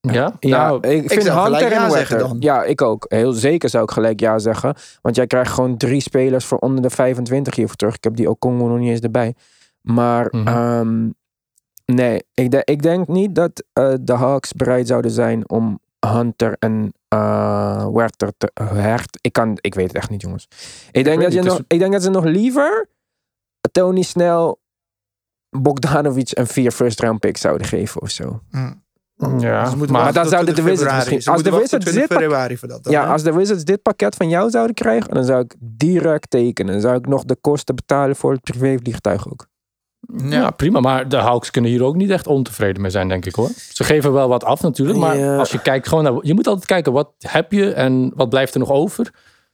Ja? 0.00 0.32
Ja, 0.40 0.66
Nou, 0.66 0.88
ik 0.88 1.08
vind 1.10 1.22
zou 1.22 1.40
Hunter 1.42 1.60
gelijk 1.60 1.72
ja 1.72 1.90
zeggen 1.90 2.18
dan. 2.18 2.36
Ja, 2.40 2.62
ik 2.64 2.82
ook. 2.82 3.04
Heel 3.08 3.32
zeker 3.32 3.68
zou 3.68 3.84
ik 3.84 3.90
gelijk 3.90 4.20
ja 4.20 4.38
zeggen. 4.38 4.74
Want 5.02 5.16
jij 5.16 5.26
krijgt 5.26 5.52
gewoon 5.52 5.76
drie 5.76 6.00
spelers 6.00 6.44
voor 6.44 6.58
onder 6.58 6.82
de 6.82 6.90
25 6.90 7.54
hiervoor 7.54 7.76
terug. 7.76 7.94
Ik 7.94 8.04
heb 8.04 8.16
die 8.16 8.30
Okongo 8.30 8.66
nog 8.68 8.78
niet 8.78 8.90
eens 8.90 9.00
erbij. 9.00 9.34
Maar 9.80 10.26
Mhm. 10.30 10.46
ehm, 10.46 11.08
nee, 11.86 12.22
ik, 12.34 12.50
de- 12.50 12.62
ik 12.64 12.82
denk 12.82 13.08
niet 13.08 13.34
dat 13.34 13.64
eh, 13.72 13.94
de 14.00 14.12
Hawks 14.12 14.52
bereid 14.52 14.86
zouden 14.86 15.10
zijn 15.10 15.48
om 15.48 15.80
Hunter 16.06 16.56
en 16.58 16.92
eh 17.08 17.86
Werther 17.92 18.32
te 18.38 18.50
hert. 18.64 19.18
Ik, 19.20 19.32
kan, 19.32 19.58
ik 19.60 19.74
weet 19.74 19.86
het 19.86 19.96
echt 19.96 20.10
niet, 20.10 20.20
jongens. 20.22 20.48
Ik 20.92 21.04
denk, 21.04 21.22
dat, 21.22 21.32
je 21.32 21.42
nog, 21.42 21.60
ik 21.66 21.78
denk 21.78 21.92
dat 21.92 22.02
ze 22.02 22.10
nog 22.10 22.24
liever 22.24 22.88
Tony 23.72 24.02
Snell, 24.02 24.54
Bogdanovic 25.50 26.30
en 26.30 26.46
vier 26.46 26.70
first 26.70 27.00
round 27.00 27.20
picks 27.20 27.40
zouden 27.40 27.66
geven 27.66 28.02
of 28.02 28.10
zo. 28.10 28.40
ja, 29.38 29.62
Dus 29.62 29.70
we 29.70 29.76
moeten 29.76 29.96
maar 29.96 30.12
dan 30.12 30.28
zouden 30.28 30.54
de 30.54 30.60
20 30.60 30.64
Wizards 30.64 30.94
misschien- 30.94 31.22
Ze 31.22 31.30
als 31.30 31.42
de 31.42 31.50
Wizards 31.50 31.70
tot 31.70 31.80
20 31.80 32.08
dit 32.08 32.18
februari 32.18 32.56
voor 32.58 32.68
dat. 32.68 32.84
dan, 32.84 32.92
Ja, 32.92 33.04
hè? 33.04 33.12
als 33.12 33.22
de 33.22 33.32
Wizards 33.34 33.64
dit 33.64 33.82
pakket 33.82 34.16
van 34.16 34.28
jou 34.28 34.50
zouden 34.50 34.74
krijgen, 34.74 35.14
dan 35.14 35.24
zou 35.24 35.40
ik 35.44 35.54
direct 35.58 36.30
tekenen. 36.30 36.72
Dan 36.72 36.80
zou 36.80 36.96
ik 36.96 37.06
nog 37.06 37.24
de 37.24 37.36
kosten 37.40 37.74
betalen 37.74 38.16
voor 38.16 38.32
het 38.32 38.40
privévliegtuig 38.42 39.30
ook. 39.30 39.46
Ja. 40.28 40.50
prima. 40.50 40.80
Maar 40.80 41.08
de 41.08 41.16
Hawks 41.16 41.50
kunnen 41.50 41.70
hier 41.70 41.82
ook 41.84 41.96
niet 41.96 42.10
echt 42.10 42.26
ontevreden 42.26 42.82
mee 42.82 42.90
zijn, 42.90 43.08
denk 43.08 43.26
ik 43.26 43.34
hoor. 43.34 43.48
Ze 43.72 43.84
geven 43.84 44.12
wel 44.12 44.28
wat 44.28 44.44
af 44.44 44.62
natuurlijk. 44.62 44.98
Maar 44.98 45.16
Ja. 45.16 45.36
als 45.38 45.52
je 45.52 45.62
kijkt 45.62 45.88
gewoon 45.88 46.04
naar... 46.04 46.12
Je 46.20 46.34
moet 46.34 46.46
altijd 46.46 46.66
kijken, 46.66 46.92
wat 46.92 47.12
heb 47.18 47.52
je 47.52 47.72
en 47.72 48.12
wat 48.14 48.28
blijft 48.28 48.54
er 48.54 48.60
nog 48.60 48.70
over? 48.70 49.10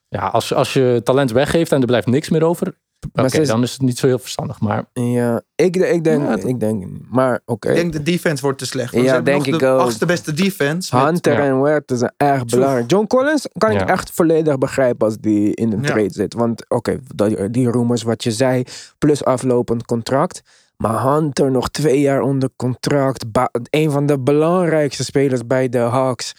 Ja, 0.09 0.27
als, 0.27 0.53
als 0.53 0.73
je 0.73 1.01
talent 1.03 1.31
weggeeft 1.31 1.71
en 1.71 1.79
er 1.81 1.85
blijft 1.87 2.07
niks 2.07 2.29
meer 2.29 2.43
over... 2.43 2.73
Oké, 3.13 3.39
is- 3.39 3.47
dan 3.47 3.63
is 3.63 3.71
het 3.71 3.81
niet 3.81 3.97
zo 3.97 4.07
heel 4.07 4.19
verstandig. 4.19 4.59
Maar 4.59 4.85
Ja, 4.93 5.41
ik, 5.55 5.75
ik 5.75 6.03
denk, 6.03 6.21
Ja, 6.27 6.37
ik 6.47 6.59
denk, 6.59 6.85
maar 7.09 7.39
oké. 7.45 7.69
Ik 7.69 7.75
denk 7.75 7.93
de 7.93 8.03
defense 8.03 8.43
wordt 8.43 8.57
te 8.57 8.65
slecht. 8.65 8.93
want 8.93 9.05
Ja, 9.05 9.15
ze 9.15 9.21
denk 9.21 9.37
nog 9.37 9.47
ik 9.47 9.59
de 9.59 9.67
ook. 9.67 9.79
achtste 9.79 10.05
beste 10.05 10.33
defense. 10.33 10.95
met- 10.95 11.05
Hunter 11.05 11.33
ja. 11.33 11.39
en 11.39 11.61
Werther 11.61 11.97
zijn 11.97 12.13
erg 12.17 12.45
belangrijk. 12.45 12.91
John 12.91 13.07
Collins 13.07 13.47
kan 13.57 13.71
ik 13.71 13.81
echt 13.89 14.11
volledig 14.11 14.57
begrijpen 14.57 15.05
als 15.07 15.17
die 15.17 15.55
in 15.55 15.71
een 15.71 15.81
Ja. 15.81 15.87
trade 15.87 16.11
zit. 16.13 16.33
Want 16.33 16.65
oké, 16.69 16.99
die, 17.15 17.49
die 17.49 17.71
rumors 17.71 18.03
wat 18.03 18.23
je 18.23 18.31
zei, 18.31 18.63
plus 18.97 19.23
aflopend 19.23 19.85
contract. 19.85 20.41
Maar 20.77 21.03
Hunter 21.13 21.51
nog 21.51 21.69
twee 21.69 21.99
jaar 21.99 22.21
onder 22.21 22.49
contract. 22.55 23.31
Ba- 23.31 23.49
een 23.69 23.91
van 23.91 24.05
de 24.05 24.19
belangrijkste 24.19 25.03
spelers 25.03 25.47
bij 25.47 25.69
de 25.69 25.77
Hawks. 25.77 26.35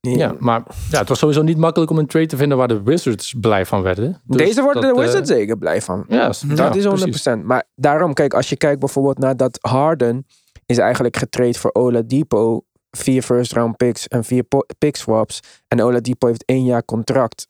Ja, 0.00 0.34
maar 0.38 0.62
ja, 0.90 0.98
het 0.98 1.08
was 1.08 1.18
sowieso 1.18 1.42
niet 1.42 1.56
makkelijk 1.56 1.90
om 1.90 1.98
een 1.98 2.06
trade 2.06 2.26
te 2.26 2.36
vinden 2.36 2.58
waar 2.58 2.68
de 2.68 2.82
Wizards 2.82 3.34
blij 3.40 3.66
van 3.66 3.82
werden. 3.82 4.20
Dus 4.24 4.36
Deze 4.36 4.62
worden 4.62 4.82
dat, 4.82 4.94
de 4.94 5.00
eh, 5.00 5.06
Wizards 5.06 5.30
zeker 5.30 5.58
blij 5.58 5.82
van. 5.82 6.04
Ja, 6.08 6.26
Dat 6.26 6.40
ja, 6.56 6.74
is 6.74 6.84
100%. 6.84 6.88
precies. 6.88 7.26
Maar 7.42 7.64
daarom, 7.74 8.14
kijk, 8.14 8.34
als 8.34 8.48
je 8.48 8.56
kijkt 8.56 8.80
bijvoorbeeld 8.80 9.18
naar 9.18 9.36
dat 9.36 9.58
Harden 9.60 10.26
is 10.66 10.78
eigenlijk 10.78 11.16
getraind 11.16 11.56
voor 11.56 11.70
Oladipo. 11.72 12.64
Vier 12.90 13.22
first 13.22 13.52
round 13.52 13.76
picks 13.76 14.08
en 14.08 14.24
vier 14.24 14.44
pick 14.78 14.96
swaps. 14.96 15.40
En 15.68 15.82
Oladipo 15.82 16.26
heeft 16.26 16.44
één 16.44 16.64
jaar 16.64 16.84
contract. 16.84 17.48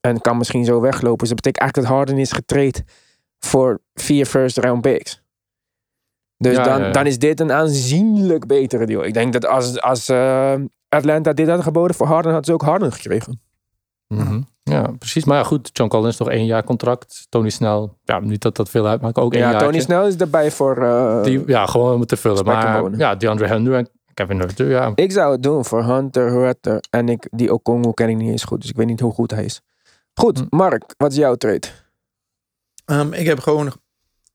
En 0.00 0.20
kan 0.20 0.36
misschien 0.36 0.64
zo 0.64 0.80
weglopen. 0.80 1.18
Dus 1.18 1.28
dat 1.28 1.36
betekent 1.36 1.62
eigenlijk 1.62 1.88
dat 1.88 1.98
Harden 1.98 2.18
is 2.18 2.32
getraind 2.32 2.82
voor 3.38 3.80
vier 3.94 4.26
first 4.26 4.58
round 4.58 4.80
picks. 4.80 5.22
Dus 6.36 6.56
Ja, 6.56 6.62
dan, 6.64 6.78
ja, 6.80 6.86
ja. 6.86 6.92
dan 6.92 7.06
is 7.06 7.18
dit 7.18 7.40
een 7.40 7.52
aanzienlijk 7.52 8.46
betere 8.46 8.86
deal. 8.86 9.04
Ik 9.04 9.14
denk 9.14 9.32
dat 9.32 9.46
als, 9.46 9.80
als 9.80 10.08
eh, 10.08 10.54
Atlanta 10.88 11.32
dit 11.32 11.48
had 11.48 11.62
geboden 11.62 11.96
voor 11.96 12.06
Harden, 12.06 12.32
had 12.32 12.46
ze 12.46 12.52
ook 12.52 12.62
Harden 12.62 12.92
gekregen. 12.92 13.40
Mhm. 14.08 14.40
Ja, 14.62 14.90
precies. 14.98 15.24
Maar 15.24 15.36
ja, 15.36 15.42
goed. 15.44 15.70
John 15.72 15.90
Collins 15.90 16.16
nog 16.18 16.30
één 16.30 16.46
jaar 16.46 16.64
contract. 16.64 17.26
Tony 17.28 17.50
Snell, 17.50 17.88
ja, 18.04 18.18
niet 18.20 18.42
dat 18.42 18.56
dat 18.56 18.68
veel 18.70 18.86
uitmaakt. 18.86 19.18
Ook 19.18 19.32
één 19.32 19.42
Ja, 19.42 19.50
jaar. 19.50 19.60
Tony 19.60 19.80
Snell 19.80 20.06
is 20.06 20.16
erbij 20.16 20.50
voor... 20.50 20.82
eh, 20.82 21.22
Die, 21.22 21.42
ja, 21.46 21.66
gewoon 21.66 21.94
om 21.94 22.00
het 22.00 22.08
te 22.08 22.16
vullen. 22.16 22.44
Maar 22.44 22.96
ja, 22.98 23.14
DeAndre 23.14 23.46
Hunter 23.46 23.74
en 23.74 23.88
Kevin 24.14 24.38
Hunter, 24.38 24.68
ja. 24.68 24.92
Ik 24.94 25.12
zou 25.12 25.32
het 25.32 25.42
doen 25.42 25.64
voor 25.64 25.84
Hunter, 25.84 26.30
Huerter 26.30 26.84
en 26.90 27.08
ik, 27.08 27.28
die 27.30 27.52
Okongo 27.52 27.92
ken 27.92 28.08
ik 28.08 28.16
niet 28.16 28.30
eens 28.30 28.44
goed, 28.44 28.60
dus 28.60 28.70
ik 28.70 28.76
weet 28.76 28.86
niet 28.86 29.00
hoe 29.00 29.12
goed 29.12 29.30
hij 29.30 29.44
is. 29.44 29.60
Goed, 30.14 30.38
Hm. 30.38 30.56
Mark, 30.56 30.94
wat 30.96 31.10
is 31.12 31.18
jouw 31.18 31.34
trade? 31.34 31.66
Ehm, 32.84 33.12
ik 33.12 33.26
heb 33.26 33.38
gewoon 33.38 33.72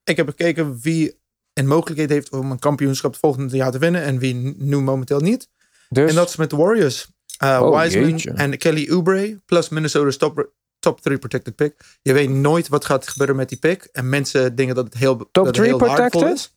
ik 0.04 0.18
heb 0.18 0.28
gekeken 0.28 0.80
wie 0.82 1.20
een 1.54 1.68
mogelijkheid 1.68 2.10
heeft 2.10 2.32
om 2.32 2.52
een 2.52 2.60
kampioenschap 2.60 3.12
het 3.12 3.20
volgende 3.20 3.56
jaar 3.58 3.72
te 3.72 3.78
winnen 3.78 4.04
en 4.04 4.18
wie 4.20 4.56
nu 4.58 4.80
momenteel 4.82 5.20
niet. 5.20 5.48
Dus, 5.94 6.10
En 6.10 6.16
dat 6.16 6.30
is 6.30 6.36
met 6.36 6.50
de 6.50 6.56
Warriors. 6.56 7.10
Uh, 7.44 7.60
Oh, 7.62 7.82
Wiseman 7.82 8.10
jeetje. 8.10 8.32
en 8.32 8.58
Kelly 8.58 8.92
Oubre 8.92 9.40
plus 9.46 9.70
Minnesota's 9.70 10.18
top, 10.18 10.52
top 10.80 11.02
3 11.02 11.18
protected 11.18 11.56
pick. 11.56 11.76
Je 12.02 12.14
weet 12.14 12.30
nooit 12.30 12.68
wat 12.68 12.86
gaat 12.86 13.08
gebeuren 13.08 13.36
met 13.36 13.50
die 13.50 13.58
pick. 13.58 13.84
En 13.92 14.10
mensen 14.10 14.56
denken 14.56 14.76
dat 14.76 14.86
het 14.86 14.94
heel, 14.94 15.28
dat 15.32 15.46
het 15.46 15.54
three 15.54 15.68
heel 15.68 15.80
waardevol 15.80 16.10
protected? 16.10 16.38
is. 16.38 16.56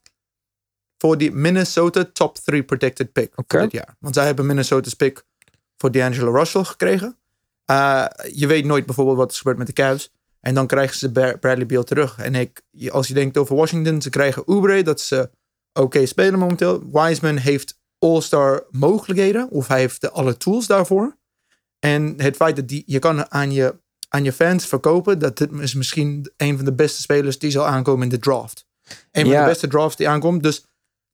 Voor 0.99 1.19
die 1.19 1.33
Minnesota 1.33 2.05
top 2.13 2.37
3 2.37 2.63
protected 2.63 3.13
pick 3.13 3.33
Oké. 3.39 3.45
voor 3.59 3.61
dit 3.69 3.73
jaar. 3.73 3.97
Want 4.01 4.15
zij 4.15 4.25
hebben 4.27 4.47
Minnesota's 4.47 4.95
pick 4.95 5.23
voor 5.77 5.91
D'Angelo 5.91 6.33
Russell 6.33 6.65
gekregen. 6.65 7.17
Uh, 7.71 8.07
je 8.33 8.47
weet 8.47 8.65
nooit 8.65 8.87
bijvoorbeeld 8.87 9.17
wat 9.17 9.31
er 9.31 9.37
gebeurt 9.37 9.59
met 9.59 9.67
de 9.67 9.73
Cavs. 9.73 10.13
En 10.41 10.55
dan 10.55 10.67
krijgen 10.67 10.97
ze 10.97 11.13
Bra- 11.13 11.37
Bradley 11.37 11.67
Beal 11.67 11.83
terug. 11.85 12.19
En 12.19 12.35
ik, 12.35 12.63
als 12.89 13.09
je 13.09 13.15
denkt 13.15 13.37
over 13.39 13.57
Washington, 13.57 14.03
ze 14.03 14.11
krijgen 14.11 14.45
Oubre, 14.45 14.83
dat 14.83 15.01
ze 15.01 15.31
oké 15.73 16.07
spelen 16.07 16.39
momenteel. 16.39 16.91
Wiseman 16.93 17.37
heeft 17.37 17.79
all-star 18.05 18.67
mogelijkheden, 18.71 19.51
of 19.51 19.69
hij 19.69 19.79
heeft 19.79 20.01
de, 20.01 20.11
alle 20.11 20.37
tools 20.37 20.67
daarvoor. 20.67 21.17
En 21.79 22.15
het 22.17 22.37
feit 22.37 22.57
dat 22.57 22.69
die, 22.69 22.83
je 22.87 22.99
kan 22.99 23.31
aan 23.31 23.53
je, 23.53 23.77
aan 24.09 24.25
je 24.25 24.33
fans 24.33 24.67
verkopen, 24.67 25.19
dat 25.19 25.39
dit 25.39 25.53
is 25.53 25.75
misschien 25.75 26.33
een 26.37 26.57
van 26.57 26.65
de 26.65 26.75
beste 26.75 27.01
spelers 27.01 27.39
die 27.39 27.51
zal 27.51 27.67
aankomen 27.67 28.03
in 28.03 28.09
de 28.09 28.19
draft. 28.19 28.67
Een 29.13 29.27
van 29.27 29.41
de 29.41 29.45
beste 29.45 29.69
drafts 29.69 29.97
die 29.97 30.09
aankomt. 30.09 30.43
Dus 30.43 30.65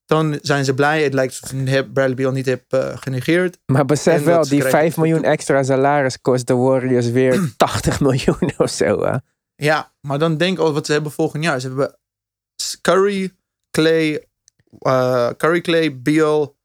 dan 0.07 0.39
zijn 0.43 0.65
ze 0.65 0.75
blij. 0.75 1.03
Het 1.03 1.15
lijkt 1.15 1.41
alsof 1.41 1.59
je 1.69 1.91
Bradley 1.91 2.15
Beal 2.15 2.33
niet 2.33 2.47
hebt 2.47 2.73
eh, 2.73 2.97
genegeerd. 2.97 3.59
maar 3.67 3.85
besef 3.85 4.25
wel, 4.25 4.43
die 4.43 4.59
krijgen 4.59 4.71
5 4.71 4.97
miljoen 4.97 5.25
extra 5.25 5.63
salaris 5.63 6.21
kost 6.21 6.47
de 6.47 6.55
Warriors 6.55 7.11
weer 7.11 7.51
80 7.57 8.01
miljoen 8.01 8.53
of 8.59 8.71
zo. 8.71 9.05
Hè? 9.05 9.17
Ja, 9.55 9.93
maar 10.01 10.19
dan 10.19 10.37
denk 10.37 10.59
al 10.59 10.73
wat 10.73 10.87
ze 10.87 10.93
hebben 10.93 11.13
volgend 11.13 11.45
jaar. 11.45 11.61
Ze 11.61 11.67
hebben 11.67 11.99
Curry, 12.81 13.33
Clay, 13.71 14.27
eh, 14.79 15.29
Curry, 15.37 15.61
Clay, 15.61 16.01
Beal, 16.01 16.57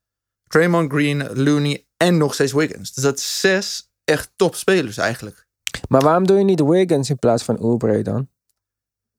Draymond 0.48 0.92
Green, 0.92 1.32
Looney 1.42 1.86
en 1.96 2.16
nog 2.16 2.34
steeds 2.34 2.52
Wiggins. 2.52 2.92
Dus 2.92 3.04
dat 3.04 3.18
is 3.18 3.40
zes 3.40 3.90
echt 4.04 4.30
topspelers 4.36 4.96
eigenlijk. 4.96 5.46
Maar 5.88 6.00
waarom 6.00 6.26
doe 6.26 6.38
je 6.38 6.44
niet 6.44 6.60
Wiggins 6.60 7.10
in 7.10 7.18
plaats 7.18 7.42
van 7.42 7.58
Oubre 7.58 8.02
dan? 8.02 8.28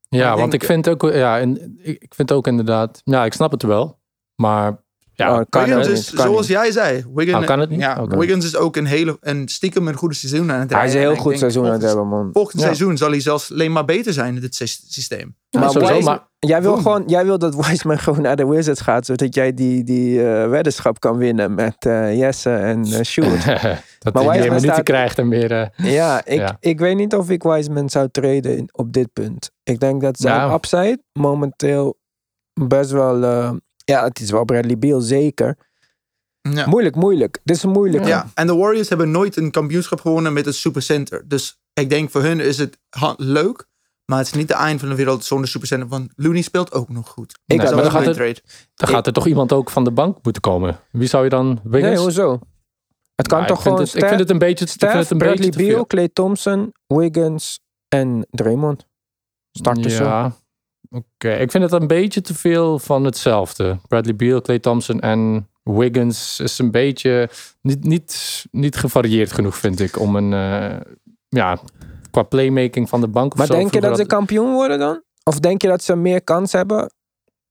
Ja, 0.09 0.31
ik 0.31 0.37
want 0.37 0.51
denk- 0.51 0.61
ik 0.63 0.69
vind 0.69 0.89
ook, 0.89 1.01
ja, 1.01 1.39
en 1.39 1.77
ik 1.81 2.01
ik 2.03 2.13
vind 2.15 2.31
ook 2.31 2.47
inderdaad, 2.47 3.01
ja, 3.03 3.25
ik 3.25 3.33
snap 3.33 3.51
het 3.51 3.63
wel, 3.63 3.99
maar 4.35 4.83
ja, 5.25 5.45
kan 5.49 5.63
Wiggins 5.65 5.87
is, 5.87 6.09
kan 6.13 6.25
zoals 6.25 6.47
niet. 6.47 6.57
jij 6.57 6.71
zei, 6.71 7.05
Wiggins, 7.13 7.37
Oh, 7.39 7.45
kan 7.45 7.59
het 7.59 7.69
niet? 7.69 7.79
Ja. 7.79 8.05
Wiggins 8.07 8.45
is 8.45 8.55
ook 8.55 8.75
een 8.75 8.85
hele 8.85 9.17
een 9.21 9.47
stiekem 9.47 9.87
een 9.87 9.93
goede 9.95 10.15
seizoen 10.15 10.51
aan 10.51 10.59
het 10.59 10.73
Hij 10.73 10.85
is 10.85 10.93
een 10.93 10.99
heel 10.99 11.15
goed 11.15 11.25
denk, 11.27 11.37
seizoen 11.37 11.65
aan 11.65 11.71
het 11.71 11.81
hebben, 11.81 12.07
man. 12.07 12.29
Volgend 12.33 12.59
Ja. 12.59 12.65
seizoen 12.65 12.97
zal 12.97 13.09
hij 13.09 13.19
zelfs 13.19 13.51
alleen 13.51 13.71
maar 13.71 13.85
beter 13.85 14.13
zijn 14.13 14.35
in 14.35 14.41
dit 14.41 14.55
sy- 14.55 14.65
systeem. 14.87 15.35
Ja, 15.49 15.59
maar 15.59 15.69
sowieso, 15.69 15.93
Wiseman- 15.93 16.15
maar 16.15 16.25
Jij 16.39 16.61
wil 16.61 16.77
gewoon, 16.77 17.03
jij 17.07 17.25
wil 17.25 17.37
dat 17.39 17.55
Wiseman 17.67 17.99
gewoon 18.07 18.21
naar 18.21 18.35
de 18.35 18.47
Wizards 18.47 18.81
gaat, 18.81 19.05
zodat 19.05 19.35
jij 19.35 19.53
die, 19.53 19.83
die 19.83 20.27
eh, 20.27 20.49
weddenschap 20.49 20.99
kan 20.99 21.17
winnen 21.17 21.53
met 21.55 21.75
eh, 21.79 22.17
Jesse 22.17 22.49
en 22.55 23.05
Sjoerd. 23.05 23.45
dat 23.99 24.13
Maar 24.13 24.23
hij 24.23 24.37
meer 24.39 24.47
minuten 24.47 24.59
staat- 24.59 24.83
krijgt 24.83 25.17
en 25.17 25.27
meer, 25.27 25.69
ja, 25.75 26.25
ik, 26.25 26.37
Ja. 26.39 26.57
ik 26.59 26.79
weet 26.79 26.95
niet 26.95 27.15
of 27.15 27.29
ik 27.29 27.43
Wiseman 27.43 27.89
zou 27.89 28.07
treden 28.11 28.65
op 28.71 28.93
dit 28.93 29.13
punt. 29.13 29.51
Ik 29.63 29.79
denk 29.79 30.01
dat 30.01 30.17
zijn 30.19 30.37
Nou. 30.37 30.53
upside 30.53 31.03
momenteel 31.19 31.97
best 32.67 32.91
wel, 32.91 33.23
ja, 33.91 34.03
het 34.03 34.19
is 34.19 34.31
wel 34.31 34.45
Bradley 34.45 34.77
Beal 34.77 35.01
zeker. 35.01 35.57
Ja. 36.41 36.67
Moeilijk, 36.67 36.95
moeilijk. 36.95 37.39
Dit 37.43 37.55
is 37.55 37.65
moeilijk. 37.65 38.05
Ja, 38.05 38.27
en 38.33 38.47
de 38.47 38.55
Warriors 38.55 38.89
hebben 38.89 39.11
nooit 39.11 39.37
een 39.37 39.51
kampioenschap 39.51 40.01
gewonnen 40.01 40.33
met 40.33 40.45
het 40.45 40.55
supercenter. 40.55 41.27
Dus 41.27 41.59
ik 41.73 41.89
denk 41.89 42.09
voor 42.11 42.21
hun 42.21 42.39
is 42.39 42.57
het 42.57 42.77
leuk. 43.17 43.65
Maar 44.05 44.17
het 44.17 44.27
is 44.27 44.33
niet 44.33 44.47
de 44.47 44.53
eind 44.53 44.79
van 44.79 44.89
de 44.89 44.95
wereld 44.95 45.25
zonder 45.25 45.47
supercenter. 45.49 45.87
Want 45.87 46.11
Looney 46.15 46.41
speelt 46.41 46.73
ook 46.73 46.89
nog 46.89 47.09
goed. 47.09 47.31
Ik 47.31 47.37
Nee, 47.45 47.57
had 47.57 47.67
Dat 47.67 47.75
maar 47.75 47.91
dan 47.91 48.03
gaat 48.03 48.13
trade. 48.13 48.41
dan 48.73 48.89
gaat 48.89 49.07
er 49.07 49.13
toch 49.13 49.27
iemand 49.27 49.53
ook 49.53 49.69
van 49.69 49.83
de 49.83 49.91
bank 49.91 50.17
moeten 50.21 50.41
komen. 50.41 50.79
Wie 50.91 51.07
zou 51.07 51.23
je 51.23 51.29
dan, 51.29 51.59
Wiggins? 51.63 51.93
Nee, 51.95 52.03
hoezo? 52.03 52.39
Het 53.15 53.27
kan 53.27 53.37
Nou, 53.37 53.49
toch 53.49 53.57
ik 53.57 53.63
vind 53.63 53.75
gewoon 53.75 54.03
ik 54.03 54.07
vind 54.07 54.19
het 54.19 54.29
een 54.29 54.37
beetje, 54.37 54.67
Steph, 54.67 54.93
het 54.93 55.09
een 55.09 55.17
Bradley 55.17 55.45
beetje 55.45 55.65
te 55.65 55.71
Beal. 55.71 55.87
Clay 55.87 56.09
Thompson, 56.13 56.73
Wiggins 56.87 57.59
en 57.87 58.27
Draymond. 58.29 58.87
Starten 59.51 59.91
zo. 59.91 60.31
Oké. 60.89 61.29
Ik 61.33 61.51
vind 61.51 61.63
het 61.63 61.81
een 61.81 61.87
beetje 61.87 62.21
te 62.21 62.35
veel 62.35 62.79
van 62.79 63.03
hetzelfde. 63.03 63.79
Bradley 63.87 64.15
Beal, 64.15 64.41
Clay 64.41 64.59
Thompson 64.59 64.99
en 64.99 65.49
Wiggins 65.63 66.39
is 66.39 66.59
een 66.59 66.71
beetje 66.71 67.29
niet, 67.61 67.83
niet, 67.83 68.45
niet 68.51 68.75
gevarieerd 68.75 69.31
genoeg, 69.31 69.55
vind 69.57 69.79
ik, 69.79 69.99
om 69.99 70.15
een, 70.15 70.33
eh, 70.33 70.79
ja, 71.29 71.57
qua 72.11 72.23
playmaking 72.23 72.89
van 72.89 73.01
de 73.01 73.07
bank 73.07 73.31
of 73.31 73.37
Maar 73.37 73.47
zo. 73.47 73.53
denk 73.53 73.73
je 73.73 73.81
dat 73.81 73.97
ze 73.97 74.05
kampioen 74.05 74.53
worden 74.53 74.79
dan? 74.79 75.01
Of 75.23 75.39
denk 75.39 75.61
je 75.61 75.67
dat 75.67 75.83
ze 75.83 75.95
meer 75.95 76.23
kans 76.23 76.51
hebben? 76.51 76.91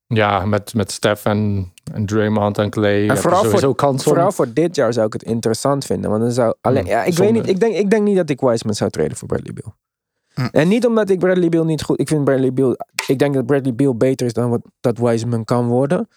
Ja, 0.06 0.44
met, 0.46 0.74
met 0.74 0.92
Steph 0.92 1.24
en, 1.26 1.72
en 1.92 2.06
Draymond 2.06 2.58
en 2.58 2.70
Clay. 2.70 2.92
je 3.04 3.16
vooral 3.16 3.44
voor- 3.44 3.74
kans 3.74 4.06
om- 4.06 4.12
Vooral 4.12 4.32
voor 4.32 4.52
dit 4.52 4.76
jaar 4.76 4.92
zou 4.92 5.06
ik 5.06 5.12
het 5.12 5.22
interessant 5.22 5.84
vinden. 5.84 6.10
Want 6.10 6.22
dan 6.22 6.32
zou 6.32 6.54
alleen, 6.60 6.82
Hmm, 6.82 6.90
ja, 6.90 7.04
ik 7.04 7.14
zonde. 7.14 7.32
weet 7.32 7.40
niet. 7.42 7.50
Ik 7.50 7.60
denk, 7.60 7.74
ik 7.74 7.90
denk 7.90 8.02
niet 8.02 8.16
dat 8.16 8.30
ik 8.30 8.40
Wiseman 8.40 8.74
zou 8.74 8.90
treden 8.90 9.16
voor 9.16 9.28
Bradley 9.28 9.52
Beal. 9.52 9.74
Hm. 10.40 10.46
En 10.50 10.68
niet 10.68 10.86
omdat 10.86 11.10
ik 11.10 11.18
Bradley 11.18 11.48
Beal 11.48 11.64
niet 11.64 11.82
goed. 11.82 12.00
Ik 12.00 12.08
vind 12.08 12.24
Bradley 12.24 12.52
Beal. 12.52 12.76
Ik 13.06 13.18
denk 13.18 13.34
dat 13.34 13.46
Bradley 13.46 13.74
Beal 13.74 13.94
beter 13.96 14.26
is 14.26 14.32
dan 14.32 14.50
wat 14.50 14.60
dat 14.80 14.98
Wiseman 14.98 15.44
kan 15.44 15.66
worden. 15.66 16.08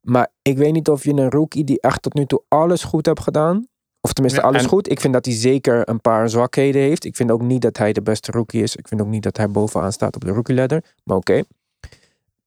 Maar 0.00 0.28
ik 0.42 0.58
weet 0.58 0.72
niet 0.72 0.88
of 0.88 1.04
je 1.04 1.10
een 1.12 1.30
rookie 1.30 1.64
die 1.64 1.80
echt 1.80 2.02
tot 2.02 2.14
nu 2.14 2.26
toe 2.26 2.42
alles 2.48 2.84
goed 2.84 3.06
hebt 3.06 3.20
gedaan. 3.20 3.66
Of 4.00 4.12
tenminste 4.12 4.40
Ja, 4.40 4.46
alles 4.46 4.62
en- 4.62 4.68
goed. 4.68 4.90
Ik 4.90 5.00
vind 5.00 5.12
dat 5.12 5.24
hij 5.24 5.34
zeker 5.34 5.88
een 5.88 6.00
paar 6.00 6.28
zwakheden 6.28 6.82
heeft. 6.82 7.04
Ik 7.04 7.16
vind 7.16 7.30
ook 7.30 7.42
niet 7.42 7.62
dat 7.62 7.76
hij 7.76 7.92
de 7.92 8.02
beste 8.02 8.30
rookie 8.30 8.62
is. 8.62 8.76
Ik 8.76 8.88
vind 8.88 9.00
ook 9.00 9.06
niet 9.08 9.22
dat 9.22 9.36
hij 9.36 9.48
bovenaan 9.50 9.92
staat 9.92 10.14
op 10.14 10.24
de 10.24 10.30
rookie 10.30 10.54
ladder. 10.54 10.84
Maar 11.04 11.16
oké. 11.16 11.42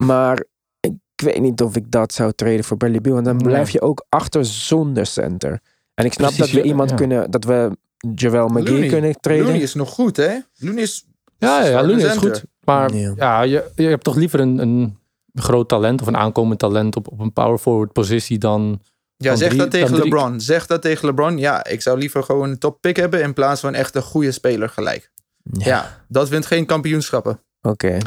Maar 0.03 0.43
ik 0.79 0.93
weet 1.15 1.41
niet 1.41 1.61
of 1.61 1.75
ik 1.75 1.91
dat 1.91 2.13
zou 2.13 2.31
treden 2.31 2.65
voor 2.65 2.77
Bradley 2.77 3.01
Beal. 3.01 3.15
Want 3.15 3.25
dan 3.27 3.37
blijf 3.37 3.69
je 3.69 3.81
ook 3.81 4.05
achter 4.09 4.45
zonder 4.45 5.05
center. 5.05 5.59
En 5.93 6.05
ik 6.05 6.13
snap 6.13 6.29
Precies, 6.33 6.51
dat 6.53 6.61
we 6.61 6.67
iemand 6.67 6.89
ja. 6.89 6.95
kunnen, 6.95 7.31
dat 7.31 7.43
we 7.43 7.77
Javel 8.15 8.47
McGee 8.47 8.63
Looney. 8.71 8.87
kunnen 8.89 9.19
treden. 9.19 9.45
Looney 9.45 9.61
is 9.61 9.73
nog 9.73 9.89
goed, 9.89 10.17
hè? 10.17 10.37
Looney 10.57 10.81
is... 10.81 11.05
Ja, 11.37 11.65
ja, 11.65 11.83
Looney 11.85 12.05
is 12.05 12.17
goed. 12.17 12.43
Maar 12.63 12.93
Ja. 12.93 13.13
ja, 13.17 13.41
je, 13.41 13.71
je 13.75 13.87
hebt 13.87 14.03
toch 14.03 14.15
liever 14.15 14.39
een, 14.39 14.57
een 14.59 14.97
groot 15.33 15.67
talent 15.69 16.01
of 16.01 16.07
een 16.07 16.17
aankomend 16.17 16.59
talent 16.59 16.95
op, 16.95 17.11
op 17.11 17.19
een 17.19 17.33
power 17.33 17.57
forward 17.57 17.91
positie 17.93 18.37
dan... 18.37 18.81
Ja, 19.17 19.27
Dan 19.29 19.37
zeg 19.37 19.47
drie- 19.47 19.59
dat 19.59 19.71
tegen 19.71 19.97
LeBron. 19.97 20.39
Zeg 20.41 20.65
dat 20.67 20.81
tegen 20.81 21.05
LeBron. 21.07 21.37
Ja, 21.37 21.65
ik 21.65 21.81
zou 21.81 21.97
liever 21.97 22.23
gewoon 22.23 22.49
een 22.49 22.57
top 22.57 22.81
pick 22.81 22.95
hebben 22.95 23.21
in 23.21 23.33
plaats 23.33 23.61
van 23.61 23.73
echt 23.73 23.95
een 23.95 24.01
goede 24.01 24.31
speler 24.31 24.69
gelijk. 24.69 25.11
Ja, 25.51 26.03
dat 26.07 26.29
wint 26.29 26.45
geen 26.45 26.65
kampioenschappen. 26.65 27.39
Oké. 27.61 27.97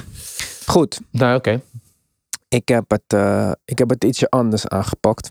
Goed. 0.66 1.00
Nou, 1.10 1.36
oké. 1.36 1.60
Ik 2.48 2.68
heb, 2.68 2.90
het, 2.90 3.02
eh, 3.06 3.52
ik 3.64 3.78
heb 3.78 3.88
het 3.88 4.04
ietsje 4.04 4.28
anders 4.28 4.68
aangepakt. 4.68 5.30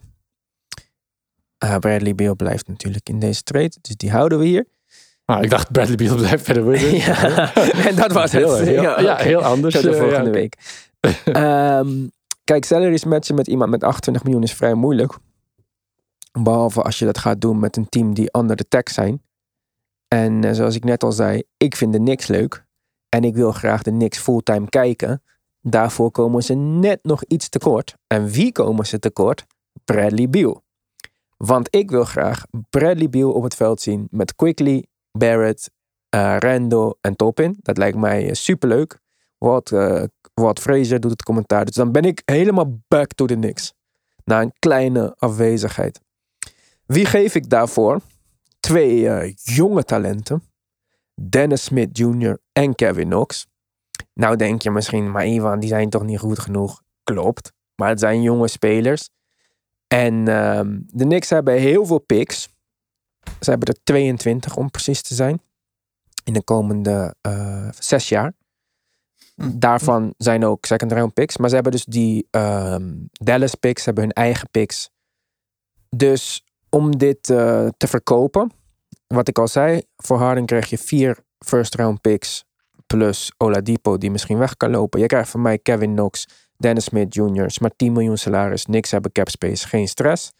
Eh, 1.60 1.78
Bradley 1.78 2.16
Beal 2.16 2.36
blijft 2.36 2.68
natuurlijk 2.68 3.10
in 3.10 3.20
deze 3.20 3.44
trade. 3.44 3.72
Dus 3.82 3.96
die 3.96 4.12
houden 4.12 4.40
we 4.40 4.46
hier. 4.46 4.66
Ah, 5.26 5.44
ik 5.44 5.50
dacht 5.50 5.72
Bradley 5.72 5.96
Beal 5.96 6.16
blijft 6.16 6.44
verder 6.44 6.94
ja, 6.96 7.54
en 7.88 7.96
dat 7.96 8.12
was 8.12 8.32
het. 8.32 8.42
Heel, 8.42 8.56
heel, 8.56 9.02
ja, 9.02 9.16
heel 9.16 9.44
anders. 9.44 9.74
Tot 9.74 9.84
de 9.84 9.90
eh, 9.90 9.96
ja, 9.96 10.02
volgende 10.02 10.30
week. 10.30 10.56
Ehm, 11.26 12.08
kijk, 12.44 12.66
salaries 12.66 13.04
matchen 13.04 13.36
met 13.36 13.48
iemand 13.48 13.70
met 13.70 13.84
28 13.84 14.24
miljoen 14.24 14.44
is 14.44 14.54
vrij 14.54 14.74
moeilijk. 14.74 15.18
Behalve 16.32 16.82
als 16.82 17.00
je 17.00 17.06
dat 17.06 17.18
gaat 17.18 17.42
doen 17.42 17.60
met 17.60 17.78
een 17.78 17.90
team 17.90 18.14
die 18.14 18.38
under 18.38 18.56
de 18.56 18.68
tech 18.68 18.90
zijn. 18.90 19.22
En 20.08 20.44
eh, 20.44 20.54
zoals 20.54 20.76
ik 20.76 20.84
net 20.84 21.04
al 21.04 21.12
zei, 21.12 21.44
ik 21.58 21.76
vind 21.76 21.94
de 21.94 22.00
Knicks 22.00 22.28
leuk. 22.28 22.66
En 23.10 23.24
ik 23.24 23.36
wil 23.36 23.52
graag 23.52 23.82
de 23.82 23.92
Knicks 23.92 24.18
fulltime 24.18 24.70
kijken. 24.70 25.24
Daarvoor 25.62 26.12
komen 26.12 26.44
ze 26.44 26.54
net 26.54 27.00
nog 27.04 27.24
iets 27.24 27.50
tekort. 27.50 27.96
En 28.08 28.28
wie 28.28 28.52
komen 28.52 28.86
ze 28.86 29.00
tekort? 29.00 29.46
Bradley 29.86 30.30
Beal. 30.30 30.64
Want 31.46 31.76
ik 31.76 31.92
wil 31.92 32.04
graag 32.04 32.46
Bradley 32.70 33.10
Beal 33.10 33.32
op 33.32 33.44
het 33.44 33.56
veld 33.56 33.82
zien 33.82 34.08
met 34.12 34.36
Quickly, 34.36 34.86
Barrett, 35.12 35.72
eh 36.10 36.36
Randall 36.40 36.94
en 37.02 37.16
Toppin. 37.16 37.58
Dat 37.62 37.78
lijkt 37.78 37.98
mij 37.98 38.28
eh, 38.28 38.34
superleuk. 38.34 39.00
Wat, 39.38 39.72
eh 39.72 40.04
wat 40.34 40.60
Fraser 40.60 41.00
doet 41.00 41.12
het 41.12 41.24
commentaar. 41.24 41.66
Dus 41.66 41.76
dan 41.76 41.92
ben 41.92 42.04
ik 42.04 42.22
helemaal 42.26 42.82
back 42.88 43.14
to 43.14 43.26
the 43.26 43.34
Knicks. 43.34 43.74
Na 44.24 44.42
een 44.42 44.54
kleine 44.60 45.16
afwezigheid. 45.18 46.02
Wie 46.86 47.06
geef 47.06 47.36
ik 47.36 47.50
daarvoor? 47.50 48.02
Twee 48.60 49.34
jonge 49.36 49.84
talenten. 49.84 50.44
Dennis 51.30 51.64
Smith 51.64 51.98
Jr. 51.98 52.40
en 52.52 52.76
Kevin 52.76 53.08
Knox. 53.08 53.48
Nou 54.14 54.36
denk 54.36 54.62
je 54.62 54.72
misschien, 54.72 55.12
maar 55.12 55.28
Ivan, 55.28 55.60
die 55.60 55.70
zijn 55.70 55.90
toch 55.90 56.04
niet 56.04 56.20
goed 56.20 56.40
genoeg? 56.40 56.82
Klopt. 57.04 57.54
Maar 57.76 57.90
het 57.90 58.00
zijn 58.00 58.22
jonge 58.22 58.48
spelers. 58.48 59.10
En 59.90 60.28
ehm, 60.28 60.80
de 60.86 61.04
Knicks 61.04 61.30
hebben 61.30 61.54
heel 61.54 61.86
veel 61.86 62.00
picks. 62.00 62.50
Ze 63.40 63.50
hebben 63.50 63.68
er 63.68 63.84
22 63.84 64.56
om 64.56 64.72
precies 64.72 65.02
te 65.02 65.16
zijn. 65.16 65.42
In 66.24 66.34
de 66.34 66.44
komende 66.44 67.16
eh, 67.22 67.70
zes 67.80 68.10
jaar. 68.10 68.34
Daarvan 69.36 70.14
zijn 70.18 70.46
ook 70.46 70.66
second 70.66 70.92
round 70.92 71.14
picks. 71.14 71.38
Maar 71.38 71.50
ze 71.50 71.56
hebben 71.56 71.72
dus 71.72 71.86
die 71.86 72.28
ehm, 72.32 72.94
Dallas 73.12 73.56
picks, 73.56 73.86
hebben 73.86 74.04
hun 74.04 74.14
eigen 74.14 74.50
picks. 74.52 74.90
Dus 75.90 76.44
om 76.70 76.98
dit 76.98 77.30
eh, 77.30 77.68
te 77.78 77.88
verkopen, 77.88 78.52
wat 79.08 79.28
ik 79.28 79.40
al 79.40 79.48
zei, 79.48 79.82
voor 79.98 80.18
Harden 80.18 80.46
krijg 80.46 80.70
je 80.70 80.78
vier 80.78 81.18
first 81.40 81.76
round 81.76 82.02
picks 82.02 82.46
plus 82.88 83.32
Oladipo 83.38 83.98
die 83.98 84.12
misschien 84.12 84.38
weg 84.38 84.58
kan 84.58 84.72
lopen. 84.72 85.00
Je 85.00 85.06
krijgt 85.06 85.30
van 85.30 85.42
mij 85.42 85.58
Kevin 85.58 85.96
Knox, 85.96 86.28
Dennis 86.60 86.84
Smith 86.84 87.14
Jr. 87.14 87.52
maar 87.62 87.76
10 87.76 87.94
miljoen 87.94 88.18
salaris, 88.18 88.66
niks 88.66 88.92
hebben 88.92 89.12
cap 89.12 89.30
space, 89.30 89.68
geen 89.68 89.88
stress. 89.88 90.32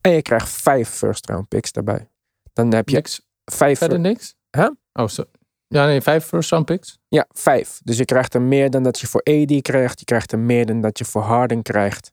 En 0.00 0.12
je 0.12 0.22
krijgt 0.22 0.48
vijf 0.48 0.88
first 0.88 1.26
round 1.26 1.48
picks 1.48 1.72
daarbij. 1.72 2.08
Dan 2.52 2.74
heb 2.74 2.88
je 2.88 2.94
Niks? 2.94 3.20
vijf. 3.44 3.78
Verder 3.78 4.00
niks? 4.00 4.34
Huh? 4.50 4.70
Oh, 4.92 5.08
zo. 5.08 5.24
Ja, 5.68 5.86
nee, 5.86 6.00
vijf 6.00 6.24
first 6.24 6.50
round 6.50 6.66
picks. 6.66 6.98
Ja, 7.08 7.26
vijf. 7.32 7.80
Dus 7.84 7.96
je 7.96 8.04
krijgt 8.04 8.34
er 8.34 8.42
meer 8.42 8.70
dan 8.70 8.82
dat 8.82 9.00
je 9.00 9.06
voor 9.06 9.22
AD 9.22 9.62
krijgt. 9.62 9.98
Je 9.98 10.04
krijgt 10.04 10.32
er 10.32 10.38
meer 10.38 10.66
dan 10.66 10.80
dat 10.80 10.98
je 10.98 11.04
voor 11.04 11.22
Harden 11.22 11.62
krijgt. 11.62 12.12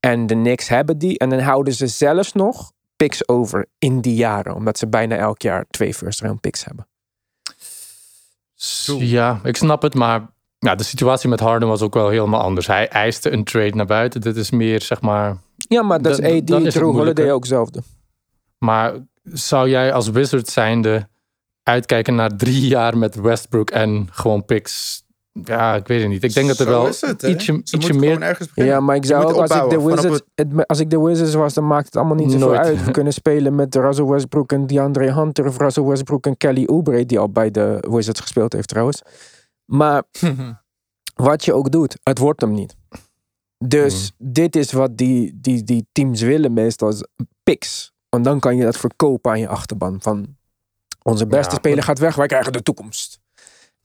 En 0.00 0.26
de 0.26 0.34
Knicks 0.34 0.68
hebben 0.68 0.98
die. 0.98 1.18
En 1.18 1.28
dan 1.30 1.38
houden 1.38 1.74
ze 1.74 1.86
zelfs 1.86 2.32
nog 2.32 2.72
picks 2.96 3.28
over 3.28 3.66
in 3.78 4.00
die 4.00 4.14
jaren. 4.14 4.54
Omdat 4.54 4.78
ze 4.78 4.88
bijna 4.88 5.16
elk 5.16 5.42
jaar 5.42 5.66
twee 5.70 5.94
first 5.94 6.20
round 6.20 6.40
picks 6.40 6.64
hebben. 6.64 6.88
Ja, 8.98 9.40
ik 9.42 9.56
snap 9.56 9.82
het, 9.82 9.94
maar 9.94 10.28
ja, 10.58 10.74
de 10.74 10.84
situatie 10.84 11.28
met 11.28 11.40
Harden 11.40 11.68
was 11.68 11.82
ook 11.82 11.94
wel 11.94 12.08
helemaal 12.08 12.40
anders. 12.40 12.66
Hij 12.66 12.88
eiste 12.88 13.30
een 13.30 13.44
trade 13.44 13.74
naar 13.74 13.86
buiten. 13.86 14.20
Dit 14.20 14.36
is 14.36 14.50
meer, 14.50 14.80
zeg 14.82 15.00
maar... 15.00 15.36
Ja, 15.56 15.82
maar 15.82 16.02
dat 16.02 16.16
Dan- 16.16 16.24
is 16.30 16.40
AD, 16.40 16.46
dan 16.46 16.58
is 16.58 16.64
het 16.64 16.82
Drew 16.82 16.92
Holiday 16.92 17.30
ook 17.30 17.40
hetzelfde. 17.40 17.82
Maar 18.58 18.92
zou 19.22 19.68
jij 19.68 19.92
als 19.92 20.10
Wizard 20.10 20.48
zijnde 20.48 21.08
uitkijken 21.62 22.14
naar 22.14 22.36
drie 22.36 22.66
jaar 22.66 22.98
met 22.98 23.14
Westbrook 23.14 23.70
en 23.70 24.08
gewoon 24.10 24.44
picks? 24.44 25.06
Ja, 25.44 25.74
ik 25.74 25.86
weet 25.86 26.00
het 26.00 26.08
niet. 26.08 26.24
Ik 26.24 26.34
denk 26.34 26.48
dat 26.48 26.58
er 26.58 26.66
wel 26.66 26.86
het, 26.86 27.22
ietsje, 27.22 27.52
ietsje 27.52 27.92
meer... 27.92 28.08
gewoon 28.08 28.22
ergens 28.22 28.48
beginnen. 28.48 28.74
Ja, 28.74 28.80
maar 28.80 28.96
ik 28.96 29.04
zou 29.04 29.24
ook, 29.24 29.36
als 29.36 29.50
ik, 29.50 29.70
de 29.70 29.82
Wizards, 29.82 30.20
het, 30.34 30.66
als 30.66 30.80
ik 30.80 30.90
de 30.90 31.00
Wizards 31.00 31.34
was, 31.34 31.54
dan 31.54 31.66
maakt 31.66 31.84
het 31.84 31.96
allemaal 31.96 32.14
niet 32.16 32.32
zoveel 32.32 32.54
uit. 32.54 32.84
We 32.84 32.90
kunnen 32.90 33.12
spelen 33.12 33.54
met 33.54 33.74
Russell 33.74 34.04
Westbrook 34.04 34.52
en 34.52 34.66
DeAndre 34.66 35.12
Hunter. 35.12 35.46
Of 35.46 35.58
Russell 35.58 35.82
Westbrook 35.82 36.26
en 36.26 36.36
Kelly 36.36 36.64
Oubre, 36.64 37.06
die 37.06 37.18
al 37.18 37.30
bij 37.30 37.50
de 37.50 37.84
Wizards 37.90 38.20
gespeeld 38.20 38.52
heeft 38.52 38.68
trouwens. 38.68 39.02
Maar 39.70 40.02
wat 41.14 41.44
je 41.44 41.52
ook 41.52 41.70
doet, 41.70 41.98
het 42.02 42.18
wordt 42.18 42.40
hem 42.40 42.52
niet. 42.52 42.76
Dus 43.58 44.12
dit 44.18 44.56
is 44.56 44.72
wat 44.72 44.96
die, 44.96 45.38
die, 45.40 45.64
die 45.64 45.86
teams 45.92 46.20
willen 46.20 46.52
meestal, 46.52 46.88
is 46.88 47.04
picks. 47.42 47.92
Want 48.08 48.24
dan 48.24 48.40
kan 48.40 48.56
je 48.56 48.64
dat 48.64 48.76
verkopen 48.76 49.30
aan 49.30 49.40
je 49.40 49.48
achterban. 49.48 50.02
Van 50.02 50.36
onze 51.02 51.26
beste 51.26 51.52
Ja, 51.52 51.58
speler 51.58 51.82
gaat 51.82 51.98
weg, 51.98 52.14
wij 52.14 52.26
krijgen 52.26 52.52
de 52.52 52.62
toekomst. 52.62 53.20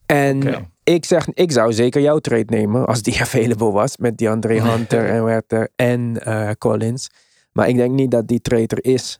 En 0.05 0.67
ik 0.83 1.05
zeg, 1.05 1.27
ik 1.33 1.51
zou 1.51 1.73
zeker 1.73 2.01
jouw 2.01 2.19
trade 2.19 2.45
nemen 2.47 2.85
als 2.85 3.01
die 3.01 3.21
available 3.25 3.71
was. 3.71 3.97
Met 3.97 4.17
die 4.17 4.29
Andre 4.29 4.61
Hunter 4.69 5.09
en 5.09 5.23
Werther 5.23 5.69
en 5.75 6.25
eh, 6.25 6.49
Collins. 6.57 7.09
Maar 7.51 7.69
ik 7.69 7.75
denk 7.75 7.93
niet 7.93 8.11
dat 8.11 8.27
die 8.27 8.41
trade 8.41 8.75
er 8.75 8.85
is. 8.85 9.19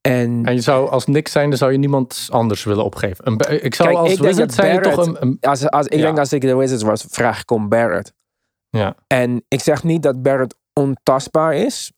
En 0.00 0.40
En 0.44 0.54
je 0.54 0.60
zou 0.60 0.90
als 0.90 1.06
niks 1.06 1.32
zijnde 1.32 1.56
zou 1.56 1.72
je 1.72 1.78
niemand 1.78 2.28
anders 2.30 2.64
willen 2.64 2.84
opgeven. 2.84 3.26
Een, 3.26 3.62
ik 3.64 3.74
zou 3.74 3.88
Kijk, 3.88 4.00
als 4.00 4.12
ik 4.12 4.16
denk 4.20 4.28
Wizard 4.30 4.56
dat 4.56 4.64
zijnde 4.66 4.90
toch 4.90 5.06
een... 5.06 5.16
een- 5.20 5.36
als, 5.40 5.68
als, 5.70 5.86
ik 5.86 5.98
Ja. 5.98 6.04
denk 6.04 6.18
als 6.18 6.32
ik 6.32 6.40
de 6.40 6.56
Wizards 6.56 6.82
was, 6.82 7.04
vraag 7.08 7.40
ik 7.40 7.50
om 7.50 7.68
Barrett. 7.68 8.12
ja. 8.70 8.94
En 9.06 9.44
ik 9.48 9.60
zeg 9.60 9.82
niet 9.84 10.02
dat 10.02 10.22
Barrett 10.22 10.54
ontastbaar 10.72 11.54
is. 11.54 11.92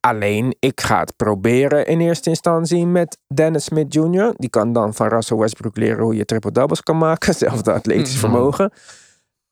Alleen, 0.00 0.56
ik 0.58 0.80
ga 0.80 0.98
het 1.00 1.16
proberen 1.16 1.86
in 1.86 2.00
eerste 2.00 2.28
instantie 2.28 2.86
met 2.86 3.18
Dennis 3.34 3.64
Smith 3.64 3.94
Jr. 3.94 4.32
Die 4.36 4.50
kan 4.50 4.72
dan 4.72 4.94
van 4.94 5.08
Russell 5.08 5.36
Westbrook 5.36 5.76
leren 5.76 6.02
hoe 6.04 6.16
je 6.16 6.24
triple-doubles 6.24 6.80
kan 6.82 6.98
maken. 6.98 7.34
Zelfde 7.44 7.72
atletisch 7.72 8.18
vermogen. 8.18 8.72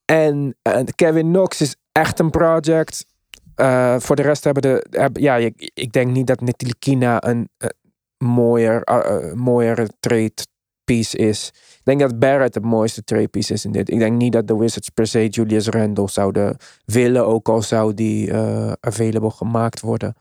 En 0.05 0.57
Kevin 0.95 1.27
Knox 1.33 1.61
is 1.61 1.77
echt 1.93 2.19
een 2.19 2.31
project. 2.31 3.05
Eh, 3.55 3.97
voor 3.99 4.17
de 4.17 4.23
rest 4.23 4.45
hebben 4.45 4.63
de... 4.63 5.11
ja, 5.13 5.37
ik, 5.37 5.71
ik 5.75 5.93
denk 5.93 6.11
niet 6.11 6.27
dat 6.27 6.41
Ntilikina 6.41 7.25
een 7.25 7.49
eh, 7.59 7.69
mooier, 8.25 8.83
eh, 8.83 9.33
mooiere 9.33 9.89
trade 10.01 10.33
piece 10.85 11.17
is. 11.17 11.49
Ik 11.55 11.81
denk 11.85 12.01
dat 12.01 12.19
Barrett 12.19 12.55
het 12.55 12.65
mooiste 12.65 13.05
trade 13.05 13.29
piece 13.29 13.53
is 13.53 13.65
in 13.65 13.73
dit. 13.73 13.91
Ik 13.91 13.99
denk 13.99 14.17
niet 14.17 14.33
dat 14.33 14.47
de 14.49 14.57
Wizards 14.57 14.89
per 14.89 15.07
se 15.07 15.29
Julius 15.29 15.69
Randle 15.69 16.09
zouden 16.09 16.57
willen, 16.85 17.27
ook 17.27 17.49
al 17.49 17.63
zou 17.63 17.95
die 17.95 18.31
eh, 18.31 18.73
available 18.81 19.31
gemaakt 19.31 19.81
worden. 19.81 20.15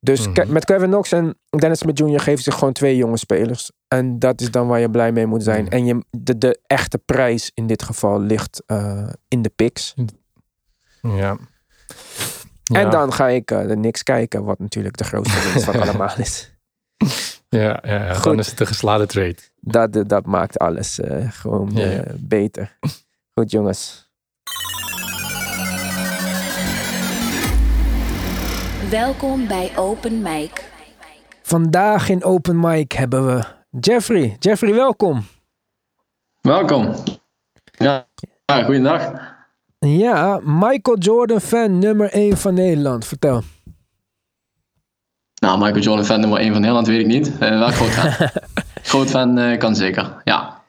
Dus 0.00 0.28
Mhm. 0.28 0.52
met 0.52 0.64
Kevin 0.64 0.88
Knox 0.88 1.12
en 1.12 1.38
Dennis 1.50 1.78
Smith 1.78 1.98
Jr. 1.98 2.20
geven 2.20 2.42
ze 2.42 2.52
gewoon 2.52 2.72
twee 2.72 2.96
jonge 2.96 3.16
spelers. 3.16 3.70
En 3.88 4.18
dat 4.18 4.40
is 4.40 4.50
dan 4.50 4.66
waar 4.66 4.80
je 4.80 4.90
blij 4.90 5.12
mee 5.12 5.26
moet 5.26 5.42
zijn. 5.42 5.64
Mhm. 5.64 5.72
En 5.72 5.84
je, 5.84 6.04
de, 6.10 6.38
de 6.38 6.60
echte 6.66 6.98
prijs 6.98 7.50
in 7.54 7.66
dit 7.66 7.82
geval 7.82 8.20
ligt 8.20 8.62
in 9.28 9.42
de 9.42 9.48
picks. 9.56 9.94
Ja. 11.02 11.36
En 12.72 12.90
dan 12.90 13.12
ga 13.12 13.28
ik 13.28 13.46
de 13.46 13.74
Knicks 13.74 14.02
kijken, 14.02 14.44
wat 14.44 14.58
natuurlijk 14.58 14.96
de 14.96 15.04
grootste 15.04 15.40
winst 15.42 15.64
van 15.64 15.80
allemaal 15.82 16.18
is. 16.18 16.52
Ja, 17.60 17.78
ja, 17.82 18.04
ja. 18.06 18.14
Goed. 18.14 18.24
dan 18.24 18.38
is 18.38 18.50
het 18.50 18.60
een 18.60 18.66
geslaagde 18.66 19.06
trade. 19.06 19.36
Dat, 19.60 20.08
dat 20.08 20.26
maakt 20.26 20.58
alles 20.58 21.00
eh, 21.00 21.30
gewoon 21.32 21.70
Ja. 21.74 21.82
eh, 21.90 22.12
beter. 22.18 22.78
Goed 23.34 23.50
jongens. 23.50 24.10
Welkom 28.90 29.46
bij 29.46 29.72
Open 29.76 30.22
Mic. 30.22 30.72
Vandaag 31.42 32.08
in 32.08 32.24
Open 32.24 32.60
Mic 32.60 32.92
hebben 32.92 33.26
we 33.26 33.44
Jeffrey. 33.80 34.36
Jeffrey, 34.38 34.74
welkom. 34.74 35.24
Welkom. 36.40 36.94
Ja, 37.64 38.06
ja 38.44 38.62
goeiedag. 38.62 39.12
Ja, 39.78 40.40
Michael 40.42 40.98
Jordan 40.98 41.40
fan 41.40 41.78
nummer 41.78 42.10
1 42.12 42.36
van 42.36 42.54
Nederland. 42.54 43.06
Vertel. 43.06 43.42
Nou, 45.44 45.58
Michael 45.58 45.80
Jordan 45.82 46.04
fan 46.04 46.20
nummer 46.20 46.38
1 46.38 46.52
van 46.52 46.60
Nederland 46.60 46.86
weet 46.86 47.00
ik 47.00 47.06
niet. 47.06 47.32
Eh, 47.38 47.58
wel 47.58 47.68
groot 47.68 47.88
fan. 47.88 48.28
groot 48.92 49.10
fan 49.10 49.38
eh, 49.38 49.58
kan 49.58 49.76
zeker, 49.76 50.20
ja. 50.24 50.62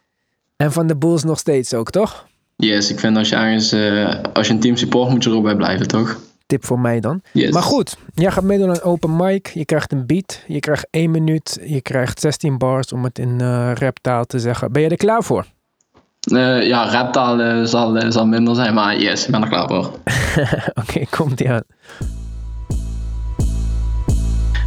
En 0.55 0.71
van 0.71 0.87
de 0.87 0.95
Bulls 0.95 1.23
nog 1.23 1.39
steeds 1.39 1.73
ook, 1.73 1.89
toch? 1.89 2.25
Yes, 2.55 2.91
ik 2.91 2.99
vind 2.99 3.17
als 3.17 3.29
je 3.29 3.35
ergens, 3.35 3.71
eh, 3.71 4.15
als 4.33 4.47
je 4.47 4.53
een 4.53 4.59
team 4.59 4.75
support 4.75 5.09
moet 5.09 5.23
je 5.23 5.29
er 5.29 5.35
ook 5.35 5.43
bij 5.43 5.55
blijven, 5.55 5.87
toch? 5.87 6.19
Tip 6.45 6.65
voor 6.65 6.79
mij 6.79 6.99
dan. 6.99 7.21
Yes. 7.31 7.51
Maar 7.51 7.63
goed, 7.63 7.97
jij 8.13 8.31
gaat 8.31 8.43
meedoen 8.43 8.69
aan 8.69 8.81
Open 8.81 9.15
Mic. 9.15 9.47
Je 9.47 9.65
krijgt 9.65 9.91
een 9.91 10.05
beat. 10.05 10.43
Je 10.47 10.59
krijgt 10.59 10.87
1 10.89 11.11
minuut. 11.11 11.59
Je 11.65 11.81
krijgt 11.81 12.19
16 12.19 12.57
bars 12.57 12.93
om 12.93 13.03
het 13.03 13.19
in 13.19 13.41
raptaal 13.73 14.25
te 14.25 14.39
zeggen. 14.39 14.71
Ben 14.71 14.81
je 14.81 14.89
er 14.89 14.97
klaar 14.97 15.23
voor? 15.23 15.45
Ja, 16.19 16.89
raptaal 16.89 17.65
zal, 17.67 18.11
zal 18.11 18.25
minder 18.25 18.55
zijn, 18.55 18.73
maar 18.73 18.99
yes, 18.99 19.25
ik 19.25 19.31
ben 19.31 19.41
er 19.41 19.49
klaar 19.49 19.67
voor. 19.67 19.91
Oké, 20.83 21.05
komt 21.09 21.39
ie 21.39 21.51
aan. 21.51 21.63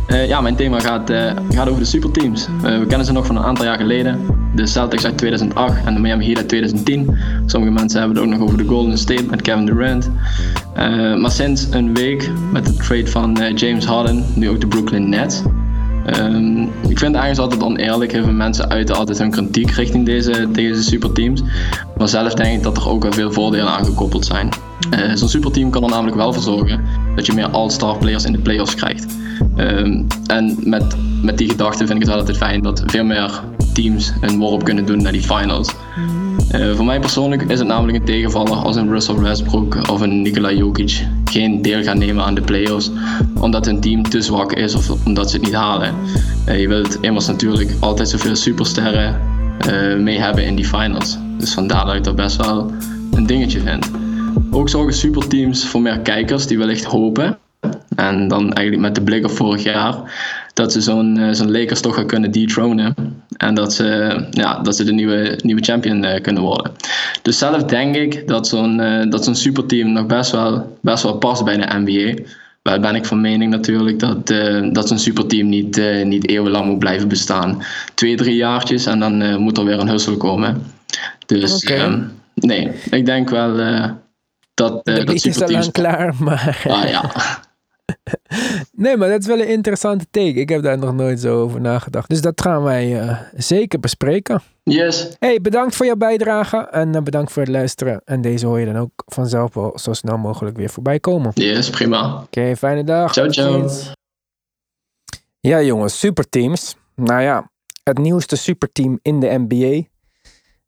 Eh, 0.08 0.28
ja, 0.28 0.40
mijn 0.40 0.56
thema 0.56 0.80
gaat, 0.80 1.10
eh, 1.10 1.32
gaat 1.50 1.68
over 1.68 1.80
de 1.80 1.88
superteams. 1.88 2.46
Eh, 2.62 2.78
we 2.78 2.86
kennen 2.86 3.06
ze 3.06 3.12
nog 3.12 3.26
van 3.26 3.36
een 3.36 3.42
aantal 3.42 3.64
jaar 3.64 3.76
geleden. 3.76 4.20
De 4.54 4.66
Celtics 4.66 5.04
uit 5.04 5.18
2008 5.18 5.84
en 5.84 5.94
de 5.94 6.00
Miami 6.00 6.24
Heat 6.24 6.36
uit 6.36 6.48
2010. 6.48 7.18
Sommige 7.46 7.72
mensen 7.72 7.98
hebben 8.00 8.16
het 8.16 8.26
ook 8.26 8.32
nog 8.32 8.42
over 8.42 8.58
de 8.58 8.64
Golden 8.64 8.98
State 8.98 9.24
met 9.30 9.42
Kevin 9.42 9.66
Durant. 9.66 10.10
Maar 11.20 11.30
sinds 11.30 11.66
een 11.70 11.94
week 11.94 12.30
met 12.52 12.66
de 12.66 12.74
trade 12.74 13.06
van 13.06 13.52
James 13.54 13.84
Harden, 13.84 14.24
nu 14.34 14.48
ook 14.48 14.60
de 14.60 14.66
Brooklyn 14.66 15.08
Nets. 15.08 15.42
Ehm, 16.06 16.62
ik 16.62 16.98
vind 16.98 17.00
het 17.00 17.14
eigenlijk 17.14 17.38
altijd 17.38 17.62
oneerlijk. 17.62 18.12
Heel 18.12 18.32
mensen 18.32 18.68
uiten 18.70 18.96
altijd 18.96 19.18
hun 19.18 19.30
kritiek 19.30 19.70
richting 19.70 20.06
deze, 20.06 20.48
deze 20.52 20.82
superteams. 20.82 21.42
Maar 21.98 22.08
zelf 22.08 22.34
denk 22.34 22.56
ik 22.56 22.62
dat 22.62 22.76
er 22.76 22.88
ook 22.88 23.02
wel 23.02 23.12
veel 23.12 23.32
voordelen 23.32 23.68
aan 23.68 23.84
gekoppeld 23.84 24.26
zijn. 24.26 24.48
Zo'n 25.14 25.28
superteam 25.28 25.70
kan 25.70 25.82
er 25.82 25.90
namelijk 25.90 26.16
wel 26.16 26.32
voor 26.32 26.42
zorgen 26.42 26.80
dat 27.16 27.26
je 27.26 27.32
meer 27.32 27.48
all-star 27.48 27.98
players 27.98 28.24
in 28.24 28.32
de 28.32 28.38
playoffs 28.38 28.74
krijgt. 28.74 29.06
Ehm, 29.58 30.02
en 30.26 30.56
met, 30.64 30.96
met 31.22 31.38
die 31.38 31.50
gedachte 31.50 31.86
vind 31.86 31.90
ik 31.90 31.98
het 31.98 32.08
wel 32.08 32.18
altijd 32.18 32.36
fijn 32.36 32.62
dat 32.62 32.82
veel 32.86 33.04
meer 33.04 33.42
teams 33.72 34.12
een 34.20 34.38
worp 34.38 34.64
kunnen 34.64 34.86
doen 34.86 35.02
naar 35.02 35.12
die 35.12 35.22
finals. 35.22 35.68
Eh, 36.50 36.74
voor 36.74 36.84
mij 36.84 37.00
persoonlijk 37.00 37.42
is 37.42 37.58
het 37.58 37.68
namelijk 37.68 37.98
een 37.98 38.04
tegenvaller 38.04 38.56
als 38.56 38.76
een 38.76 38.88
Russell 38.88 39.14
Westbrook 39.14 39.90
of 39.90 40.00
een 40.00 40.22
Nikola 40.22 40.52
Jokic 40.52 41.06
geen 41.24 41.62
deel 41.62 41.82
gaan 41.82 41.98
nemen 41.98 42.24
aan 42.24 42.34
de 42.34 42.40
playoffs 42.40 42.90
omdat 43.40 43.64
hun 43.64 43.80
team 43.80 44.02
te 44.02 44.20
zwak 44.20 44.52
is 44.52 44.74
of 44.74 45.06
omdat 45.06 45.30
ze 45.30 45.36
het 45.36 45.44
niet 45.44 45.54
halen. 45.54 45.94
Eh, 46.44 46.60
je 46.60 46.68
wilt 46.68 46.98
immers 47.00 47.26
natuurlijk 47.26 47.70
altijd 47.80 48.08
zoveel 48.08 48.36
supersterren 48.36 49.20
eh, 49.58 49.96
mee 49.96 50.18
hebben 50.18 50.44
in 50.44 50.56
die 50.56 50.64
finals. 50.64 51.18
Dus 51.38 51.54
vandaar 51.54 51.84
dat 51.84 51.94
ik 51.94 52.04
dat 52.04 52.16
best 52.16 52.36
wel 52.36 52.72
een 53.12 53.26
dingetje 53.26 53.60
vind. 53.60 53.90
Ook 54.50 54.68
zorgen 54.68 54.94
superteams 54.94 55.66
voor 55.66 55.82
meer 55.82 56.00
kijkers 56.00 56.46
die 56.46 56.58
wellicht 56.58 56.84
hopen. 56.84 57.38
En 57.98 58.28
dan 58.28 58.52
eigenlijk 58.52 58.86
met 58.86 58.94
de 58.94 59.02
blik 59.02 59.24
op 59.24 59.30
vorig 59.30 59.62
jaar. 59.62 59.96
Dat 60.54 60.72
ze 60.72 60.80
zo'n 60.80 61.18
eh, 61.18 61.32
zo'n 61.32 61.50
Lakers 61.50 61.80
toch 61.80 61.94
gaan 61.94 62.06
kunnen 62.06 62.30
dethronen. 62.30 62.94
En 63.38 63.54
dat 63.54 63.72
ze, 63.72 64.16
ja, 64.30 64.58
dat 64.58 64.76
ze 64.76 64.84
de 64.84 64.92
nieuwe, 64.92 65.38
nieuwe 65.42 65.62
champion 65.62 66.04
eh, 66.04 66.22
kunnen 66.22 66.42
worden. 66.42 66.72
Dus 67.22 67.38
zelf 67.38 67.62
denk 67.62 67.96
ik 67.96 68.28
dat 68.28 68.48
zo'n 68.48 68.80
eh, 68.80 69.10
dat 69.10 69.24
zo'n 69.24 69.34
superteam 69.34 69.92
nog 69.92 70.06
best 70.06 70.30
wel, 70.30 70.78
best 70.80 71.02
wel 71.02 71.16
past 71.16 71.44
bij 71.44 71.56
de 71.56 71.78
NBA. 71.78 72.22
Wel 72.62 72.80
ben 72.80 72.94
ik 72.94 73.04
van 73.04 73.20
mening 73.20 73.50
natuurlijk 73.50 73.98
dat, 73.98 74.26
dat 74.74 74.88
zo'n 74.88 74.98
superteam 74.98 75.48
niet, 75.48 75.78
eh, 75.78 76.04
niet 76.04 76.28
eeuwenlang 76.28 76.66
moet 76.66 76.78
blijven 76.78 77.08
bestaan. 77.08 77.62
Twee, 77.94 78.16
drie 78.16 78.36
jaartjes 78.36 78.86
en 78.86 78.98
dan 79.00 79.40
moet 79.40 79.58
er 79.58 79.64
weer 79.64 79.80
een 79.80 79.88
hussel 79.88 80.16
komen. 80.16 80.62
Dus 81.26 81.62
ehm, 81.62 82.02
nee, 82.34 82.70
ik 82.90 83.06
denk 83.06 83.30
wel 83.30 83.56
dat, 84.54 84.84
de 84.84 85.04
dat 85.04 85.24
is 85.24 85.42
al 85.42 85.50
lang 85.50 85.72
klaar, 85.72 86.14
maar... 86.18 86.64
Ah 86.68 86.88
ja. 86.88 87.10
Nee, 88.72 88.96
maar 88.96 89.08
dat 89.08 89.20
is 89.20 89.26
wel 89.26 89.40
een 89.40 89.48
interessante 89.48 90.06
take. 90.10 90.32
Ik 90.32 90.48
heb 90.48 90.62
daar 90.62 90.78
nog 90.78 90.94
nooit 90.94 91.20
zo 91.20 91.42
over 91.42 91.60
nagedacht. 91.60 92.08
Dus 92.08 92.20
dat 92.20 92.40
gaan 92.40 92.62
wij 92.62 93.00
eh, 93.00 93.18
zeker 93.36 93.80
bespreken. 93.80 94.40
Yes. 94.62 95.08
Hey, 95.18 95.40
bedankt 95.40 95.76
voor 95.76 95.86
jouw 95.86 95.96
bijdrage 95.96 96.56
en 96.56 96.94
eh, 96.94 97.02
bedankt 97.02 97.32
voor 97.32 97.42
het 97.42 97.50
luisteren. 97.50 98.00
En 98.04 98.20
deze 98.20 98.46
hoor 98.46 98.58
je 98.60 98.66
dan 98.66 98.76
ook 98.76 98.90
vanzelf 99.06 99.54
wel 99.54 99.78
zo 99.78 99.92
snel 99.92 100.18
mogelijk 100.18 100.56
weer 100.56 100.70
voorbij 100.70 101.00
komen. 101.00 101.30
Oké, 101.30 101.42
Yes, 101.42 101.70
prima. 101.70 102.26
fijne 102.56 102.84
dag. 102.84 103.12
Ciao, 103.12 103.30
ciao. 103.30 103.68
Ja, 105.40 105.62
jongens, 105.62 105.98
superteams. 105.98 106.76
Nou 106.94 107.22
ja, 107.22 107.50
het 107.82 107.98
nieuwste 107.98 108.36
superteam 108.36 108.98
in 109.02 109.20
de 109.20 109.44
NBA. 109.46 109.86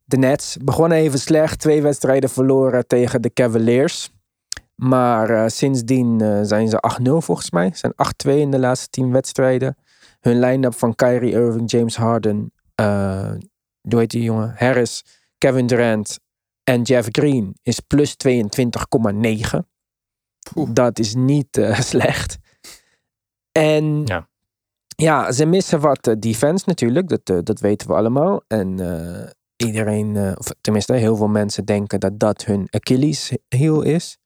De 0.03 0.17
Nets 0.17 0.57
begonnen 0.63 0.97
even 0.97 1.19
slecht. 1.19 1.59
Twee 1.59 1.81
wedstrijden 1.81 2.29
verloren 2.29 2.87
tegen 2.87 3.21
de 3.21 3.33
Cavaliers. 3.33 4.11
Maar 4.83 5.29
eh, 5.29 5.47
sindsdien 5.47 6.21
eh, 6.21 6.39
zijn 6.41 6.67
ze 6.69 6.83
8-0 7.01 7.03
volgens 7.03 7.51
mij. 7.51 7.71
Zijn 7.73 7.93
8-2 8.27 8.29
in 8.29 8.51
de 8.51 8.59
laatste 8.59 8.89
10 8.89 9.11
wedstrijden. 9.11 9.77
Hun 10.19 10.39
line-up 10.39 10.73
van 10.73 10.95
Kyrie 10.95 11.31
Irving, 11.31 11.71
James 11.71 11.95
Harden, 11.95 12.51
eh 12.75 13.31
hoe 13.89 13.99
heet 13.99 14.09
die 14.09 14.23
jongen? 14.23 14.53
Harris, 14.57 15.03
Kevin 15.37 15.67
Durant 15.67 16.19
en 16.63 16.81
Jeff 16.81 17.07
Green 17.11 17.55
is 17.61 17.79
plus 17.79 18.15
22,9. 18.27 19.59
Dat 20.69 20.99
is 20.99 21.15
niet 21.15 21.57
eh, 21.57 21.79
slecht. 21.91 22.37
En 23.51 24.05
Ja. 24.05 24.29
ja, 24.95 25.31
ze 25.31 25.45
missen 25.45 25.79
wat 25.79 26.15
defense 26.19 26.63
natuurlijk. 26.67 27.23
Dat, 27.23 27.45
dat 27.45 27.59
weten 27.59 27.87
we 27.87 27.93
allemaal. 27.93 28.41
En 28.47 28.79
eh, 28.79 29.29
iedereen, 29.55 30.15
eh, 30.15 30.31
of 30.37 30.51
tenminste 30.61 30.93
heel 30.93 31.15
veel 31.15 31.27
mensen 31.27 31.65
denken 31.65 31.99
dat 31.99 32.19
dat 32.19 32.45
hun 32.45 32.67
Achilles 32.69 33.31
heel 33.47 33.81
is. 33.81 34.17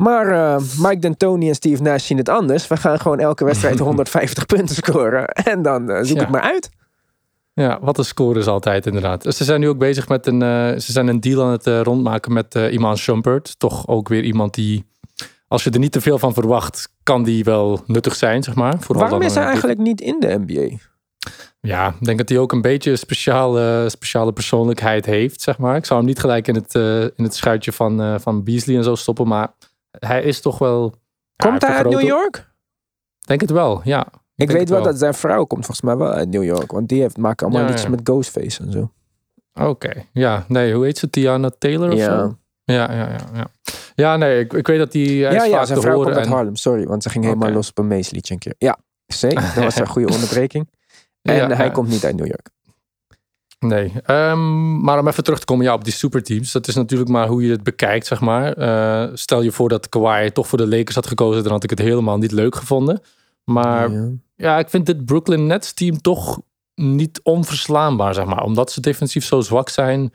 Maar 0.00 0.28
eh, 0.30 0.62
Mike 0.78 0.98
D'Antoni 0.98 1.48
en 1.48 1.54
Steve 1.54 1.82
Nash 1.82 2.06
zien 2.06 2.16
het 2.16 2.28
anders. 2.28 2.68
We 2.68 2.76
gaan 2.76 3.00
gewoon 3.00 3.18
elke 3.18 3.44
wedstrijd 3.44 3.78
150 3.88 4.46
punten 4.46 4.74
scoren. 4.74 5.26
En 5.26 5.62
dan 5.62 5.90
eh, 5.90 6.04
zoek 6.04 6.16
Ja. 6.16 6.22
het 6.22 6.30
maar 6.30 6.40
uit. 6.40 6.70
Ja, 7.52 7.78
wat 7.82 7.98
een 7.98 8.04
score 8.04 8.38
is 8.38 8.46
altijd 8.46 8.86
inderdaad. 8.86 9.22
Dus 9.22 9.36
Ze 9.36 9.44
zijn 9.44 9.60
nu 9.60 9.68
ook 9.68 9.78
bezig 9.78 10.08
met 10.08 10.26
een, 10.26 10.42
eh, 10.42 10.78
ze 10.78 10.92
zijn 10.92 11.08
een 11.08 11.20
deal 11.20 11.44
aan 11.44 11.50
het 11.50 11.66
rondmaken 11.86 12.32
met 12.32 12.54
Iman 12.54 12.96
Shumpert. 12.96 13.58
Toch 13.58 13.88
ook 13.88 14.08
weer 14.08 14.22
iemand 14.22 14.54
die, 14.54 14.84
als 15.48 15.64
je 15.64 15.70
er 15.70 15.78
niet 15.78 15.92
te 15.92 16.00
veel 16.00 16.18
van 16.18 16.34
verwacht, 16.34 16.92
kan 17.02 17.22
die 17.22 17.44
wel 17.44 17.82
nuttig 17.86 18.14
zijn, 18.14 18.42
zeg 18.42 18.54
maar. 18.54 18.74
Vooral 18.80 19.02
Waarom 19.02 19.22
is 19.22 19.34
hij 19.34 19.44
eigenlijk 19.44 19.78
niet 19.78 20.00
in 20.00 20.16
de 20.20 20.38
NBA? 20.46 20.76
Ja, 21.60 21.88
ik 21.88 22.04
denk 22.04 22.18
dat 22.18 22.28
hij 22.28 22.38
ook 22.38 22.52
een 22.52 22.60
beetje 22.60 22.90
een 22.90 22.98
speciale, 22.98 23.88
speciale 23.88 24.32
persoonlijkheid 24.32 25.06
heeft, 25.06 25.40
zeg 25.40 25.58
maar. 25.58 25.76
Ik 25.76 25.84
zou 25.84 25.98
hem 25.98 26.08
niet 26.08 26.18
gelijk 26.20 26.48
in 26.48 26.54
het, 26.54 26.74
in 27.16 27.24
het 27.24 27.34
schuitje 27.34 27.72
van, 27.72 28.20
van 28.20 28.44
Beasley 28.44 28.76
en 28.76 28.84
zo 28.84 28.94
stoppen, 28.94 29.28
maar 29.28 29.52
hij 29.98 30.22
is 30.22 30.40
toch 30.40 30.58
wel... 30.58 30.94
Komt 31.36 31.62
hij 31.62 31.76
uit 31.76 31.88
New 31.88 32.00
York? 32.00 32.52
Denk 33.20 33.40
het 33.40 33.50
wel, 33.50 33.80
ja. 33.84 34.06
Ik 34.34 34.50
weet 34.50 34.68
wel 34.68 34.82
dat 34.82 34.98
zijn 34.98 35.14
vrouw 35.14 35.44
komt 35.44 35.64
volgens 35.64 35.80
mij 35.86 35.96
wel 35.96 36.10
uit 36.10 36.28
New 36.28 36.44
York. 36.44 36.72
Want 36.72 36.88
die 36.88 37.00
heeft, 37.00 37.16
maken 37.16 37.46
allemaal 37.46 37.66
Ja, 37.66 37.72
iets 37.72 37.82
ja. 37.82 37.88
met 37.88 38.00
Ghostface 38.04 38.62
en 38.62 38.72
zo. 38.72 38.92
Oké, 39.54 40.04
ja. 40.12 40.44
Nee, 40.48 40.74
hoe 40.74 40.84
heet 40.84 40.98
ze? 40.98 41.10
Tiana 41.10 41.50
Taylor 41.58 41.90
of 41.92 41.98
Ja. 41.98 42.18
zo? 42.18 42.36
Ja, 42.64 42.92
ja, 42.92 43.08
ja. 43.08 43.18
Ja, 43.34 43.46
ja 43.94 44.16
nee, 44.16 44.40
ik, 44.40 44.52
ik 44.52 44.66
weet 44.66 44.78
dat 44.78 44.92
die, 44.92 45.16
Ja, 45.16 45.44
ja, 45.44 45.64
zijn 45.64 45.80
vrouw 45.80 46.02
komt 46.02 46.16
uit 46.16 46.26
Harlem. 46.26 46.56
Sorry, 46.56 46.86
want 46.86 47.02
ze 47.02 47.10
ging 47.10 47.24
helemaal 47.24 47.50
los 47.50 47.68
op 47.70 47.78
een 47.78 47.86
Mace 47.86 48.14
liedje 48.14 48.34
een 48.34 48.40
keer. 48.40 48.54
Ja, 48.58 48.78
zeker. 49.06 49.52
Dat 49.54 49.64
was 49.64 49.76
een 49.78 49.86
goede 49.88 50.12
onderbreking. 50.14 50.68
En 51.22 51.34
Ja, 51.34 51.48
hij 51.48 51.70
komt 51.70 51.88
niet 51.88 52.04
uit 52.04 52.16
New 52.16 52.26
York. 52.26 52.50
Nee, 53.66 53.92
Ehm, 54.04 54.80
maar 54.80 54.98
om 54.98 55.08
even 55.08 55.24
terug 55.24 55.38
te 55.38 55.44
komen 55.44 55.64
ja, 55.64 55.74
op 55.74 55.84
die 55.84 55.92
superteams. 55.92 56.52
Dat 56.52 56.68
is 56.68 56.74
natuurlijk 56.74 57.10
maar 57.10 57.28
hoe 57.28 57.42
je 57.44 57.50
het 57.50 57.62
bekijkt, 57.62 58.06
zeg 58.06 58.20
maar. 58.20 58.52
Eh, 58.52 59.10
stel 59.14 59.42
je 59.42 59.52
voor 59.52 59.68
dat 59.68 59.88
Kawhi 59.88 60.30
toch 60.30 60.48
voor 60.48 60.58
de 60.58 60.68
Lakers 60.68 60.94
had 60.94 61.06
gekozen, 61.06 61.42
dan 61.42 61.52
had 61.52 61.64
ik 61.64 61.70
het 61.70 61.78
helemaal 61.78 62.18
niet 62.18 62.32
leuk 62.32 62.54
gevonden. 62.54 63.00
Maar 63.44 63.90
ja, 63.92 64.08
Ja. 64.36 64.58
ik 64.58 64.68
vind 64.68 64.86
dit 64.86 65.04
Brooklyn 65.04 65.46
Nets 65.46 65.72
team 65.74 66.00
toch 66.00 66.40
niet 66.74 67.20
onverslaanbaar, 67.22 68.14
zeg 68.14 68.24
maar. 68.24 68.42
Omdat 68.42 68.72
ze 68.72 68.80
defensief 68.80 69.24
zo 69.24 69.40
zwak 69.40 69.68
zijn, 69.68 70.12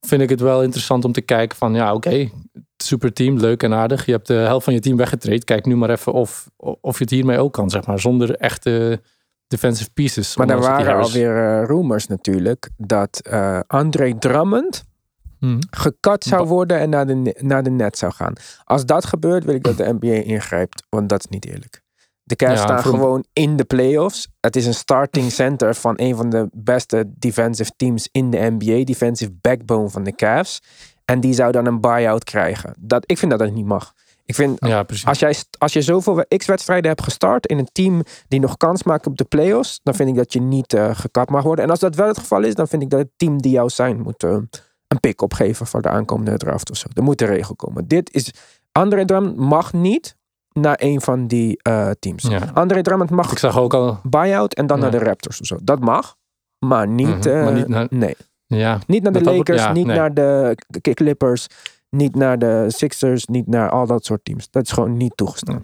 vind 0.00 0.22
ik 0.22 0.28
het 0.28 0.40
wel 0.40 0.62
interessant 0.62 1.04
om 1.04 1.12
te 1.12 1.20
kijken 1.20 1.56
van, 1.58 1.74
ja, 1.74 1.94
oké, 1.94 2.28
superteam, 2.76 3.38
leuk 3.38 3.62
en 3.62 3.74
aardig. 3.74 4.06
Je 4.06 4.12
hebt 4.12 4.26
de 4.26 4.34
helft 4.34 4.64
van 4.64 4.74
je 4.74 4.80
team 4.80 4.96
weggetraind. 4.96 5.44
Kijk 5.44 5.66
nu 5.66 5.76
maar 5.76 5.90
even 5.90 6.12
of, 6.12 6.50
of 6.80 6.98
je 6.98 7.04
het 7.04 7.12
hiermee 7.12 7.38
ook 7.38 7.52
kan, 7.52 7.70
zeg 7.70 7.86
maar. 7.86 8.00
Zonder 8.00 8.34
echte 8.36 9.00
defensive 9.48 9.90
pieces. 9.90 10.36
Maar 10.36 10.48
er 10.48 10.60
waren 10.60 10.96
alweer 10.96 11.36
eh, 11.36 11.66
rumors 11.66 12.06
natuurlijk 12.06 12.70
dat 12.76 13.20
eh 13.22 13.60
André 13.66 14.18
Drummond 14.18 14.86
Hmm. 15.38 15.58
gekat 15.70 16.24
zou 16.24 16.46
worden 16.46 16.78
en 16.78 16.90
naar 16.90 17.06
de, 17.06 17.36
naar 17.40 17.62
de 17.62 17.70
net 17.70 17.98
zou 17.98 18.12
gaan. 18.12 18.32
Als 18.64 18.86
dat 18.86 19.04
gebeurt, 19.04 19.44
wil 19.44 19.54
ik 19.54 19.62
dat 19.62 19.76
de 19.76 19.92
NBA 20.00 20.12
ingrijpt, 20.12 20.82
want 20.88 21.08
dat 21.08 21.18
is 21.18 21.26
niet 21.26 21.46
eerlijk. 21.46 21.82
De 22.22 22.36
Cavs 22.36 22.58
Ja, 22.60 22.62
staan 22.62 22.82
gewoon 22.82 23.24
in 23.32 23.56
de 23.56 23.64
playoffs. 23.64 24.28
Het 24.40 24.56
is 24.56 24.66
een 24.66 24.74
starting 24.74 25.32
center 25.32 25.74
van 25.74 25.94
een 25.96 26.16
van 26.16 26.30
de 26.30 26.48
beste 26.52 27.04
defensive 27.18 27.70
teams 27.76 28.08
in 28.12 28.30
de 28.30 28.38
NBA. 28.58 28.84
Defensive 28.84 29.30
backbone 29.40 29.88
van 29.88 30.02
de 30.02 30.14
Cavs. 30.14 30.62
En 31.04 31.20
die 31.20 31.32
zou 31.32 31.52
dan 31.52 31.66
een 31.66 31.80
buyout 31.80 32.24
krijgen. 32.24 32.74
Dat, 32.78 33.02
ik 33.06 33.18
vind 33.18 33.30
dat 33.30 33.40
dat 33.40 33.52
niet 33.52 33.66
mag. 33.66 33.92
Ik 34.28 34.34
vind, 34.34 34.56
Ja, 34.66 34.84
als, 35.04 35.18
jij, 35.18 35.34
als 35.58 35.72
je 35.72 35.82
zoveel 35.82 36.24
x-wedstrijden 36.36 36.88
hebt 36.90 37.02
gestart 37.02 37.46
in 37.46 37.58
een 37.58 37.68
team 37.72 38.02
die 38.28 38.40
nog 38.40 38.56
kans 38.56 38.82
maakt 38.82 39.06
op 39.06 39.16
de 39.18 39.24
playoffs, 39.24 39.80
dan 39.82 39.94
vind 39.94 40.08
ik 40.08 40.14
dat 40.14 40.32
je 40.32 40.40
niet 40.40 40.72
eh 40.72 40.90
gekapt 40.94 41.30
mag 41.30 41.42
worden. 41.42 41.64
En 41.64 41.70
als 41.70 41.80
dat 41.80 41.94
wel 41.94 42.06
het 42.08 42.18
geval 42.18 42.42
is, 42.42 42.54
dan 42.54 42.68
vind 42.68 42.82
ik 42.82 42.90
dat 42.90 42.98
het 43.00 43.10
team 43.16 43.42
die 43.42 43.52
jou 43.52 43.68
zijn 43.68 44.00
moet 44.00 44.22
eh, 44.22 44.30
een 44.88 45.00
pick 45.00 45.22
opgeven 45.22 45.66
voor 45.66 45.82
de 45.82 45.88
aankomende 45.88 46.36
draft 46.36 46.70
of 46.70 46.76
zo. 46.76 46.86
Er 46.94 47.02
moet 47.02 47.20
een 47.20 47.26
regel 47.28 47.56
komen. 47.56 47.86
Dit 47.88 48.14
is. 48.14 48.30
André 48.72 49.04
Drummond 49.04 49.36
mag 49.36 49.72
niet 49.72 50.16
naar 50.52 50.76
een 50.80 51.00
van 51.00 51.26
die 51.26 51.62
eh, 51.62 51.90
teams. 51.98 52.22
Ja. 52.22 52.50
André 52.54 52.82
Drummond 52.82 53.10
mag 53.10 53.32
Ik 53.32 53.38
zag 53.38 53.58
ook 53.58 53.74
al, 53.74 53.98
buyout 54.02 54.54
en 54.54 54.66
dan 54.66 54.76
Ja. 54.76 54.82
naar 54.82 54.92
de 54.92 54.98
Raptors 54.98 55.40
of 55.40 55.46
zo. 55.46 55.56
Dat 55.62 55.80
mag. 55.80 56.16
Maar 56.58 56.88
niet, 56.88 57.24
Mhm, 57.24 57.44
maar 57.44 57.52
niet 57.52 57.68
naar- 57.68 57.86
nee. 57.90 58.16
ja, 58.46 58.78
niet 58.86 59.02
naar 59.02 59.12
de 59.12 59.18
dat- 59.18 59.24
dat 59.24 59.34
wordt- 59.34 59.48
Lakers, 59.48 59.66
ja, 59.66 59.72
niet 59.72 59.86
nee. 59.86 59.96
naar 59.96 60.14
de 60.14 60.56
Clippers, 60.94 61.46
niet 61.90 62.14
naar 62.14 62.38
de 62.38 62.64
Sixers, 62.68 63.26
niet 63.26 63.46
naar 63.46 63.70
al 63.70 63.86
dat 63.86 64.04
soort 64.04 64.24
teams. 64.24 64.50
Dat 64.50 64.62
is 64.62 64.72
gewoon 64.72 64.96
niet 64.96 65.16
toegestaan. 65.16 65.62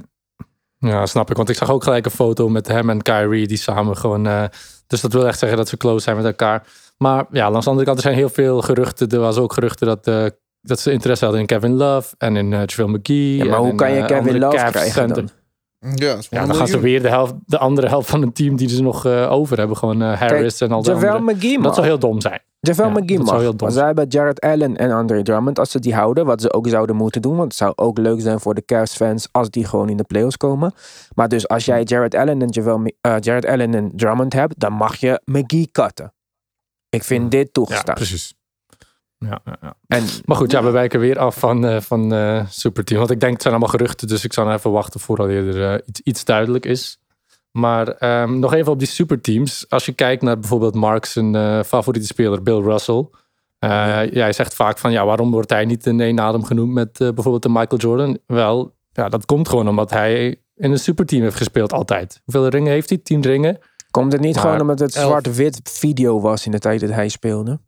ja, 0.79 1.07
snap 1.07 1.31
ik. 1.31 1.37
Want 1.37 1.49
ik 1.49 1.57
zag 1.57 1.71
ook 1.71 1.85
gelijk 1.85 2.05
een 2.05 2.11
foto 2.11 2.49
met 2.49 2.69
hem 2.69 2.91
en 2.91 3.03
Kyrie, 3.03 3.47
die 3.47 3.57
samen 3.57 3.97
gewoon... 3.97 4.27
eh, 4.27 4.45
dus 4.87 5.01
dat 5.01 5.13
wil 5.13 5.27
echt 5.27 5.39
zeggen 5.39 5.59
dat 5.59 5.69
ze 5.69 5.77
close 5.77 6.03
zijn 6.05 6.17
met 6.17 6.25
elkaar. 6.25 6.67
Maar 6.97 7.27
ja, 7.31 7.51
langs 7.51 7.65
de 7.65 7.71
andere 7.71 7.87
kant, 7.87 7.99
er 7.99 8.05
zijn 8.05 8.17
heel 8.17 8.29
veel 8.29 8.61
geruchten. 8.61 9.09
Er 9.09 9.19
was 9.19 9.37
ook 9.37 9.53
geruchten 9.53 9.87
dat, 9.87 10.07
eh, 10.07 10.27
dat 10.61 10.81
ze 10.81 10.93
interesse 10.93 11.25
hadden 11.25 11.43
in 11.43 11.49
Kevin 11.49 11.75
Love 11.75 12.15
en 12.19 12.37
in 12.37 12.51
JaVale 12.51 12.89
McGee. 12.89 13.37
Ja, 13.37 13.45
maar 13.45 13.55
en 13.55 13.61
hoe 13.61 13.71
in, 13.71 13.77
kan 13.77 13.93
je 13.93 14.05
Kevin 14.05 14.39
Love 14.39 14.71
krijgen? 14.71 15.29
Ja, 15.95 16.15
dat 16.15 16.27
Ja, 16.31 16.47
dan 16.47 16.55
gaan 16.55 16.69
ze 16.69 16.81
weer 16.81 17.03
de, 17.03 17.09
helft, 17.09 17.35
de 17.47 17.59
andere 17.59 17.89
helft 17.89 18.11
van 18.11 18.21
het 18.23 18.35
team 18.35 18.57
die 18.57 18.69
ze 18.69 18.83
nog 18.83 19.07
eh, 19.07 19.33
over 19.33 19.59
hebben. 19.59 19.77
Gewoon 19.77 20.03
eh, 20.03 20.19
Harris 20.21 20.61
en 20.61 20.73
al 20.73 20.83
Dat 20.83 20.95
mag. 21.63 21.75
zou 21.75 21.87
heel 21.87 21.99
dom 21.99 22.21
zijn. 22.21 22.41
JaVale 22.61 22.89
Ja, 22.95 23.01
McGee 23.01 23.17
dat 23.17 23.27
zou 23.27 23.37
mag. 23.39 23.47
heel 23.47 23.57
dom 23.57 23.71
zij 23.71 23.87
hebben 23.87 24.07
Jared 24.09 24.41
Allen 24.41 24.77
en 24.77 24.91
Andre 24.91 25.23
Drummond. 25.23 25.59
Als 25.59 25.71
ze 25.71 25.79
die 25.79 25.95
houden, 25.95 26.27
wat 26.27 26.41
ze 26.41 26.53
ook 26.53 26.69
zouden 26.69 26.97
moeten 26.97 27.23
doen. 27.23 27.37
Want 27.37 27.49
het 27.49 27.57
zou 27.57 27.73
ook 27.77 27.99
leuk 27.99 28.21
zijn 28.21 28.41
voor 28.41 28.55
de 28.55 28.65
Cavs 28.65 28.97
fans 28.97 29.29
als 29.31 29.51
die 29.51 29.65
gewoon 29.65 29.89
in 29.89 29.97
de 29.97 30.05
playoffs 30.05 30.37
komen. 30.37 30.73
Maar 31.15 31.29
dus 31.29 31.49
als 31.49 31.65
jij 31.65 31.83
Jared 31.83 32.15
Allen 32.15 32.43
en, 32.43 32.49
JaVale, 32.49 32.79
Ma- 32.79 32.91
eh, 33.01 33.17
Jared 33.21 33.47
Allen 33.47 33.75
en 33.75 33.91
Drummond 33.97 34.33
hebt, 34.33 34.59
dan 34.61 34.73
mag 34.73 34.97
je 34.97 35.21
McGee 35.25 35.69
cutten. 35.73 36.13
Ik 36.89 37.05
vind 37.05 37.31
dit 37.31 37.45
Ja, 37.45 37.49
toegestaan. 37.53 37.95
precies. 37.95 38.35
Ja, 39.25 39.41
ja, 39.45 39.57
ja. 39.61 39.75
en 39.87 40.05
Maar 40.25 40.37
goed, 40.37 40.51
ja, 40.51 40.63
we 40.63 40.71
wijken 40.71 41.01
weer 41.01 41.19
af 41.19 41.39
van, 41.39 41.67
eh 41.67 41.81
van 41.81 42.15
eh, 42.15 42.47
Superteam. 42.49 42.99
Want 42.99 43.11
ik 43.11 43.21
denk, 43.21 43.33
het 43.33 43.43
zijn 43.43 43.55
allemaal 43.55 43.73
geruchten. 43.73 44.09
Dus 44.09 44.25
ik 44.25 44.33
zal 44.33 44.53
even 44.53 44.71
wachten 44.71 45.01
voordat 45.01 45.29
er 45.29 45.73
eh, 45.73 45.79
iets, 45.87 46.01
iets 46.01 46.25
duidelijk 46.25 46.67
is. 46.67 46.99
Maar 47.51 47.89
ehm, 47.89 48.39
nog 48.39 48.53
even 48.53 48.73
op 48.73 48.79
die 48.79 48.89
superteams. 48.89 49.67
Als 49.69 49.87
je 49.87 49.93
kijkt 49.93 50.23
naar 50.23 50.39
bijvoorbeeld 50.39 50.75
Mark 50.75 51.05
zijn 51.05 51.65
favoriete 51.65 52.07
speler, 52.07 52.43
Bill 52.43 52.61
Russell. 52.61 53.09
Hij 53.59 54.33
zegt 54.33 54.55
vaak 54.55 54.79
van, 54.79 54.93
ja, 54.93 55.05
waarom 55.05 55.31
wordt 55.31 55.51
hij 55.51 55.65
niet 55.65 55.87
in 55.87 56.01
één 56.01 56.21
adem 56.21 56.45
genoemd 56.45 56.73
met 56.73 56.93
bijvoorbeeld 56.93 57.43
de 57.43 57.49
Michael 57.49 57.81
Jordan? 57.81 58.19
Wel, 58.27 58.75
ja, 58.93 59.09
dat 59.09 59.27
komt 59.27 59.49
gewoon 59.49 59.69
omdat 59.69 59.91
hij 59.91 60.41
in 60.57 60.71
een 60.71 60.79
superteam 60.79 61.23
heeft 61.23 61.37
gespeeld 61.37 61.73
altijd. 61.73 62.21
Hoeveel 62.25 62.49
ringen 62.49 62.73
heeft 62.73 62.89
hij? 62.89 62.99
Tien 62.99 63.23
ringen? 63.23 63.59
komt 63.95 64.13
het 64.13 64.21
niet 64.21 64.35
Maar 64.35 64.45
gewoon 64.45 64.61
omdat 64.61 64.79
het 64.79 64.93
zwart-wit 64.93 65.61
video 65.63 66.21
was 66.21 66.47
in 66.47 66.53
de 66.53 66.59
tijd 66.59 66.81
dat 66.81 66.91
hij 66.91 67.09
speelde? 67.09 67.61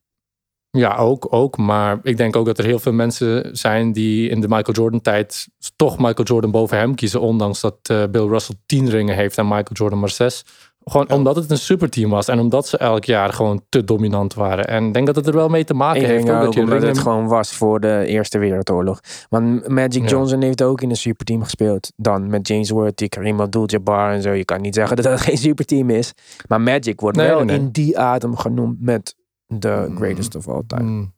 Ja, 0.77 0.97
ook, 0.97 1.27
ook. 1.31 1.57
Maar 1.57 1.99
ik 2.03 2.17
denk 2.17 2.37
ook 2.37 2.47
dat 2.47 2.59
er 2.59 2.65
heel 2.65 2.79
veel 2.79 2.93
mensen 2.93 3.57
zijn 3.57 3.93
die 3.93 4.29
in 4.29 4.41
de 4.41 4.49
Michael 4.49 4.77
Jordan 4.77 5.01
tijd 5.01 5.49
toch 5.77 5.99
Michael 5.99 6.27
Jordan 6.27 6.51
boven 6.51 6.79
hem 6.79 6.95
kiezen. 6.95 7.21
Ondanks 7.21 7.61
dat 7.61 7.77
eh, 7.83 8.03
Bill 8.11 8.27
Russell 8.27 8.57
tien 8.67 8.89
ringen 8.89 9.15
heeft 9.15 9.39
en 9.39 9.45
Michael 9.45 9.73
Jordan 9.73 9.99
maar 9.99 10.11
zes. 10.11 10.45
Gewoon 10.91 11.11
omdat 11.11 11.37
het 11.37 11.51
een 11.51 11.59
superteam 11.59 12.11
was. 12.11 12.29
En 12.29 12.39
omdat 12.39 12.69
ze 12.69 12.79
elk 12.79 13.05
jaar 13.05 13.33
gewoon 13.33 13.63
te 13.69 13.85
dominant 13.85 14.35
waren. 14.35 14.65
En 14.65 14.87
ik 14.87 14.95
denk 14.95 15.07
dat 15.07 15.17
het 15.17 15.27
er 15.27 15.35
wel 15.35 15.49
mee 15.49 15.65
te 15.65 15.75
maken 15.75 16.01
Ik 16.01 16.07
heeft. 16.07 16.31
Ook 16.31 16.37
ook 16.37 16.45
dat 16.45 16.55
je 16.55 16.61
omdat 16.61 16.75
ringen... 16.75 16.89
het 16.95 16.99
gewoon 16.99 17.27
was 17.29 17.53
voor 17.53 17.81
de 17.81 18.05
Eerste 18.07 18.39
Wereldoorlog. 18.39 19.01
Want 19.29 19.69
Magic 19.69 20.03
Ja. 20.03 20.09
Johnson 20.09 20.43
heeft 20.43 20.63
ook 20.63 20.81
in 20.81 20.91
een 20.91 20.97
superteam 20.97 21.43
gespeeld. 21.43 21.93
Dan 21.97 22.31
met 22.31 22.49
James 22.49 22.71
Worthy, 22.71 23.09
Kareem 23.09 23.41
Abdul-Jabbar 23.41 24.13
en 24.13 24.23
zo. 24.23 24.33
Je 24.33 24.45
kan 24.45 24.61
niet 24.61 24.75
zeggen 24.75 24.97
dat 25.03 25.05
dat 25.05 25.21
geen 25.21 25.39
superteam 25.39 25.91
is. 25.91 26.13
Maar 26.49 26.61
Magic 26.61 27.01
wordt 27.01 27.17
Nee, 27.17 27.29
wel 27.29 27.45
nee. 27.45 27.57
in 27.57 27.71
die 27.71 27.99
adem 27.99 28.37
genoemd 28.37 28.81
met 28.81 29.15
de 29.47 29.93
greatest 29.95 30.35
of 30.35 30.49
all 30.49 30.63
time. 30.67 30.83
Hmm. 30.83 31.15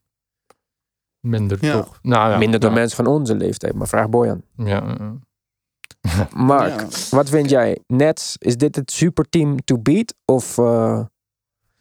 Minder 1.19 1.57
Ja. 1.61 1.73
toch? 1.73 1.99
Nou, 2.01 2.31
ja, 2.31 2.37
Minder 2.37 2.59
dan 2.59 2.69
ja. 2.69 2.75
mensen 2.75 3.05
van 3.05 3.13
onze 3.13 3.35
leeftijd, 3.35 3.73
maar 3.73 3.87
vraag 3.87 4.09
Boyan. 4.09 4.41
Ja. 4.55 4.83
Mark, 6.35 6.79
Ja. 6.79 6.87
wat 7.09 7.29
vind 7.29 7.49
jij? 7.49 7.79
Nets, 7.87 8.35
is 8.37 8.57
dit 8.57 8.75
het 8.75 8.91
superteam 8.91 9.63
to 9.65 9.77
beat? 9.77 10.13
Of 10.25 10.57
eh, 10.57 10.99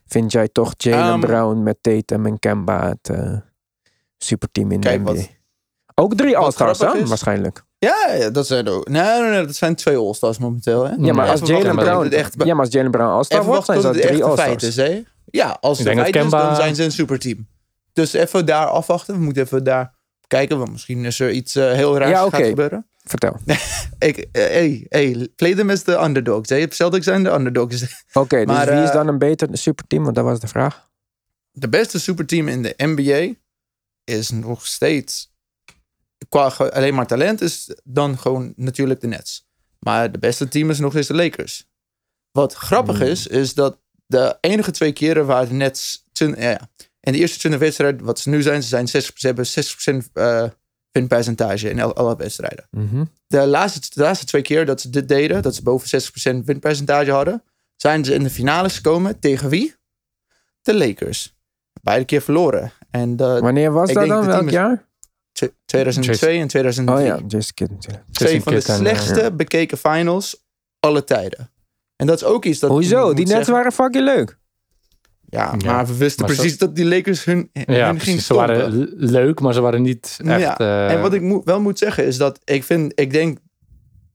vind 0.06 0.32
jij 0.32 0.48
toch 0.48 0.72
Jalen 0.76 1.14
Um, 1.14 1.20
Brown 1.20 1.62
met 1.62 1.78
Tatum 1.80 2.26
en 2.26 2.38
Kemba 2.38 2.88
het 2.88 3.08
eh, 3.18 3.36
superteam 4.16 4.70
in 4.72 4.80
Kijk, 4.80 5.04
de 5.06 5.10
NBA? 5.10 5.18
wat- 5.20 5.30
Ook 5.94 6.14
drie 6.14 6.36
All-Stars, 6.36 6.80
is- 6.80 7.08
Waarschijnlijk. 7.08 7.62
Ja, 7.78 8.12
ja, 8.18 8.30
dat 8.30 8.46
zijn 8.46 8.68
ook. 8.68 8.88
Nee, 8.88 9.20
nee, 9.20 9.30
nee, 9.30 9.46
dat 9.46 9.54
zijn 9.54 9.74
twee 9.74 9.96
All-Stars 9.96 10.38
momenteel. 10.38 10.84
Hè? 10.84 10.94
Ja, 10.98 11.12
maar 11.12 11.28
als 11.28 11.40
Jalen 11.40 11.76
Brown, 11.76 12.06
echt- 12.12 12.34
ja, 12.44 12.54
maar 12.54 12.64
als 12.64 12.74
Jalen 12.74 12.90
Brown 12.90 13.10
All-Star 13.10 13.44
wordt, 13.44 13.64
zijn 13.64 13.82
het 13.82 14.02
drie 14.02 14.24
All-Stars. 14.24 14.76
Ja, 15.30 15.56
als 15.60 15.78
dat 15.78 15.94
feit 15.94 16.16
is, 16.16 16.30
dan 16.30 16.56
zijn 16.56 16.74
ze 16.74 16.84
een 16.84 16.92
superteam. 16.92 17.48
Dus 17.92 18.12
even 18.12 18.46
daar 18.46 18.66
afwachten. 18.66 19.14
We 19.14 19.20
moeten 19.20 19.42
even 19.42 19.64
daar 19.64 19.94
kijken, 20.26 20.58
want 20.58 20.70
misschien 20.70 21.04
is 21.04 21.20
er 21.20 21.30
iets 21.30 21.54
eh, 21.54 21.72
heel 21.72 21.98
raars 21.98 22.10
Ja, 22.10 22.28
gaat 22.28 22.46
gebeuren. 22.46 22.86
Vertel. 22.96 23.40
Ik, 23.98 24.16
eh, 24.16 24.42
hey, 24.42 24.86
hey, 24.88 25.28
play 25.36 25.54
them 25.54 25.70
as 25.70 25.82
the 25.82 26.02
underdogs. 26.02 26.48
Hè? 26.48 26.66
Celtics 26.68 27.04
zijn 27.04 27.22
de 27.22 27.30
underdogs. 27.30 27.82
Oké, 28.12 28.36
dus 28.36 28.46
Maar, 28.46 28.66
wie 28.66 28.82
is 28.82 28.88
eh, 28.88 28.94
dan 28.94 29.08
een 29.08 29.18
beter 29.18 29.48
superteam? 29.52 30.02
Want 30.02 30.14
dat 30.14 30.24
was 30.24 30.40
de 30.40 30.48
vraag. 30.48 30.88
De 31.50 31.68
beste 31.68 32.00
superteam 32.00 32.48
in 32.48 32.62
de 32.62 32.74
NBA 32.76 33.34
is 34.04 34.30
nog 34.30 34.66
steeds, 34.66 35.32
qua 36.28 36.46
alleen 36.46 36.94
maar 36.94 37.06
talent, 37.06 37.40
is 37.40 37.76
dan 37.84 38.18
gewoon 38.18 38.52
natuurlijk 38.56 39.00
de 39.00 39.06
Nets. 39.06 39.46
Maar 39.78 40.12
de 40.12 40.18
beste 40.18 40.48
team 40.48 40.70
is 40.70 40.78
nog 40.78 40.90
steeds 40.90 41.08
de 41.08 41.14
Lakers. 41.14 41.66
Wat 42.30 42.54
grappig 42.54 43.00
is, 43.00 43.26
is 43.26 43.54
dat 43.54 43.78
de 44.08 44.36
enige 44.40 44.70
twee 44.70 44.92
keren 44.92 45.26
waar 45.26 45.52
Nets... 45.52 46.04
twin- 46.12 46.34
ja, 46.38 46.68
in 47.00 47.12
de 47.12 47.18
eerste 47.18 47.38
20 47.38 47.60
wedstrijden, 47.60 48.04
wat 48.04 48.18
ze 48.18 48.28
nu 48.28 48.42
zijn, 48.42 48.62
ze, 48.62 48.68
zijn 48.68 48.88
60, 48.88 49.18
ze 49.18 49.26
hebben 49.26 49.46
60% 50.06 50.12
eh 50.12 50.44
winpercentage 50.92 51.70
in 51.70 51.80
alle 51.80 52.16
wedstrijden. 52.16 52.66
Mhm. 52.70 53.04
De 53.26 53.46
laatste, 53.46 53.90
de 53.94 54.00
laatste 54.02 54.26
twee 54.26 54.42
keer 54.42 54.66
dat 54.66 54.80
ze 54.80 54.90
dit 54.90 55.08
deden, 55.08 55.42
dat 55.42 55.54
ze 55.54 55.62
boven 55.62 56.02
60% 56.42 56.44
winpercentage 56.44 57.10
hadden, 57.10 57.42
zijn 57.76 58.04
ze 58.04 58.14
in 58.14 58.22
de 58.22 58.30
finales 58.30 58.74
gekomen 58.76 59.18
tegen 59.18 59.48
wie? 59.48 59.74
De 60.62 60.74
Lakers. 60.74 61.36
Beide 61.82 62.04
keer 62.04 62.20
verloren. 62.22 62.72
En 62.90 63.16
de, 63.16 63.38
Wanneer 63.40 63.72
was 63.72 63.92
dat 63.92 64.06
dan? 64.08 64.26
Welk 64.26 64.50
jaar? 64.50 64.86
tw- 65.32 65.44
2002 65.64 66.40
en 66.40 66.48
2003. 66.48 67.12
Oh 67.12 67.18
ja, 67.18 67.26
Just 67.26 67.54
Kidding. 67.54 67.80
Twee 68.10 68.42
van 68.42 68.54
de 68.54 68.62
en, 68.62 68.68
eh, 68.68 68.76
slechtste 68.76 69.32
bekeken 69.32 69.78
finals 69.78 70.46
alle 70.80 71.04
tijden. 71.04 71.50
En 71.98 72.06
dat 72.06 72.16
is 72.16 72.24
ook 72.24 72.44
iets 72.44 72.58
dat... 72.58 72.70
Hoezo? 72.70 73.14
Die 73.14 73.24
Nets 73.24 73.30
zeggen. 73.30 73.52
waren 73.52 73.72
fucking 73.72 74.04
leuk. 74.04 74.38
Ja, 75.30 75.54
Ja, 75.58 75.72
maar 75.72 75.86
we 75.86 75.96
wisten 75.96 76.26
maar 76.26 76.34
precies 76.34 76.58
dat 76.58 76.76
die 76.76 76.84
Lakers 76.84 77.24
hun, 77.24 77.50
hun 77.52 77.64
Ja, 77.66 77.74
gingen 77.74 77.96
precies. 77.96 78.26
Ze 78.26 78.34
waren 78.34 78.88
leuk, 78.96 79.40
maar 79.40 79.54
ze 79.54 79.60
waren 79.60 79.82
niet 79.82 80.18
echt... 80.24 80.40
Ja, 80.40 80.58
eh, 80.58 80.92
En 80.92 81.00
wat 81.00 81.12
ik 81.12 81.40
wel 81.44 81.60
moet 81.60 81.78
zeggen 81.78 82.04
is 82.06 82.16
dat 82.16 82.40
ik 82.44 82.64
vind, 82.64 83.00
ik 83.00 83.12
denk, 83.12 83.38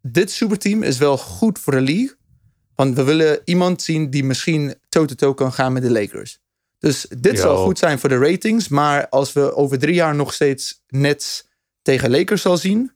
dit 0.01 0.31
superteam 0.31 0.83
is 0.83 0.97
wel 0.97 1.17
goed 1.17 1.59
voor 1.59 1.73
de 1.73 1.81
league. 1.81 2.15
Want 2.75 2.95
we 2.95 3.03
willen 3.03 3.39
iemand 3.45 3.81
zien 3.81 4.09
die 4.09 4.23
misschien 4.23 4.75
toe-to-toe 4.89 5.33
kan 5.33 5.53
gaan 5.53 5.73
met 5.73 5.83
de 5.83 5.91
Lakers. 5.91 6.39
Dus 6.79 7.05
dit 7.17 7.39
zal 7.39 7.57
goed 7.63 7.77
zijn 7.77 7.99
voor 7.99 8.09
de 8.09 8.17
ratings. 8.17 8.67
Maar 8.67 9.09
als 9.09 9.33
we 9.33 9.55
over 9.55 9.79
drie 9.79 9.93
jaar 9.95 10.15
nog 10.15 10.33
steeds 10.33 10.83
Nets 10.87 11.47
tegen 11.81 12.11
Lakers 12.11 12.41
zal 12.41 12.57
zien, 12.57 12.91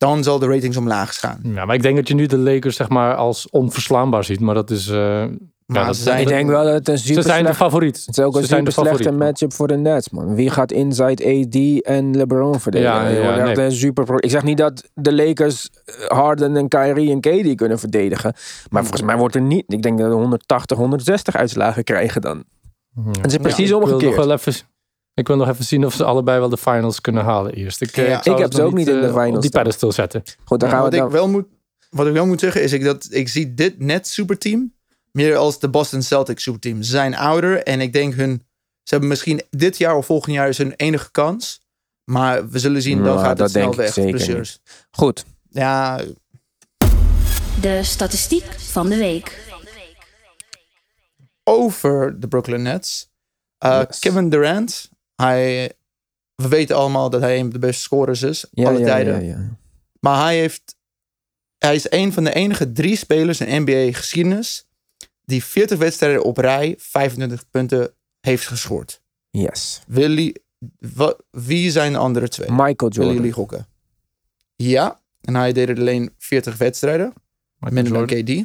dan 0.00 0.22
zal 0.22 0.38
de 0.38 0.46
ratings 0.46 0.76
omlaag 0.76 1.18
gaan. 1.18 1.40
Ja, 1.42 1.64
maar 1.64 1.74
ik 1.74 1.82
denk 1.82 1.96
dat 1.96 2.08
je 2.08 2.14
nu 2.14 2.26
de 2.26 2.38
Lakers 2.38 2.76
zeg 2.76 2.88
maar 2.88 3.14
als 3.14 3.50
onverslaanbaar 3.50 4.24
ziet. 4.24 4.40
Maar 4.40 4.54
dat 4.54 4.70
is... 4.70 4.88
eh, 4.88 5.24
ja, 5.66 5.92
ze 5.92 6.02
zijn- 6.02 6.20
Ik 6.20 6.28
denk 6.28 6.48
wel 6.48 6.64
dat 6.64 6.72
het 6.72 6.88
een 6.88 6.98
ze 6.98 7.06
super 7.06 7.22
zijn 7.22 7.44
de 7.44 7.54
favoriet. 7.54 8.02
Het 8.06 8.18
is 8.18 8.24
ook 8.24 8.34
een 8.34 8.40
Ze 8.40 8.46
zijn 8.46 8.64
de 8.64 8.70
super 8.70 8.88
slechte 8.88 9.12
matchup 9.12 9.52
voor 9.52 9.68
de 9.68 9.76
Nets, 9.76 10.10
man. 10.10 10.34
Wie 10.34 10.50
gaat 10.50 10.72
inside 10.72 11.24
AD 11.46 11.82
en 11.86 12.16
LeBron 12.16 12.60
verdedigen? 12.60 12.94
Ja, 13.12 13.36
ja, 13.36 13.52
nee. 13.52 13.70
super 13.70 14.04
pro- 14.04 14.16
Ik 14.16 14.30
zeg 14.30 14.42
niet 14.42 14.56
dat 14.58 14.88
de 14.94 15.14
Lakers 15.14 15.68
eh, 15.84 15.94
Harden 16.06 16.56
en 16.56 16.68
Kyrie 16.68 17.10
en 17.10 17.20
KD 17.20 17.54
kunnen 17.54 17.78
verdedigen. 17.78 18.32
Maar 18.70 18.82
volgens 18.82 19.02
mij 19.02 19.16
wordt 19.16 19.34
er 19.34 19.40
niet... 19.40 19.64
Ik 19.66 19.82
denk 19.82 19.98
dat 19.98 20.08
we 20.08 20.14
180, 20.14 20.76
160 20.78 21.36
uitslagen 21.36 21.84
krijgen 21.84 22.20
dan. 22.20 22.44
Het 23.20 23.30
is 23.32 23.36
precies 23.36 23.58
Ik 23.64 23.68
wil, 23.68 23.80
nog 23.80 23.92
omgekeerd. 23.92 24.16
wel 24.16 24.32
even, 24.32 24.52
ik 25.14 25.26
wil 25.26 25.36
nog 25.36 25.48
even 25.48 25.64
zien 25.64 25.84
of 25.86 25.94
ze 25.94 26.04
allebei 26.04 26.38
wel 26.38 26.48
de 26.48 26.56
finals 26.56 27.00
kunnen 27.00 27.24
halen 27.24 27.52
eerst. 27.52 27.80
Ik, 27.80 27.96
eh, 27.96 28.08
Ja. 28.08 28.16
ik, 28.16 28.22
zou 28.22 28.36
Ik 28.36 28.42
heb 28.42 28.52
ze 28.54 28.62
ook 28.62 28.74
niet 28.74 28.88
in 28.88 29.00
de 29.00 29.06
eh, 29.06 29.12
finals 29.12 29.34
Op 29.36 29.42
die 29.42 29.50
pedestal 29.50 29.92
zetten. 29.92 30.22
Goed, 30.44 30.60
dan 30.60 30.68
gaan 30.70 30.80
wat, 30.80 30.90
we 30.90 30.96
ik 30.96 31.02
dan... 31.02 31.10
wel 31.10 31.28
moet, 31.28 31.46
wat 31.90 32.06
ik 32.06 32.12
wel 32.12 32.26
moet 32.26 32.40
zeggen 32.40 32.62
is 32.62 32.72
ik 32.72 32.84
dat 32.84 33.06
ik 33.10 33.28
zie 33.28 33.54
dit 33.54 33.78
net 33.78 34.08
superteam 34.08 34.74
meer 35.12 35.36
als 35.36 35.58
de 35.58 35.68
Boston 35.68 36.02
Celtics 36.02 36.42
superteam. 36.42 36.82
Ze 36.82 36.90
zijn 36.90 37.16
ouder 37.16 37.62
en 37.62 37.80
ik 37.80 37.92
denk 37.92 38.14
hun... 38.14 38.42
Ze 38.82 38.90
hebben 38.96 39.08
misschien 39.08 39.42
dit 39.50 39.78
jaar 39.78 39.96
of 39.96 40.06
volgend 40.06 40.34
jaar 40.34 40.48
is 40.48 40.58
hun 40.58 40.72
enige 40.76 41.10
kans. 41.10 41.60
Maar 42.04 42.48
we 42.48 42.58
zullen 42.58 42.82
zien, 42.82 43.02
dan 43.02 43.18
gaat 43.18 43.36
dat 43.36 43.38
het 43.38 43.50
snel 43.50 43.70
ik 43.70 43.76
weg. 43.76 43.94
blessures. 43.94 44.60
Goed. 44.90 45.24
Ja, 45.50 46.00
De 47.60 47.80
statistiek 47.82 48.44
van 48.58 48.88
de 48.88 48.96
week. 48.96 49.48
over 51.44 52.20
de 52.20 52.28
Brooklyn 52.28 52.62
Nets. 52.62 53.08
Uh, 53.64 53.80
Yes. 53.88 53.98
Kevin 53.98 54.28
Durant. 54.28 54.90
Hij, 55.20 55.72
we 56.34 56.48
weten 56.48 56.76
allemaal 56.76 57.10
dat 57.10 57.20
hij 57.20 57.34
een 57.34 57.40
van 57.40 57.50
de 57.50 57.58
beste 57.58 57.82
scorers 57.82 58.22
is. 58.22 58.46
Ja, 58.50 58.68
alle 58.68 58.78
ja, 58.78 58.84
tijden. 58.84 59.24
ja, 59.24 59.36
ja. 59.36 59.58
Maar 60.00 60.22
hij, 60.24 60.38
heeft, 60.38 60.76
hij 61.58 61.74
is 61.74 61.90
een 61.90 62.12
van 62.12 62.24
de 62.24 62.34
enige 62.34 62.72
drie 62.72 62.96
spelers 62.96 63.40
in 63.40 63.62
NBA 63.62 63.92
geschiedenis 63.92 64.68
die 65.24 65.44
40 65.44 65.78
wedstrijden 65.78 66.24
op 66.24 66.36
rij 66.36 66.74
25 66.78 67.50
punten 67.50 67.94
heeft 68.20 68.46
gescoord. 68.46 69.02
Yes. 69.30 69.82
Willy, 69.86 70.36
wie 71.30 71.70
zijn 71.70 71.92
de 71.92 71.98
andere 71.98 72.28
twee? 72.28 72.50
Michael 72.50 72.74
Willen 72.76 72.94
Jordan. 72.94 73.14
jullie 73.14 73.32
gokken? 73.32 73.66
Ja, 74.56 75.00
en 75.20 75.34
hij 75.34 75.52
deed 75.52 75.68
er 75.68 75.78
alleen 75.78 76.14
40 76.18 76.56
wedstrijden. 76.56 77.12
Michael 77.56 77.82
Minder 77.82 78.06
dan. 78.06 78.44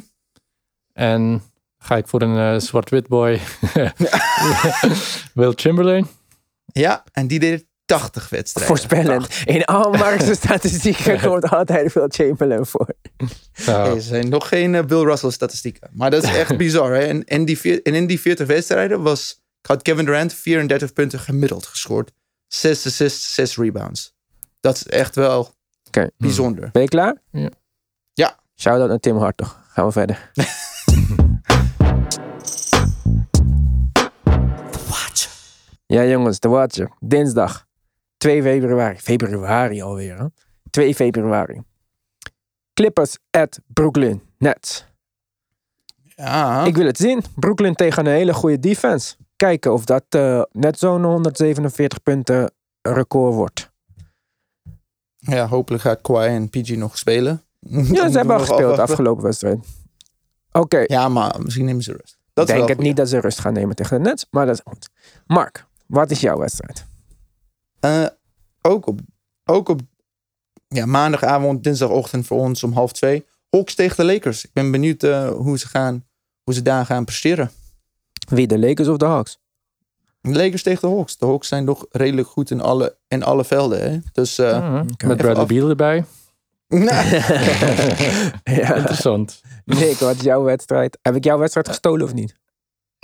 En 0.92 1.42
ga 1.78 1.96
ik 1.96 2.08
voor 2.08 2.22
een 2.22 2.54
eh, 2.54 2.60
zwart-wit 2.60 3.08
boy. 3.08 3.40
Will 5.34 5.52
Chamberlain. 5.54 6.06
Ja, 6.80 7.04
en 7.12 7.26
die 7.26 7.38
deed 7.38 7.60
er 7.60 7.66
80 7.84 8.28
wedstrijden. 8.28 8.76
Voorspellend. 8.76 9.42
In 9.44 9.64
al 9.64 9.90
Mark's 9.90 10.30
statistieken 10.42 11.20
komt 11.20 11.48
altijd 11.48 11.92
veel 11.92 12.06
Chamberlain 12.08 12.66
voor. 12.66 12.88
Nou, 13.66 13.94
Er 13.94 14.02
zijn 14.02 14.28
nog 14.28 14.48
geen 14.48 14.74
eh, 14.74 14.84
Bill 14.84 15.02
Russell 15.02 15.30
statistieken. 15.30 15.90
Maar 15.92 16.10
dat 16.10 16.22
is 16.22 16.34
echt 16.34 16.56
bizar. 16.66 16.92
Hè? 16.92 17.00
En, 17.00 17.24
en, 17.24 17.44
die, 17.44 17.82
en 17.82 17.94
in 17.94 18.06
die 18.06 18.20
40 18.20 18.46
wedstrijden 18.46 19.02
was, 19.02 19.42
had 19.66 19.82
Kevin 19.82 20.04
Durant 20.04 20.34
34 20.34 20.92
punten 20.92 21.18
gemiddeld 21.18 21.66
gescoord. 21.66 22.12
6 22.46 22.86
assists, 22.86 23.34
6 23.34 23.56
rebounds. 23.56 24.14
Dat 24.60 24.76
is 24.76 24.86
echt 24.86 25.14
wel 25.14 25.54
bijzonder. 26.16 26.68
Ben 26.72 26.82
je 26.82 26.88
klaar? 26.88 27.22
Ja. 27.30 27.50
Ja. 28.12 28.38
Shout-out 28.56 28.88
naar 28.88 28.98
Tim 28.98 29.16
Hartog. 29.16 29.64
Gaan 29.68 29.86
we 29.86 29.92
verder. 29.92 30.30
Ja 35.86 36.04
jongens, 36.04 36.40
de 36.40 36.48
Watcher. 36.48 36.90
Dinsdag 37.00 37.66
2 38.16 38.42
februari. 38.42 38.96
Februari 38.98 39.82
alweer 39.82 40.18
hè? 40.18 40.26
2 40.70 40.94
februari. 40.94 41.62
Clippers 42.74 43.18
at 43.30 43.60
Brooklyn 43.66 44.22
Nets. 44.38 44.86
Ja, 46.04 46.64
Ik 46.64 46.76
wil 46.76 46.86
het 46.86 46.96
zien. 46.98 47.22
Brooklyn 47.34 47.74
tegen 47.74 48.06
een 48.06 48.12
hele 48.12 48.34
goede 48.34 48.58
defense. 48.58 49.16
Kijken 49.36 49.72
of 49.72 49.84
dat 49.84 50.04
eh, 50.08 50.42
net 50.52 50.78
zo'n 50.78 51.04
147 51.04 52.02
punten 52.02 52.52
record 52.82 53.34
wordt. 53.34 53.70
ja, 55.18 55.46
hopelijk 55.48 55.82
gaat 55.82 56.00
Kawhi 56.00 56.26
en 56.26 56.50
PG 56.50 56.76
nog 56.76 56.98
spelen. 56.98 57.42
Ja, 57.60 58.10
ze 58.10 58.16
hebben 58.18 58.34
al 58.36 58.40
gespeeld 58.40 58.76
de 58.76 58.82
afgelopen 58.82 59.24
wedstrijd. 59.24 59.58
Oké, 60.52 60.84
Ja, 60.86 61.08
maar 61.08 61.34
misschien 61.42 61.64
nemen 61.64 61.82
ze 61.82 61.92
rust. 61.92 62.18
Ik 62.34 62.46
denk 62.46 62.68
het 62.68 62.78
niet 62.78 62.96
dat 62.96 63.08
ze 63.08 63.20
rust 63.20 63.38
gaan 63.40 63.52
nemen 63.52 63.76
tegen 63.76 64.02
de 64.02 64.08
Nets, 64.08 64.26
maar 64.30 64.46
dat 64.46 64.54
is 64.54 64.60
goed. 64.64 64.88
Mark, 65.26 65.66
wat 65.86 66.10
is 66.10 66.20
jouw 66.20 66.38
wedstrijd? 66.38 66.84
Eh, 67.80 68.06
ook 68.62 68.86
op, 68.86 69.00
ook 69.44 69.68
op 69.68 69.80
ja, 70.68 70.86
maandagavond, 70.86 71.64
dinsdagochtend 71.64 72.26
voor 72.26 72.38
ons 72.38 72.62
om 72.62 72.72
half 72.72 72.92
twee. 72.92 73.24
Hawks 73.50 73.74
tegen 73.74 73.96
de 73.96 74.12
Lakers. 74.12 74.44
Ik 74.44 74.52
ben 74.52 74.70
benieuwd 74.70 75.02
eh, 75.02 75.28
hoe, 75.28 75.58
ze 75.58 75.68
gaan, 75.68 76.04
hoe 76.42 76.54
ze 76.54 76.62
daar 76.62 76.86
gaan 76.86 77.04
presteren. 77.04 77.50
Wie, 78.28 78.46
de 78.46 78.58
Lakers 78.58 78.88
of 78.88 78.96
de 78.96 79.04
Hawks? 79.04 79.38
De 80.20 80.32
Lakers 80.32 80.62
tegen 80.62 80.88
de 80.88 80.94
Hawks. 80.94 81.18
De 81.18 81.26
Hawks 81.26 81.48
zijn 81.48 81.64
nog 81.64 81.86
redelijk 81.90 82.28
goed 82.28 82.50
in 82.50 82.60
alle, 82.60 82.96
in 83.08 83.22
alle 83.22 83.44
velden. 83.44 83.90
Hè? 83.90 83.98
Dus 84.12 84.38
eh, 84.38 84.58
mhm. 84.58 84.86
Met 85.06 85.16
Bradley 85.16 85.34
af- 85.34 85.46
Beal 85.46 85.68
erbij. 85.68 86.04
ja. 88.44 88.74
Interessant. 88.74 89.40
Nick, 89.64 89.96
wat 89.96 90.16
is 90.16 90.22
jouw 90.22 90.42
wedstrijd? 90.42 90.98
Heb 91.02 91.14
ik 91.16 91.24
jouw 91.24 91.38
wedstrijd 91.38 91.68
gestolen 91.68 92.06
of 92.06 92.14
niet? 92.14 92.34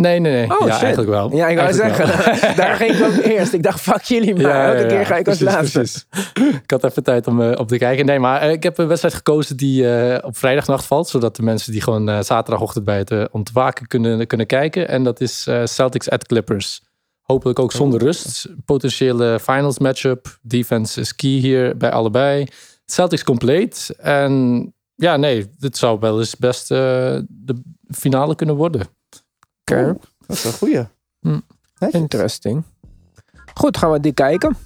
Nee, 0.02 0.20
nee, 0.20 0.32
nee. 0.32 0.58
Oh, 0.58 0.66
ja, 0.66 0.72
shit. 0.72 0.82
eigenlijk 0.82 1.10
wel. 1.10 1.36
Ja, 1.36 1.48
ik 1.48 1.56
wou 1.56 1.68
Eigenlijk 1.68 1.96
zeggen, 1.96 2.40
wel. 2.40 2.54
daar 2.64 2.76
ging 2.76 2.94
ik 2.94 3.04
ook 3.04 3.24
eerst. 3.24 3.52
Ik 3.52 3.62
dacht, 3.62 3.80
fuck 3.80 4.02
jullie 4.02 4.34
maar. 4.34 4.74
Elke 4.74 4.86
keer 4.86 5.06
ga 5.06 5.16
ik 5.16 5.28
als 5.28 5.40
laatste. 5.40 5.78
precies. 5.78 6.06
Ik 6.64 6.70
had 6.70 6.84
even 6.84 7.02
tijd 7.02 7.26
om 7.26 7.42
eh, 7.42 7.58
op 7.58 7.68
te 7.68 7.78
kijken. 7.78 8.06
Nee, 8.06 8.18
maar 8.18 8.40
eh, 8.40 8.52
ik 8.52 8.62
heb 8.62 8.78
een 8.78 8.86
wedstrijd 8.86 9.14
gekozen 9.14 9.56
die 9.56 9.96
eh, 9.96 10.26
op 10.26 10.36
vrijdagnacht 10.36 10.84
valt. 10.84 11.08
Zodat 11.08 11.36
de 11.36 11.42
mensen 11.42 11.72
die 11.72 11.80
gewoon 11.80 12.24
zaterdagochtend 12.24 12.84
bij 12.84 12.98
het 12.98 13.30
ontwaken 13.30 13.86
kunnen, 13.86 14.26
kunnen 14.26 14.46
kijken. 14.46 14.88
En 14.88 15.04
dat 15.04 15.20
is 15.20 15.46
eh, 15.46 15.64
Celtics 15.64 16.10
at 16.10 16.26
Clippers. 16.26 16.82
Hopelijk 17.22 17.58
ook 17.58 17.72
zonder 17.72 18.00
rust. 18.00 18.48
Potentiële 18.64 19.40
finals 19.40 19.78
matchup. 19.78 20.38
Defense 20.42 21.00
is 21.00 21.14
key 21.14 21.30
hier 21.30 21.76
bij 21.76 21.90
allebei. 21.90 22.46
Celtics 22.84 23.24
compleet. 23.24 23.94
En 23.98 24.74
ja, 24.94 25.16
nee, 25.16 25.50
dit 25.58 25.76
zou 25.76 25.98
wel 26.00 26.18
eens 26.18 26.36
best 26.36 26.68
de 26.68 27.62
finale 27.90 28.34
kunnen 28.34 28.56
worden. 28.56 28.86
Oké, 29.64 29.96
Dat 30.26 30.36
is 30.36 30.44
een 30.44 30.52
goeie. 30.52 30.86
Hm. 31.20 31.40
Interesting. 31.90 32.62
Goed, 33.54 33.76
gaan 33.76 33.90
we 33.90 34.00
die 34.00 34.12
kijken. 34.12 34.56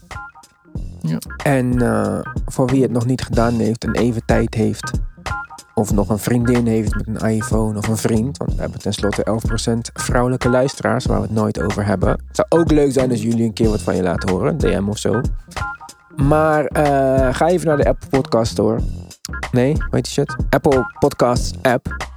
Ja. 1.00 1.18
En 1.42 1.82
eh, 1.82 2.18
voor 2.46 2.66
wie 2.66 2.82
het 2.82 2.90
nog 2.90 3.06
niet 3.06 3.22
gedaan 3.22 3.54
heeft 3.54 3.84
en 3.84 3.92
even 3.92 4.24
tijd 4.24 4.54
heeft, 4.54 4.90
of 5.74 5.92
nog 5.92 6.08
een 6.08 6.18
vriendin 6.18 6.66
heeft 6.66 6.94
met 6.94 7.06
een 7.06 7.30
iPhone 7.30 7.78
of 7.78 7.88
een 7.88 7.96
vriend, 7.96 8.36
want 8.36 8.54
we 8.54 8.60
hebben 8.60 8.80
tenslotte 8.80 9.40
11% 9.70 9.78
vrouwelijke 9.92 10.48
luisteraars 10.48 11.04
waar 11.06 11.20
we 11.20 11.26
het 11.26 11.34
nooit 11.34 11.60
over 11.60 11.86
hebben. 11.86 12.08
Het 12.08 12.36
zou 12.36 12.48
ook 12.48 12.70
leuk 12.70 12.92
zijn 12.92 13.10
als 13.10 13.22
jullie 13.22 13.44
een 13.44 13.52
keer 13.52 13.68
wat 13.68 13.82
van 13.82 13.96
je 13.96 14.02
laten 14.02 14.30
horen, 14.30 14.58
DM 14.58 14.88
of 14.88 14.98
zo. 14.98 15.20
Maar 16.16 16.64
eh, 16.64 17.34
ga 17.34 17.46
even 17.48 17.66
naar 17.66 17.76
de 17.76 17.84
Apple 17.88 18.08
Podcast 18.08 18.52
Store. 18.52 18.80
Nee, 19.52 19.76
heet 19.90 20.04
die 20.04 20.12
shit? 20.12 20.36
Apple 20.50 20.92
Podcasts 20.98 21.52
app. 21.62 22.14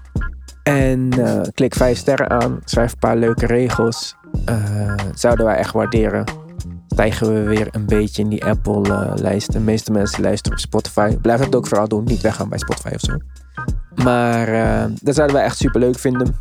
En 0.70 1.10
eh, 1.12 1.42
klik 1.54 1.76
5 1.76 1.98
sterren 1.98 2.30
aan. 2.30 2.60
Schrijf 2.64 2.92
een 2.92 3.00
paar 3.00 3.18
leuke 3.18 3.46
regels. 3.46 4.16
Eh, 4.46 4.94
zouden 5.14 5.46
wij 5.46 5.56
echt 5.56 5.74
waarderen. 5.74 6.24
Stijgen 6.88 7.34
we 7.34 7.44
weer 7.44 7.68
een 7.72 7.86
beetje 7.86 8.22
in 8.22 8.30
die 8.30 8.46
Apple-lijst. 8.46 9.52
de 9.52 9.60
meeste 9.60 9.92
mensen 9.92 10.24
luisteren 10.24 10.58
op 10.58 10.64
Spotify. 10.64 11.18
Blijf 11.18 11.40
het 11.40 11.56
ook 11.56 11.68
vooral 11.68 11.88
doen. 11.88 12.04
Niet 12.04 12.22
weggaan 12.22 12.50
bij 12.50 12.58
Spotify 12.58 12.94
of 12.94 13.00
zo. 13.00 13.18
Maar 14.04 14.48
eh, 14.48 14.92
dat 15.02 15.16
zouden 15.16 15.36
wij 15.36 15.46
echt 15.46 15.58
super 15.58 15.80
leuk 15.80 16.00
vinden. 16.00 16.36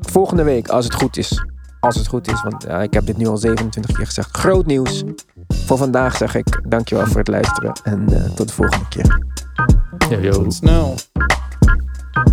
Volgende 0.00 0.42
week, 0.42 0.68
als 0.68 0.84
het 0.84 0.94
goed 0.94 1.16
is. 1.16 1.44
Als 1.80 1.96
het 1.96 2.06
goed 2.06 2.30
is, 2.32 2.42
want 2.42 2.62
ja, 2.62 2.82
ik 2.82 2.94
heb 2.94 3.06
dit 3.06 3.16
nu 3.16 3.26
al 3.26 3.36
27 3.36 3.96
keer 3.96 4.06
gezegd. 4.06 4.36
Groot 4.36 4.66
nieuws. 4.66 5.04
Voor 5.48 5.76
vandaag 5.76 6.16
zeg 6.16 6.34
ik 6.34 6.60
dankjewel 6.68 7.06
voor 7.06 7.18
het 7.18 7.28
luisteren. 7.28 7.72
En 7.82 8.08
eh, 8.08 8.30
tot 8.30 8.48
de 8.48 8.54
volgende 8.54 8.88
keer. 8.88 9.20
Ja, 10.10 10.18
yo. 10.18 10.50
Snel. 10.50 10.94
Thank 12.14 12.28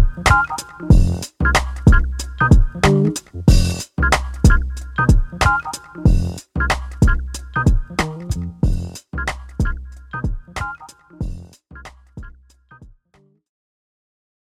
you. 3.34 3.40